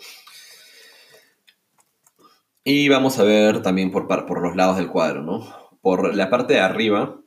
Y 2.62 2.91
vamos 2.91 3.18
a 3.18 3.25
ver 3.25 3.62
también 3.62 3.91
por, 3.91 4.07
por 4.07 4.43
los 4.43 4.55
lados 4.55 4.77
del 4.77 4.89
cuadro, 4.89 5.22
¿no? 5.22 5.70
Por 5.81 6.14
la 6.14 6.29
parte 6.29 6.53
de 6.53 6.61
arriba, 6.61 7.18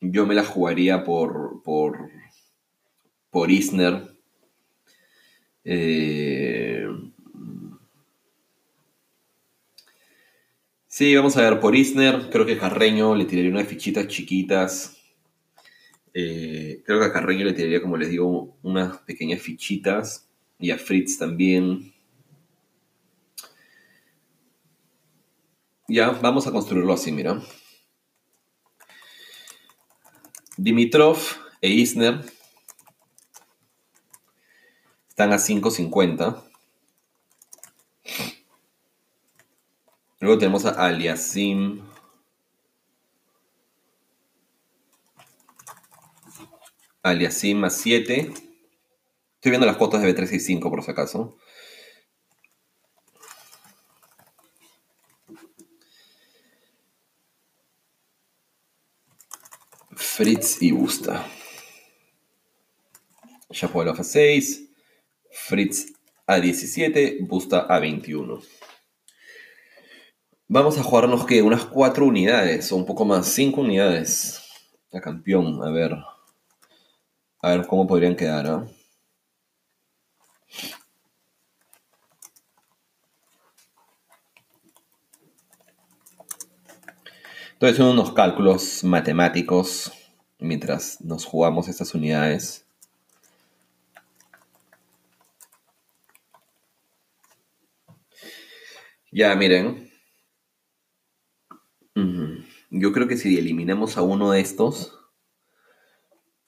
yo 0.00 0.26
me 0.26 0.36
la 0.36 0.44
jugaría 0.44 1.02
por, 1.02 1.60
por, 1.64 2.08
por 3.30 3.50
Isner. 3.50 4.14
Eh, 5.64 6.86
sí, 10.86 11.16
vamos 11.16 11.36
a 11.36 11.42
ver 11.42 11.58
por 11.58 11.74
Isner. 11.74 12.30
Creo 12.30 12.46
que 12.46 12.58
Carreño 12.58 13.16
le 13.16 13.24
tiraría 13.24 13.50
unas 13.50 13.66
fichitas 13.66 14.06
chiquitas. 14.06 14.99
Eh, 16.14 16.82
creo 16.84 16.98
que 17.00 17.06
a 17.06 17.12
Carreño 17.12 17.44
le 17.44 17.52
tiraría, 17.52 17.82
como 17.82 17.96
les 17.96 18.10
digo, 18.10 18.56
unas 18.62 18.98
pequeñas 18.98 19.40
fichitas. 19.40 20.28
Y 20.58 20.70
a 20.70 20.78
Fritz 20.78 21.18
también. 21.18 21.92
Ya, 25.88 26.10
vamos 26.10 26.46
a 26.46 26.52
construirlo 26.52 26.92
así, 26.92 27.10
mira. 27.10 27.40
Dimitrov 30.56 31.18
e 31.62 31.70
Isner 31.70 32.20
están 35.08 35.32
a 35.32 35.36
5.50. 35.36 36.42
Luego 40.20 40.38
tenemos 40.38 40.64
a 40.64 40.86
Aliasim. 40.86 41.82
Aliasim 47.02 47.64
a 47.64 47.70
7. 47.70 48.32
Estoy 49.34 49.50
viendo 49.50 49.66
las 49.66 49.76
cuotas 49.76 50.02
de 50.02 50.14
B365 50.14 50.68
por 50.68 50.82
si 50.82 50.90
acaso. 50.90 51.38
Fritz 59.92 60.60
y 60.60 60.72
Busta. 60.72 61.26
Shapovalov 63.48 63.98
a 63.98 64.04
6, 64.04 64.68
Fritz 65.30 65.94
a 66.26 66.38
17, 66.38 67.20
Busta 67.22 67.60
a 67.60 67.78
21. 67.80 68.42
Vamos 70.48 70.76
a 70.76 70.82
jugarnos 70.82 71.24
que 71.24 71.40
unas 71.42 71.64
4 71.64 72.04
unidades 72.04 72.70
o 72.70 72.76
un 72.76 72.84
poco 72.84 73.06
más, 73.06 73.26
5 73.28 73.62
unidades 73.62 74.42
a 74.92 75.00
campeón. 75.00 75.62
A 75.62 75.70
ver. 75.70 75.96
A 77.42 77.50
ver 77.50 77.66
cómo 77.66 77.86
podrían 77.86 78.16
quedar. 78.16 78.46
¿ah? 78.46 78.66
Entonces 87.52 87.76
son 87.76 87.88
unos 87.88 88.12
cálculos 88.12 88.84
matemáticos 88.84 89.92
mientras 90.38 91.00
nos 91.02 91.24
jugamos 91.24 91.68
estas 91.68 91.94
unidades. 91.94 92.66
Ya, 99.12 99.34
miren. 99.34 99.90
Yo 102.70 102.92
creo 102.92 103.08
que 103.08 103.16
si 103.16 103.36
eliminamos 103.36 103.96
a 103.96 104.02
uno 104.02 104.30
de 104.30 104.40
estos, 104.40 104.99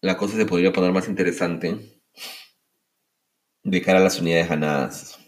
la 0.02 0.16
cosa 0.16 0.36
se 0.36 0.46
podría 0.46 0.72
poner 0.72 0.92
más 0.92 1.08
interesante 1.08 2.00
de 3.62 3.82
cara 3.82 3.98
a 4.00 4.02
las 4.02 4.20
unidades 4.20 4.48
ganadas. 4.48 5.18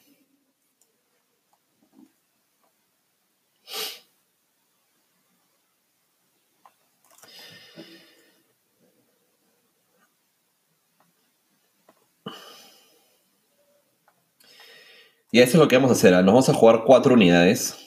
Y 15.30 15.40
eso 15.40 15.52
es 15.52 15.54
lo 15.54 15.68
que 15.68 15.76
vamos 15.76 15.90
a 15.90 15.94
hacer. 15.94 16.14
¿ah? 16.14 16.22
Nos 16.22 16.32
vamos 16.32 16.48
a 16.48 16.54
jugar 16.54 16.84
cuatro 16.84 17.14
unidades. 17.14 17.83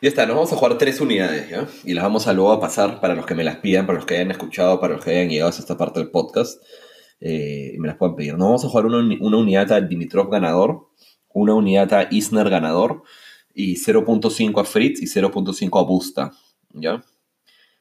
Ya 0.00 0.08
está, 0.08 0.26
nos 0.26 0.36
vamos 0.36 0.52
a 0.52 0.56
jugar 0.56 0.78
tres 0.78 1.00
unidades, 1.00 1.50
¿ya? 1.50 1.66
Y 1.84 1.92
las 1.92 2.04
vamos 2.04 2.28
a 2.28 2.32
luego 2.32 2.52
a 2.52 2.60
pasar 2.60 3.00
para 3.00 3.16
los 3.16 3.26
que 3.26 3.34
me 3.34 3.42
las 3.42 3.56
pidan, 3.56 3.84
para 3.84 3.98
los 3.98 4.06
que 4.06 4.14
hayan 4.14 4.30
escuchado, 4.30 4.78
para 4.78 4.94
los 4.94 5.04
que 5.04 5.10
hayan 5.10 5.28
llegado 5.28 5.50
a 5.50 5.54
esta 5.54 5.76
parte 5.76 5.98
del 5.98 6.10
podcast. 6.10 6.62
Eh, 7.20 7.72
y 7.74 7.78
me 7.78 7.88
las 7.88 7.96
puedan 7.96 8.14
pedir. 8.14 8.34
Nos 8.34 8.46
vamos 8.46 8.64
a 8.64 8.68
jugar 8.68 8.86
una, 8.86 8.98
una 9.20 9.36
unidad 9.36 9.72
a 9.72 9.80
Dimitrov 9.80 10.30
ganador, 10.30 10.88
una 11.30 11.54
unidad 11.54 11.92
a 11.94 12.06
Isner 12.12 12.48
ganador, 12.48 13.02
y 13.52 13.74
0.5 13.74 14.60
a 14.60 14.64
Fritz 14.64 15.02
y 15.02 15.06
0.5 15.06 15.80
a 15.80 15.82
Busta, 15.82 16.32
¿ya? 16.74 17.02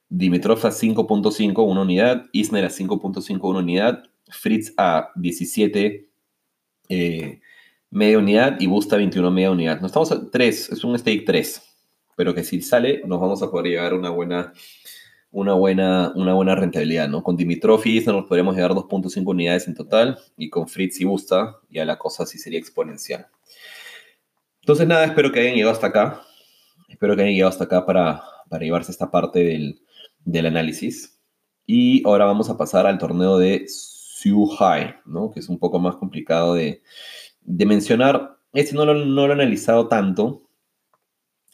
Dimitrov 0.09 0.65
a 0.65 0.71
5.5, 0.71 1.69
una 1.69 1.81
unidad. 1.81 2.25
Isner 2.31 2.65
a 2.65 2.69
5.5, 2.69 3.39
una 3.43 3.59
unidad. 3.59 4.03
Fritz 4.29 4.73
a 4.77 5.11
17, 5.15 6.09
eh, 6.89 7.41
media 7.91 8.17
unidad. 8.17 8.59
Y 8.59 8.65
Busta 8.65 8.97
21, 8.97 9.29
media 9.29 9.51
unidad. 9.51 9.81
Nos 9.81 9.89
estamos 9.89 10.11
a 10.11 10.31
3, 10.31 10.69
es 10.71 10.83
un 10.83 10.97
stake 10.97 11.25
3. 11.25 11.66
Pero 12.17 12.35
que 12.35 12.43
si 12.43 12.61
sale, 12.61 13.01
nos 13.05 13.21
vamos 13.21 13.41
a 13.41 13.49
poder 13.49 13.67
llegar 13.67 13.93
una 13.93 14.09
buena, 14.09 14.51
una 15.31 15.53
buena, 15.53 16.11
una 16.15 16.33
buena 16.33 16.53
rentabilidad, 16.55 17.07
¿no? 17.07 17.23
Con 17.23 17.37
Dimitrov 17.37 17.81
y 17.85 17.95
Isner 17.97 18.13
nos 18.13 18.25
podríamos 18.25 18.55
llegar 18.55 18.71
a 18.71 18.75
2.5 18.75 19.25
unidades 19.25 19.69
en 19.69 19.75
total. 19.75 20.19
Y 20.35 20.49
con 20.49 20.67
Fritz 20.67 20.99
y 20.99 21.05
Busta, 21.05 21.55
ya 21.69 21.85
la 21.85 21.97
cosa 21.97 22.25
sí 22.25 22.37
sería 22.37 22.59
exponencial. 22.59 23.27
Entonces, 24.59 24.85
nada, 24.85 25.05
espero 25.05 25.31
que 25.31 25.39
hayan 25.39 25.55
llegado 25.55 25.71
hasta 25.71 25.87
acá. 25.87 26.23
Espero 26.89 27.15
que 27.15 27.21
hayan 27.21 27.35
llegado 27.35 27.51
hasta 27.51 27.63
acá 27.63 27.85
para, 27.85 28.21
para 28.49 28.65
llevarse 28.65 28.91
esta 28.91 29.09
parte 29.09 29.39
del, 29.39 29.79
del 30.25 30.47
análisis. 30.47 31.21
Y 31.65 32.05
ahora 32.05 32.25
vamos 32.25 32.49
a 32.49 32.57
pasar 32.57 32.85
al 32.85 32.97
torneo 32.97 33.37
de 33.37 33.65
High, 34.59 34.95
¿no? 35.05 35.31
que 35.31 35.39
es 35.39 35.49
un 35.49 35.59
poco 35.59 35.79
más 35.79 35.95
complicado 35.95 36.53
de, 36.53 36.81
mencionar. 37.45 38.37
Este 38.53 38.75
no 38.75 38.85
lo, 38.85 38.93
no 38.93 39.27
lo, 39.27 39.29
he 39.29 39.33
analizado 39.33 39.87
tanto. 39.87 40.46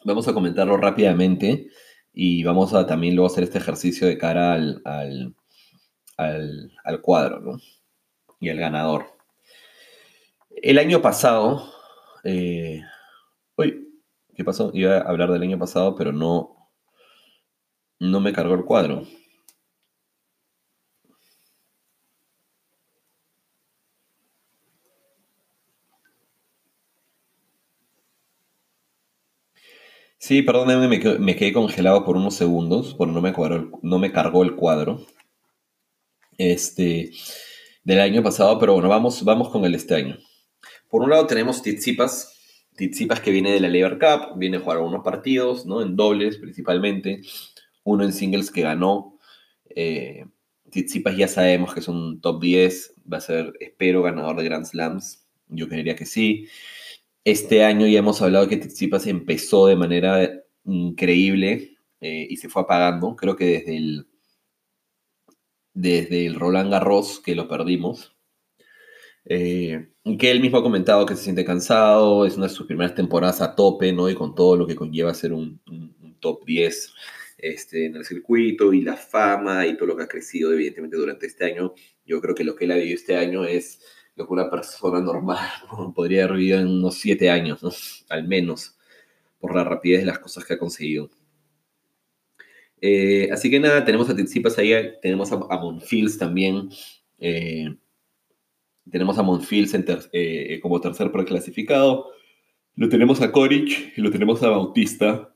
Vamos 0.04 0.28
a 0.28 0.34
comentarlo 0.34 0.76
rápidamente 0.76 1.70
y 2.12 2.44
vamos 2.44 2.74
a 2.74 2.86
también 2.86 3.16
luego 3.16 3.32
hacer 3.32 3.44
este 3.44 3.56
ejercicio 3.56 4.06
de 4.06 4.18
cara 4.18 4.52
al, 4.52 4.82
al, 6.18 7.00
cuadro 7.00 7.40
¿no? 7.40 7.58
y 8.38 8.50
al 8.50 8.58
ganador. 8.58 9.06
El 10.50 10.78
año 10.78 11.00
pasado, 11.00 11.72
eh, 12.22 12.82
uy, 13.56 13.88
¿qué 14.34 14.44
pasó? 14.44 14.70
Iba 14.74 14.98
a 14.98 15.08
hablar 15.08 15.32
del 15.32 15.42
año 15.42 15.58
pasado, 15.58 15.94
pero 15.96 16.12
no, 16.12 16.70
no 17.98 18.20
me 18.20 18.34
cargó 18.34 18.56
el 18.56 18.66
cuadro. 18.66 19.04
Sí, 30.26 30.40
perdónenme, 30.40 30.88
me, 31.18 31.36
quedé 31.36 31.52
congelado 31.52 32.02
por 32.02 32.16
unos 32.16 32.34
segundos, 32.34 32.94
porque 32.94 33.12
no 33.12 33.20
me, 33.20 33.34
no 33.82 33.98
me 33.98 34.10
cargó 34.10 34.42
el 34.42 34.54
cuadro 34.56 35.04
este, 36.38 37.10
del 37.82 38.00
año 38.00 38.22
pasado, 38.22 38.58
pero 38.58 38.72
bueno, 38.72 38.88
vamos, 38.88 39.22
vamos 39.22 39.50
con 39.50 39.66
el 39.66 39.74
este 39.74 39.96
año. 39.96 40.16
Por 40.88 41.02
un 41.02 41.10
lado 41.10 41.26
tenemos 41.26 41.60
Tizipas, 41.60 42.38
Tizipas 42.74 43.20
que 43.20 43.32
viene 43.32 43.52
de 43.52 43.60
la 43.60 43.68
Lever 43.68 43.98
Cup, 43.98 44.38
viene 44.38 44.56
a 44.56 44.60
jugar 44.60 44.78
algunos 44.78 45.04
partidos, 45.04 45.66
¿no? 45.66 45.82
En 45.82 45.94
dobles 45.94 46.38
principalmente 46.38 47.20
uno 47.82 48.02
en 48.02 48.14
singles 48.14 48.50
que 48.50 48.62
ganó. 48.62 49.18
Eh, 49.76 50.24
Tsitsipas 50.70 51.18
ya 51.18 51.28
sabemos 51.28 51.74
que 51.74 51.80
es 51.80 51.88
un 51.88 52.22
top 52.22 52.40
10, 52.40 52.94
va 53.12 53.18
a 53.18 53.20
ser, 53.20 53.52
espero, 53.60 54.02
ganador 54.02 54.36
de 54.36 54.44
Grand 54.44 54.64
Slams. 54.64 55.26
Yo 55.48 55.68
creería 55.68 55.96
que 55.96 56.06
sí. 56.06 56.48
Este 57.24 57.64
año 57.64 57.86
ya 57.86 58.00
hemos 58.00 58.20
hablado 58.20 58.48
que 58.48 58.58
Tsitsipas 58.58 59.06
empezó 59.06 59.66
de 59.66 59.76
manera 59.76 60.44
increíble 60.64 61.78
eh, 62.00 62.26
y 62.28 62.36
se 62.36 62.50
fue 62.50 62.62
apagando. 62.62 63.16
Creo 63.16 63.34
que 63.34 63.46
desde 63.46 63.76
el, 63.78 64.06
desde 65.72 66.26
el 66.26 66.34
Roland 66.34 66.70
Garros 66.70 67.20
que 67.20 67.34
lo 67.34 67.48
perdimos. 67.48 68.14
Eh, 69.24 69.88
que 70.18 70.30
él 70.30 70.40
mismo 70.40 70.58
ha 70.58 70.62
comentado 70.62 71.06
que 71.06 71.16
se 71.16 71.24
siente 71.24 71.46
cansado, 71.46 72.26
es 72.26 72.36
una 72.36 72.46
de 72.46 72.52
sus 72.52 72.66
primeras 72.66 72.94
temporadas 72.94 73.40
a 73.40 73.54
tope, 73.54 73.90
¿no? 73.90 74.10
Y 74.10 74.14
con 74.14 74.34
todo 74.34 74.56
lo 74.58 74.66
que 74.66 74.76
conlleva 74.76 75.14
ser 75.14 75.32
un, 75.32 75.62
top 76.20 76.44
10 76.44 76.92
este, 77.38 77.86
en 77.86 77.96
el 77.96 78.04
circuito 78.04 78.74
y 78.74 78.82
la 78.82 78.96
fama 78.96 79.66
y 79.66 79.76
todo 79.76 79.86
lo 79.86 79.96
que 79.96 80.02
ha 80.02 80.08
crecido, 80.08 80.52
evidentemente, 80.52 80.98
durante 80.98 81.26
este 81.26 81.46
año. 81.46 81.72
Yo 82.04 82.20
creo 82.20 82.34
que 82.34 82.44
lo 82.44 82.54
que 82.54 82.66
él 82.66 82.72
ha 82.72 82.76
vivido 82.76 82.96
este 82.96 83.16
año 83.16 83.44
es 83.44 83.80
lo 84.16 84.26
que 84.26 84.32
una 84.32 84.50
persona 84.50 85.00
normal 85.00 85.48
podría 85.94 86.24
haber 86.24 86.36
vivido 86.36 86.60
en 86.60 86.68
unos 86.68 86.94
7 86.96 87.30
años. 87.30 88.04
Al 88.08 88.26
menos, 88.26 88.76
por 89.38 89.54
la 89.54 89.64
rapidez 89.64 90.00
de 90.00 90.06
las 90.06 90.18
cosas 90.18 90.44
que 90.44 90.54
ha 90.54 90.58
conseguido. 90.58 91.10
Eh, 92.80 93.30
así 93.32 93.50
que 93.50 93.60
nada, 93.60 93.84
tenemos 93.84 94.10
a 94.10 94.14
Tsitsipas 94.14 94.58
ahí, 94.58 94.72
tenemos 95.00 95.32
a, 95.32 95.36
a 95.36 96.18
también. 96.18 96.68
Eh, 97.18 97.74
tenemos 98.90 99.18
a 99.18 99.22
Monfils 99.22 99.74
eh, 100.12 100.60
como 100.62 100.80
tercer 100.80 101.10
preclasificado. 101.10 102.10
Lo 102.76 102.88
tenemos 102.88 103.20
a 103.22 103.32
Koric 103.32 103.96
y 103.96 104.00
lo 104.00 104.10
tenemos 104.10 104.42
a 104.42 104.50
Bautista 104.50 105.34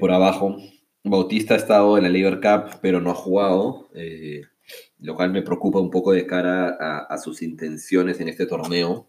por 0.00 0.10
abajo. 0.10 0.56
Bautista 1.04 1.54
ha 1.54 1.58
estado 1.58 1.98
en 1.98 2.04
la 2.04 2.10
Labor 2.10 2.40
Cup, 2.40 2.80
pero 2.80 3.00
no 3.00 3.10
ha 3.10 3.14
jugado, 3.14 3.90
lo 5.00 5.14
cual 5.14 5.30
me 5.30 5.42
preocupa 5.42 5.78
un 5.78 5.90
poco 5.90 6.12
de 6.12 6.26
cara 6.26 7.04
a, 7.08 7.18
sus 7.18 7.42
intenciones 7.42 8.20
en 8.20 8.28
este 8.28 8.46
torneo. 8.46 9.08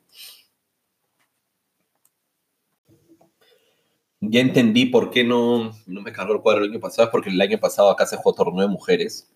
ya 4.22 4.42
entendí 4.42 4.86
por 4.86 5.12
qué 5.12 5.24
no, 5.24 5.72
no 5.88 6.02
me 6.02 6.12
cargó 6.12 6.34
el 6.34 6.42
cuadro 6.42 6.64
el 6.64 6.72
año 6.72 6.80
pasado, 6.80 7.10
porque 7.12 7.30
el 7.30 7.42
año 7.42 7.60
pasado 7.60 7.90
acá 7.90 8.06
se 8.06 8.18
jugó 8.18 8.34
torneo 8.34 8.62
de 8.62 8.68
mujeres. 8.68 9.32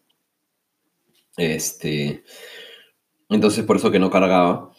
Este, 1.38 2.24
entonces 3.30 3.64
por 3.66 3.78
eso 3.78 3.92
que 3.92 4.00
no 4.00 4.12
cargaba. 4.12 4.72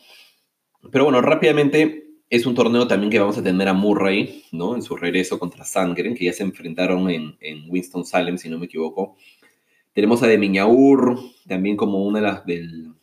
Pero 0.93 1.05
bueno, 1.05 1.21
rápidamente 1.23 2.05
es 2.29 2.47
un 2.47 2.55
torneo 2.55 2.87
también 2.87 3.11
que 3.11 3.19
vamos 3.19 3.39
a 3.39 3.43
tener 3.43 3.69
a 3.69 3.73
Murray, 3.73 4.45
¿no? 4.53 4.75
En 4.75 4.83
su 4.83 4.97
regreso 4.97 5.39
contra 5.39 5.65
Sangren, 5.65 6.15
que 6.15 6.27
ya 6.27 6.33
se 6.33 6.43
enfrentaron 6.43 7.09
en, 7.11 7.37
en 7.41 7.71
Winston-Salem, 7.71 8.39
si 8.39 8.49
no 8.49 8.59
me 8.59 8.67
equivoco. 8.67 9.17
Tenemos 9.95 10.23
a 10.23 10.27
Demiñaur, 10.27 11.19
también 11.47 11.77
como 11.77 12.05
una 12.05 12.19
de 12.19 12.27
las 12.27 12.45
del, 12.45 12.95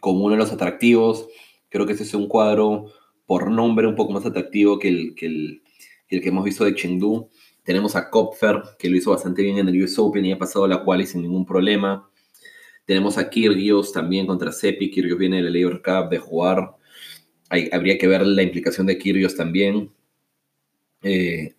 como 0.00 0.24
uno 0.24 0.34
de 0.34 0.38
los 0.38 0.52
atractivos. 0.52 1.26
Creo 1.70 1.86
que 1.86 1.94
ese 1.94 2.02
es 2.02 2.12
un 2.12 2.28
cuadro 2.28 2.92
por 3.24 3.50
nombre 3.50 3.86
un 3.86 3.96
poco 3.96 4.12
más 4.12 4.26
atractivo 4.26 4.78
que 4.78 4.88
el, 4.88 5.14
que 5.14 6.28
hemos 6.28 6.44
visto 6.44 6.66
de 6.66 6.74
Chengdu. 6.74 7.30
Tenemos 7.62 7.96
a 7.96 8.10
Kopfer, 8.10 8.60
que 8.78 8.90
lo 8.90 8.98
hizo 8.98 9.12
bastante 9.12 9.42
bien 9.42 9.56
en 9.56 9.66
el 9.66 9.82
US 9.82 9.98
Open 9.98 10.26
y 10.26 10.32
ha 10.32 10.38
pasado 10.38 10.68
la 10.68 10.84
quali 10.84 11.06
sin 11.06 11.22
ningún 11.22 11.46
problema. 11.46 12.10
Tenemos 12.84 13.16
a 13.16 13.30
Kyrgios 13.30 13.90
también 13.90 14.26
contra 14.26 14.52
Sepi. 14.52 14.90
Kyrgios 14.90 15.18
viene 15.18 15.36
de 15.36 15.44
la 15.44 15.58
Labor 15.58 15.80
Cup 15.82 16.10
de 16.10 16.18
jugar. 16.18 16.76
habría 17.72 17.96
que 17.96 18.06
ver 18.06 18.26
la 18.26 18.42
implicación 18.42 18.86
de 18.86 18.98
Kyrgios 18.98 19.34
también. 19.34 19.90
Eh, 21.02 21.54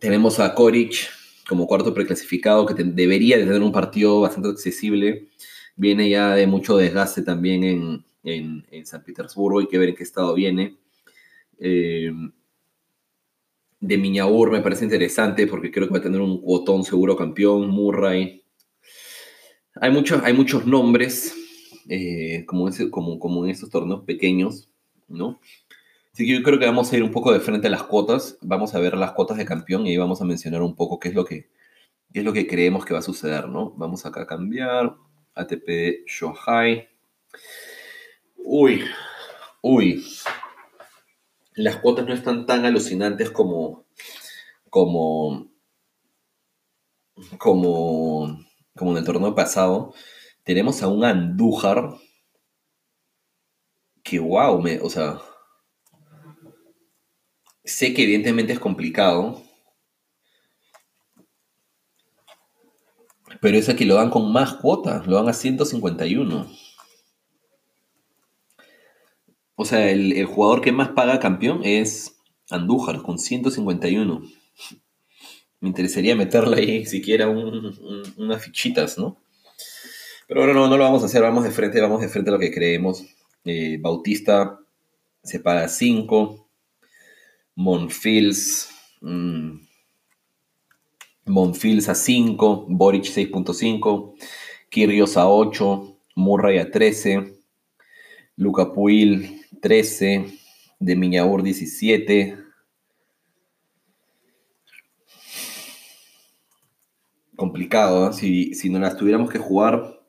tenemos 0.00 0.40
a 0.40 0.52
Koric 0.56 1.17
como 1.48 1.66
cuarto 1.66 1.94
preclasificado, 1.94 2.66
que 2.66 2.74
debería 2.84 3.38
de 3.38 3.44
tener 3.44 3.62
un 3.62 3.72
partido 3.72 4.20
bastante 4.20 4.50
accesible. 4.50 5.28
Viene 5.76 6.08
ya 6.10 6.34
de 6.34 6.46
mucho 6.46 6.76
desgaste 6.76 7.22
también 7.22 7.64
en, 7.64 8.04
en, 8.22 8.86
San 8.86 9.02
Petersburgo. 9.02 9.60
Hay 9.60 9.66
que 9.66 9.78
ver 9.78 9.88
en 9.88 9.94
qué 9.94 10.02
estado 10.02 10.34
viene. 10.34 10.76
Eh, 11.58 12.12
de 13.80 13.96
Miñaur 13.96 14.50
me 14.50 14.60
parece 14.60 14.84
interesante 14.84 15.46
porque 15.46 15.70
creo 15.70 15.86
que 15.86 15.94
va 15.94 16.00
a 16.00 16.02
tener 16.02 16.20
un 16.20 16.42
cuotón 16.42 16.84
seguro 16.84 17.16
campeón, 17.16 17.70
Murray. 17.70 18.42
Hay, 19.76 19.90
muchos, 19.90 20.22
hay 20.24 20.34
muchos 20.34 20.66
nombres, 20.66 21.34
eh, 21.88 22.44
como, 22.46 22.68
como, 22.90 23.18
como 23.18 23.44
en 23.44 23.52
estos 23.52 23.70
torneos 23.70 24.04
pequeños, 24.04 24.68
¿no? 25.06 25.40
Así 26.18 26.26
que 26.26 26.32
yo 26.32 26.42
creo 26.42 26.58
que 26.58 26.66
vamos 26.66 26.92
a 26.92 26.96
ir 26.96 27.04
un 27.04 27.12
poco 27.12 27.32
de 27.32 27.38
frente 27.38 27.68
a 27.68 27.70
las 27.70 27.84
cuotas, 27.84 28.38
vamos 28.40 28.74
a 28.74 28.80
ver 28.80 28.96
las 28.96 29.12
cuotas 29.12 29.36
de 29.36 29.44
campeón 29.44 29.86
y 29.86 29.90
ahí 29.90 29.98
vamos 29.98 30.20
a 30.20 30.24
mencionar 30.24 30.62
un 30.62 30.74
poco 30.74 30.98
qué 30.98 31.10
es 31.10 31.14
lo 31.14 31.24
que, 31.24 31.48
qué 32.12 32.18
es 32.18 32.24
lo 32.24 32.32
que 32.32 32.48
creemos 32.48 32.84
que 32.84 32.92
va 32.92 32.98
a 32.98 33.02
suceder, 33.02 33.48
¿no? 33.48 33.70
Vamos 33.76 34.04
acá 34.04 34.22
a 34.22 34.26
cambiar, 34.26 34.96
ATP 35.36 36.04
Shohai. 36.08 36.88
Uy, 38.34 38.84
uy, 39.62 40.04
las 41.54 41.76
cuotas 41.76 42.04
no 42.04 42.14
están 42.14 42.46
tan 42.46 42.64
alucinantes 42.64 43.30
como, 43.30 43.86
como, 44.70 45.52
como, 47.38 48.44
como 48.74 48.90
en 48.90 48.96
el 48.96 49.04
torneo 49.04 49.36
pasado. 49.36 49.94
Tenemos 50.42 50.82
a 50.82 50.88
un 50.88 51.04
Andújar 51.04 51.94
que, 54.02 54.18
wow, 54.18 54.60
o 54.82 54.90
sea, 54.90 55.20
sé 57.68 57.94
que 57.94 58.04
evidentemente 58.04 58.52
es 58.52 58.58
complicado, 58.58 59.42
pero 63.40 63.58
es 63.58 63.72
que 63.74 63.84
lo 63.84 63.94
dan 63.94 64.10
con 64.10 64.32
más 64.32 64.54
cuotas, 64.54 65.06
lo 65.06 65.16
dan 65.16 65.28
a 65.28 65.32
151. 65.32 66.50
O 69.54 69.64
sea, 69.64 69.90
el, 69.90 70.24
jugador 70.24 70.60
que 70.60 70.72
más 70.72 70.90
paga 70.90 71.20
campeón 71.20 71.60
es 71.64 72.16
Andújar, 72.50 73.02
con 73.02 73.18
151. 73.18 74.22
Me 75.60 75.68
interesaría 75.68 76.16
meterle 76.16 76.58
ahí 76.58 76.86
siquiera 76.86 77.28
unas 77.28 78.42
fichitas, 78.42 78.96
¿no? 78.96 79.20
Pero 80.26 80.40
ahora 80.40 80.54
no, 80.54 80.68
no 80.68 80.76
lo 80.76 80.84
vamos 80.84 81.02
a 81.02 81.06
hacer, 81.06 81.22
vamos 81.22 81.44
de 81.44 81.50
frente, 81.50 81.80
vamos 81.80 82.00
de 82.00 82.08
frente 82.08 82.30
a 82.30 82.32
lo 82.32 82.38
que 82.38 82.52
creemos. 82.52 83.04
Eh, 83.44 83.78
Bautista 83.80 84.60
se 85.22 85.40
paga 85.40 85.68
5. 85.68 86.47
Monfils. 87.58 88.70
Mmm, 89.00 89.58
a 91.88 91.94
5. 91.94 92.66
Boric 92.68 93.04
6.5. 93.04 94.14
Kyrgios 94.70 95.16
a 95.16 95.28
8. 95.28 95.98
Murray 96.14 96.58
a 96.58 96.70
13. 96.70 97.34
Luca 98.36 98.72
Puil 98.72 99.42
13, 99.60 100.26
de 100.78 100.96
Miñaur 100.96 101.42
17. 101.42 102.38
Complicado, 107.34 108.12
si, 108.12 108.54
si 108.54 108.70
no 108.70 108.78
las 108.78 108.96
tuviéramos 108.96 109.30
que 109.30 109.38
jugar, 109.38 110.00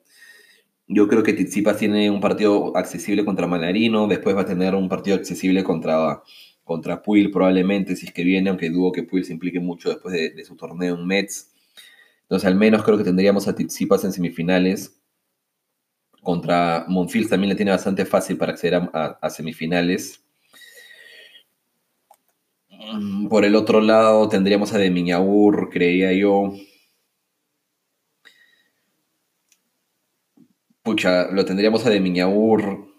yo 0.87 1.07
creo 1.07 1.23
que 1.23 1.33
Tizipas 1.33 1.77
tiene 1.77 2.11
un 2.11 2.21
partido 2.21 2.77
accesible 2.77 3.25
contra 3.25 3.47
Malarino, 3.47 4.07
después 4.07 4.35
va 4.35 4.41
a 4.41 4.45
tener 4.45 4.75
un 4.75 4.89
partido 4.89 5.15
accesible 5.15 5.63
contra, 5.63 6.21
contra 6.69 7.01
Puil 7.01 7.31
probablemente, 7.31 7.95
si 7.95 8.05
es 8.05 8.13
que 8.13 8.23
viene, 8.23 8.51
aunque 8.51 8.69
dudo 8.69 8.91
que 8.91 9.01
Puil 9.01 9.25
se 9.25 9.33
implique 9.33 9.59
mucho 9.59 9.89
después 9.89 10.13
de, 10.13 10.45
su 10.45 10.55
torneo 10.55 10.93
en 10.93 11.07
Mets. 11.07 11.51
Entonces 12.21 12.45
al 12.45 12.53
menos 12.53 12.83
creo 12.83 12.95
que 12.95 13.03
tendríamos 13.03 13.47
a 13.47 13.55
Tizipas 13.55 14.03
en 14.03 14.11
semifinales 14.13 14.95
contra 16.21 16.85
Monfils 16.87 17.27
también 17.27 17.49
le 17.49 17.55
tiene 17.55 17.71
bastante 17.71 18.05
fácil 18.05 18.37
para 18.37 18.51
acceder 18.51 18.87
a, 18.93 19.29
semifinales. 19.31 20.23
Mm, 22.69 23.29
por 23.29 23.45
el 23.45 23.55
otro 23.55 23.81
lado 23.81 24.29
tendríamos 24.29 24.71
a 24.71 24.77
De 24.77 24.91
Miñaur, 24.91 25.71
creía 25.71 26.13
yo. 26.13 26.53
Pucha, 30.83 31.31
lo 31.31 31.45
tendríamos 31.45 31.83
a 31.87 31.89
De 31.89 31.99
Miñaur, 31.99 32.93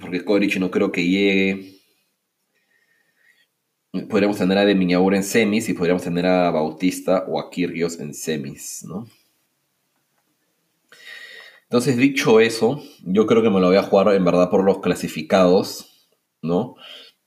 porque 0.00 0.24
Koric 0.24 0.56
no 0.56 0.72
creo 0.72 0.90
que 0.90 1.06
llegue. 1.06 1.79
Podríamos 3.92 4.38
tener 4.38 4.56
a 4.56 4.64
De 4.64 4.76
Miñaur 4.76 5.14
en 5.16 5.24
semis 5.24 5.68
y 5.68 5.74
podríamos 5.74 6.02
tener 6.02 6.24
a 6.24 6.50
Bautista 6.52 7.24
o 7.26 7.40
a 7.40 7.50
Kirgios 7.50 7.98
en 7.98 8.14
semis, 8.14 8.84
¿no? 8.84 9.08
Entonces, 11.64 11.96
dicho 11.96 12.40
eso, 12.40 12.82
yo 13.04 13.26
creo 13.26 13.42
que 13.42 13.50
me 13.50 13.60
lo 13.60 13.68
voy 13.68 13.76
a 13.76 13.82
jugar 13.82 14.14
en 14.14 14.24
verdad 14.24 14.48
por 14.48 14.64
los 14.64 14.78
clasificados, 14.78 16.08
¿no? 16.42 16.76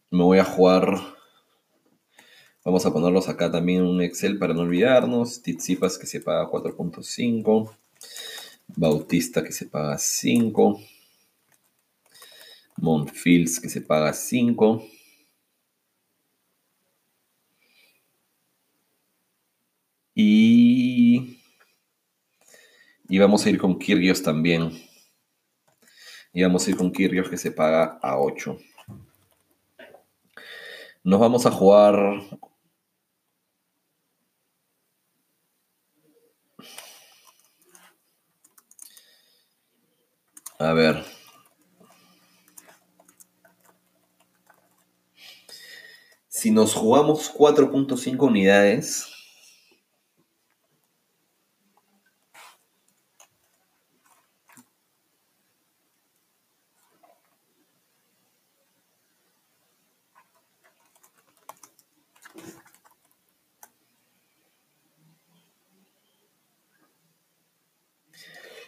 Me 0.09 0.23
voy 0.23 0.39
a 0.39 0.45
jugar. 0.45 0.99
Vamos 2.63 2.85
a 2.85 2.93
ponerlos 2.93 3.27
acá 3.27 3.51
también 3.51 3.79
en 3.79 3.85
un 3.85 4.01
Excel 4.01 4.37
para 4.37 4.53
no 4.53 4.61
olvidarnos. 4.61 5.41
Tizipas 5.41 5.97
que 5.97 6.07
se 6.07 6.21
paga 6.21 6.49
4.5. 6.49 7.75
Bautista 8.67 9.43
que 9.43 9.51
se 9.51 9.65
paga 9.65 9.97
5. 9.97 10.79
Monfils 12.77 13.59
que 13.59 13.69
se 13.69 13.81
paga 13.81 14.13
5. 14.13 14.83
Y 20.15 21.39
y 23.13 23.19
vamos 23.19 23.45
a 23.45 23.49
ir 23.51 23.59
con 23.59 23.77
Kirgios 23.77 24.23
también. 24.23 24.71
Y 26.33 26.41
vamos 26.41 26.65
a 26.65 26.71
ir 26.71 26.77
con 26.77 26.91
Kirgios 26.91 27.29
que 27.29 27.37
se 27.37 27.51
paga 27.51 27.99
a 28.01 28.17
8. 28.17 28.57
Nos 31.03 31.19
vamos 31.19 31.45
a 31.45 31.51
jugar 31.51 31.93
A 40.57 40.73
ver. 40.73 41.03
Si 46.29 46.49
nos 46.49 46.73
jugamos 46.73 47.31
4.5 47.31 48.25
unidades, 48.25 49.12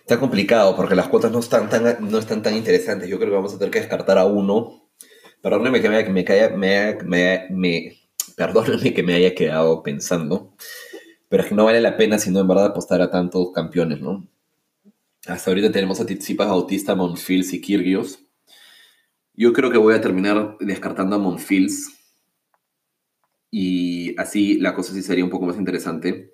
Está 0.05 0.19
complicado 0.19 0.75
porque 0.75 0.93
las 0.93 1.07
cuotas 1.07 1.31
no 1.31 1.39
están 1.39 1.67
tan, 1.67 2.11
no 2.11 2.19
están 2.19 2.43
tan 2.43 2.55
interesantes. 2.55 3.09
Yo 3.09 3.17
creo 3.17 3.31
que 3.31 3.37
vamos 3.37 3.55
a 3.55 3.57
tener 3.57 3.71
que 3.71 3.79
descartar 3.79 4.19
a 4.19 4.25
uno. 4.25 4.87
Perdónenme 5.41 5.81
que 5.81 5.89
me, 5.89 6.03
me, 6.03 6.23
me, 6.55 6.97
me, 7.03 7.47
me, 7.49 7.97
perdónenme 8.35 8.93
que 8.93 9.01
me 9.01 9.15
haya 9.15 9.33
quedado 9.33 9.81
pensando. 9.81 10.53
Pero 11.27 11.41
es 11.41 11.49
que 11.49 11.55
no 11.55 11.65
vale 11.65 11.81
la 11.81 11.97
pena 11.97 12.19
si 12.19 12.29
no 12.29 12.39
en 12.39 12.47
verdad 12.47 12.67
apostar 12.67 13.01
a 13.01 13.09
tantos 13.09 13.51
campeones, 13.51 13.99
¿no? 13.99 14.27
Hasta 15.25 15.49
ahorita 15.49 15.71
tenemos 15.71 15.99
a 15.99 16.05
Tizipas, 16.05 16.49
Bautista, 16.49 16.93
Monfils 16.93 17.51
y 17.53 17.61
Kirgios. 17.61 18.19
Yo 19.33 19.53
creo 19.53 19.71
que 19.71 19.79
voy 19.79 19.95
a 19.95 20.01
terminar 20.01 20.55
descartando 20.59 21.15
a 21.15 21.19
Monfils. 21.19 21.91
Y 23.49 24.15
así 24.21 24.59
la 24.59 24.75
cosa 24.75 24.93
sí 24.93 25.01
sería 25.01 25.23
un 25.23 25.31
poco 25.31 25.47
más 25.47 25.57
interesante. 25.57 26.31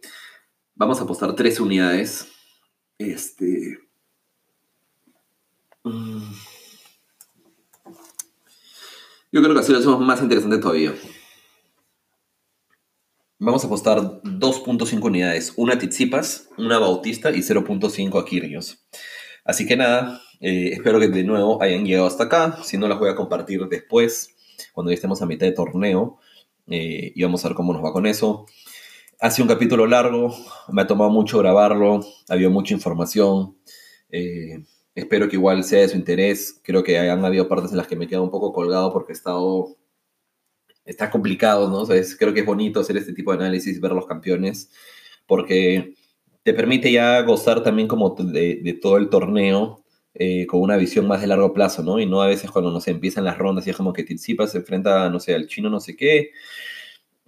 Vamos 0.76 0.99
a 0.99 1.03
apostar 1.03 1.34
tres 1.38 1.61
unidades 1.61 2.30
este. 3.02 3.80
Mm, 5.84 6.32
yo 9.32 9.41
creo 9.41 9.54
que 9.54 9.60
así 9.60 9.72
lo 9.72 9.80
hacemos 9.80 9.99
más 10.02 10.22
interesante 10.22 10.58
todavía. 10.58 10.93
Vamos 13.39 13.64
a 13.64 13.68
apostar 13.68 14.22
2.5 14.22 15.04
unidades, 15.04 15.54
una 15.56 15.80
Tizipas, 15.80 16.49
una 16.58 16.78
Bautista 16.78 17.32
y 17.32 17.39
0.5 17.39 18.20
a. 18.20 18.86
Así 19.43 19.66
que 19.66 19.76
nada, 19.76 20.22
eh, 20.39 20.70
espero 20.74 20.99
que 20.99 21.08
de 21.08 21.24
nuevo 21.24 21.62
hayan 21.62 21.86
llegado 21.86 22.06
hasta 22.08 22.26
acá. 22.26 22.60
Si 22.64 22.78
no, 22.78 22.88
las 22.88 22.99
voy 22.99 23.10
a 23.10 23.16
compartir 23.16 23.66
después, 23.68 24.36
cuando 24.74 24.91
ya 24.91 24.95
estemos 24.95 25.22
a 25.24 25.26
mitad 25.26 25.47
de 25.47 25.54
torneo. 25.54 26.20
Eh, 26.68 27.14
y 27.16 27.24
vamos 27.24 27.43
a 27.43 27.49
ver 27.49 27.56
cómo 27.56 27.74
nos 27.74 27.84
va 27.84 27.93
con 27.93 28.06
eso. 28.06 28.45
Ha 29.24 29.30
un 29.39 29.47
capítulo 29.47 29.86
largo, 29.86 30.36
me 30.72 30.82
ha 30.82 30.88
tomado 30.88 31.11
mucho 31.11 31.38
grabarlo, 31.38 31.99
ha 32.28 32.34
habido 32.34 32.49
mucha 32.49 32.74
información. 32.74 33.55
Eh, 34.09 34.63
espero 34.95 35.30
que 35.30 35.36
igual 35.36 35.63
sea 35.63 35.82
de 35.82 35.89
su 35.89 35.95
interés. 35.95 36.59
Creo 36.63 36.84
que 36.84 36.97
han 36.97 37.24
habido 37.24 37.47
partes 37.47 37.69
en 37.69 37.78
las 37.78 37.86
que 37.86 37.95
me 37.95 38.05
he 38.05 38.19
un 38.19 38.32
poco 38.32 38.51
colgado 38.51 38.91
porque 38.91 39.13
estado. 39.13 39.78
Está 40.86 41.11
complicado, 41.11 41.69
¿no? 41.69 41.86
creo 42.17 42.34
que 42.34 42.39
es 42.39 42.45
bonito 42.47 42.80
hacer 42.80 42.97
este 42.97 43.13
tipo 43.13 43.32
de 43.32 43.38
análisis, 43.43 43.80
ver 43.80 43.91
los 43.91 44.07
campeones, 44.07 44.72
porque 45.28 45.93
te 46.41 46.55
permite 46.55 46.91
ya 46.91 47.22
gozar 47.22 47.61
también 47.61 47.88
como 47.88 48.15
de, 48.15 48.80
todo 48.82 48.97
el 48.97 49.09
torneo 49.09 49.84
eh, 50.15 50.47
con 50.47 50.61
una 50.61 50.78
visión 50.78 51.07
más 51.07 51.22
de 51.22 51.28
largo 51.28 51.53
plazo, 51.53 51.84
¿no? 51.84 51.99
Y 51.99 52.07
no 52.07 52.24
a 52.24 52.28
veces 52.28 52.49
cuando, 52.49 52.72
no 52.72 52.82
se 52.82 52.89
empiezan 52.89 53.26
las 53.26 53.38
rondas 53.38 53.67
y 53.67 53.69
es 53.69 53.78
como 53.78 53.93
que 53.93 54.03
Tsitsipas 54.03 54.51
se 54.51 54.57
enfrenta, 54.57 55.07
no 55.11 55.19
sé, 55.19 55.36
al 55.36 55.45
chino 55.45 55.69
no 55.69 55.80
sé 55.80 55.95
qué, 55.95 56.32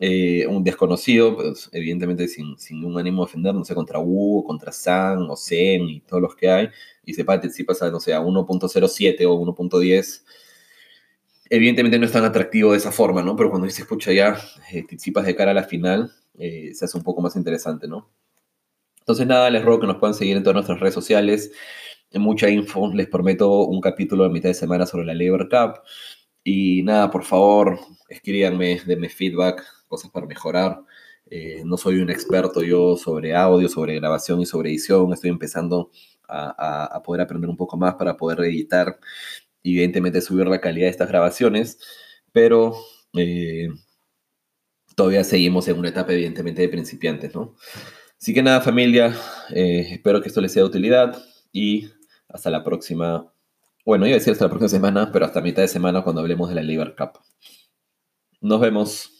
eh, 0.05 0.45
un 0.47 0.65
desconocido, 0.65 1.33
pues, 1.37 1.69
evidentemente 1.71 2.27
sin, 2.27 2.57
sin 2.59 2.83
un 2.83 2.99
ánimo 2.99 3.23
de 3.23 3.29
ofender, 3.29 3.55
no 3.55 3.63
sé, 3.63 3.73
contra 3.73 3.99
Wu, 3.99 4.43
contra 4.43 4.73
San, 4.73 5.29
o 5.29 5.37
Zen 5.37 5.87
y 5.87 6.01
todos 6.01 6.21
los 6.21 6.35
que 6.35 6.49
hay, 6.49 6.69
y 7.05 7.13
se 7.13 7.23
pasa, 7.23 7.89
no 7.89 8.01
sé, 8.01 8.13
a 8.13 8.19
1.07 8.19 9.25
o 9.25 9.39
1.10, 9.39 10.23
evidentemente 11.49 11.97
no 11.97 12.05
es 12.05 12.11
tan 12.11 12.25
atractivo 12.25 12.73
de 12.73 12.79
esa 12.79 12.91
forma, 12.91 13.21
¿no? 13.21 13.37
Pero 13.37 13.49
cuando 13.49 13.69
se 13.69 13.83
escucha 13.83 14.11
ya 14.11 14.37
eh, 14.73 14.85
de 14.85 15.35
cara 15.37 15.51
a 15.51 15.53
la 15.53 15.63
final, 15.63 16.11
eh, 16.37 16.71
se 16.73 16.83
hace 16.83 16.97
un 16.97 17.03
poco 17.05 17.21
más 17.21 17.37
interesante, 17.37 17.87
¿no? 17.87 18.09
Entonces, 18.99 19.25
nada, 19.25 19.49
les 19.49 19.63
ruego 19.63 19.79
que 19.79 19.87
nos 19.87 19.97
puedan 19.99 20.15
seguir 20.15 20.35
en 20.35 20.43
todas 20.43 20.55
nuestras 20.55 20.81
redes 20.81 20.95
sociales. 20.95 21.53
Mucha 22.13 22.49
info, 22.49 22.93
les 22.93 23.07
prometo 23.07 23.67
un 23.67 23.79
capítulo 23.79 24.25
de 24.25 24.31
mitad 24.31 24.49
de 24.49 24.53
semana 24.53 24.85
sobre 24.85 25.05
la 25.05 25.13
Lever 25.13 25.47
Cup. 25.47 25.81
Y 26.43 26.83
nada, 26.83 27.09
por 27.09 27.23
favor, 27.23 27.79
escríbanme, 28.09 28.81
denme 28.85 29.07
feedback, 29.07 29.63
cosas 29.93 30.09
para 30.09 30.25
mejorar. 30.25 30.81
Eh, 31.29 31.61
no 31.65 31.77
soy 31.77 31.99
un 31.99 32.09
experto 32.09 32.63
yo 32.63 32.97
sobre 32.97 33.35
audio, 33.35 33.69
sobre 33.69 33.95
grabación 33.95 34.41
y 34.41 34.45
sobre 34.47 34.71
edición. 34.71 35.13
Estoy 35.13 35.29
empezando 35.29 35.91
a, 36.27 36.99
poder 37.05 37.21
aprender 37.21 37.47
un 37.47 37.57
poco 37.57 37.77
más 37.77 37.93
para 37.93 38.17
poder 38.17 38.39
editar 38.39 38.97
y 39.61 39.73
evidentemente 39.73 40.19
subir 40.19 40.47
la 40.47 40.59
calidad 40.59 40.87
de 40.87 40.91
estas 40.91 41.09
grabaciones. 41.09 41.77
Pero 42.31 42.75
eh, 43.15 43.67
todavía 44.95 45.23
seguimos 45.23 45.67
en 45.67 45.77
una 45.77 45.89
etapa 45.89 46.11
evidentemente 46.13 46.63
de 46.63 46.69
principiantes, 46.69 47.35
¿no? 47.35 47.55
Así 48.19 48.33
que 48.33 48.41
nada, 48.41 48.61
familia, 48.61 49.15
eh, 49.53 49.89
espero 49.91 50.21
que 50.21 50.29
esto 50.29 50.41
les 50.41 50.53
sea 50.53 50.63
de 50.63 50.69
utilidad 50.69 51.23
y 51.51 51.89
hasta 52.29 52.49
la 52.49 52.63
próxima. 52.63 53.31
Bueno, 53.85 54.07
iba 54.07 54.15
a 54.15 54.19
decir 54.19 54.33
hasta 54.33 54.45
la 54.45 54.49
próxima 54.49 54.69
semana, 54.69 55.11
pero 55.11 55.25
hasta 55.25 55.41
mitad 55.41 55.61
de 55.61 55.67
semana 55.67 56.03
cuando 56.03 56.21
hablemos 56.21 56.49
de 56.49 56.55
la 56.55 56.63
Liber 56.63 56.95
Cup. 56.95 57.19
Nos 58.41 58.59
vemos. 58.59 59.12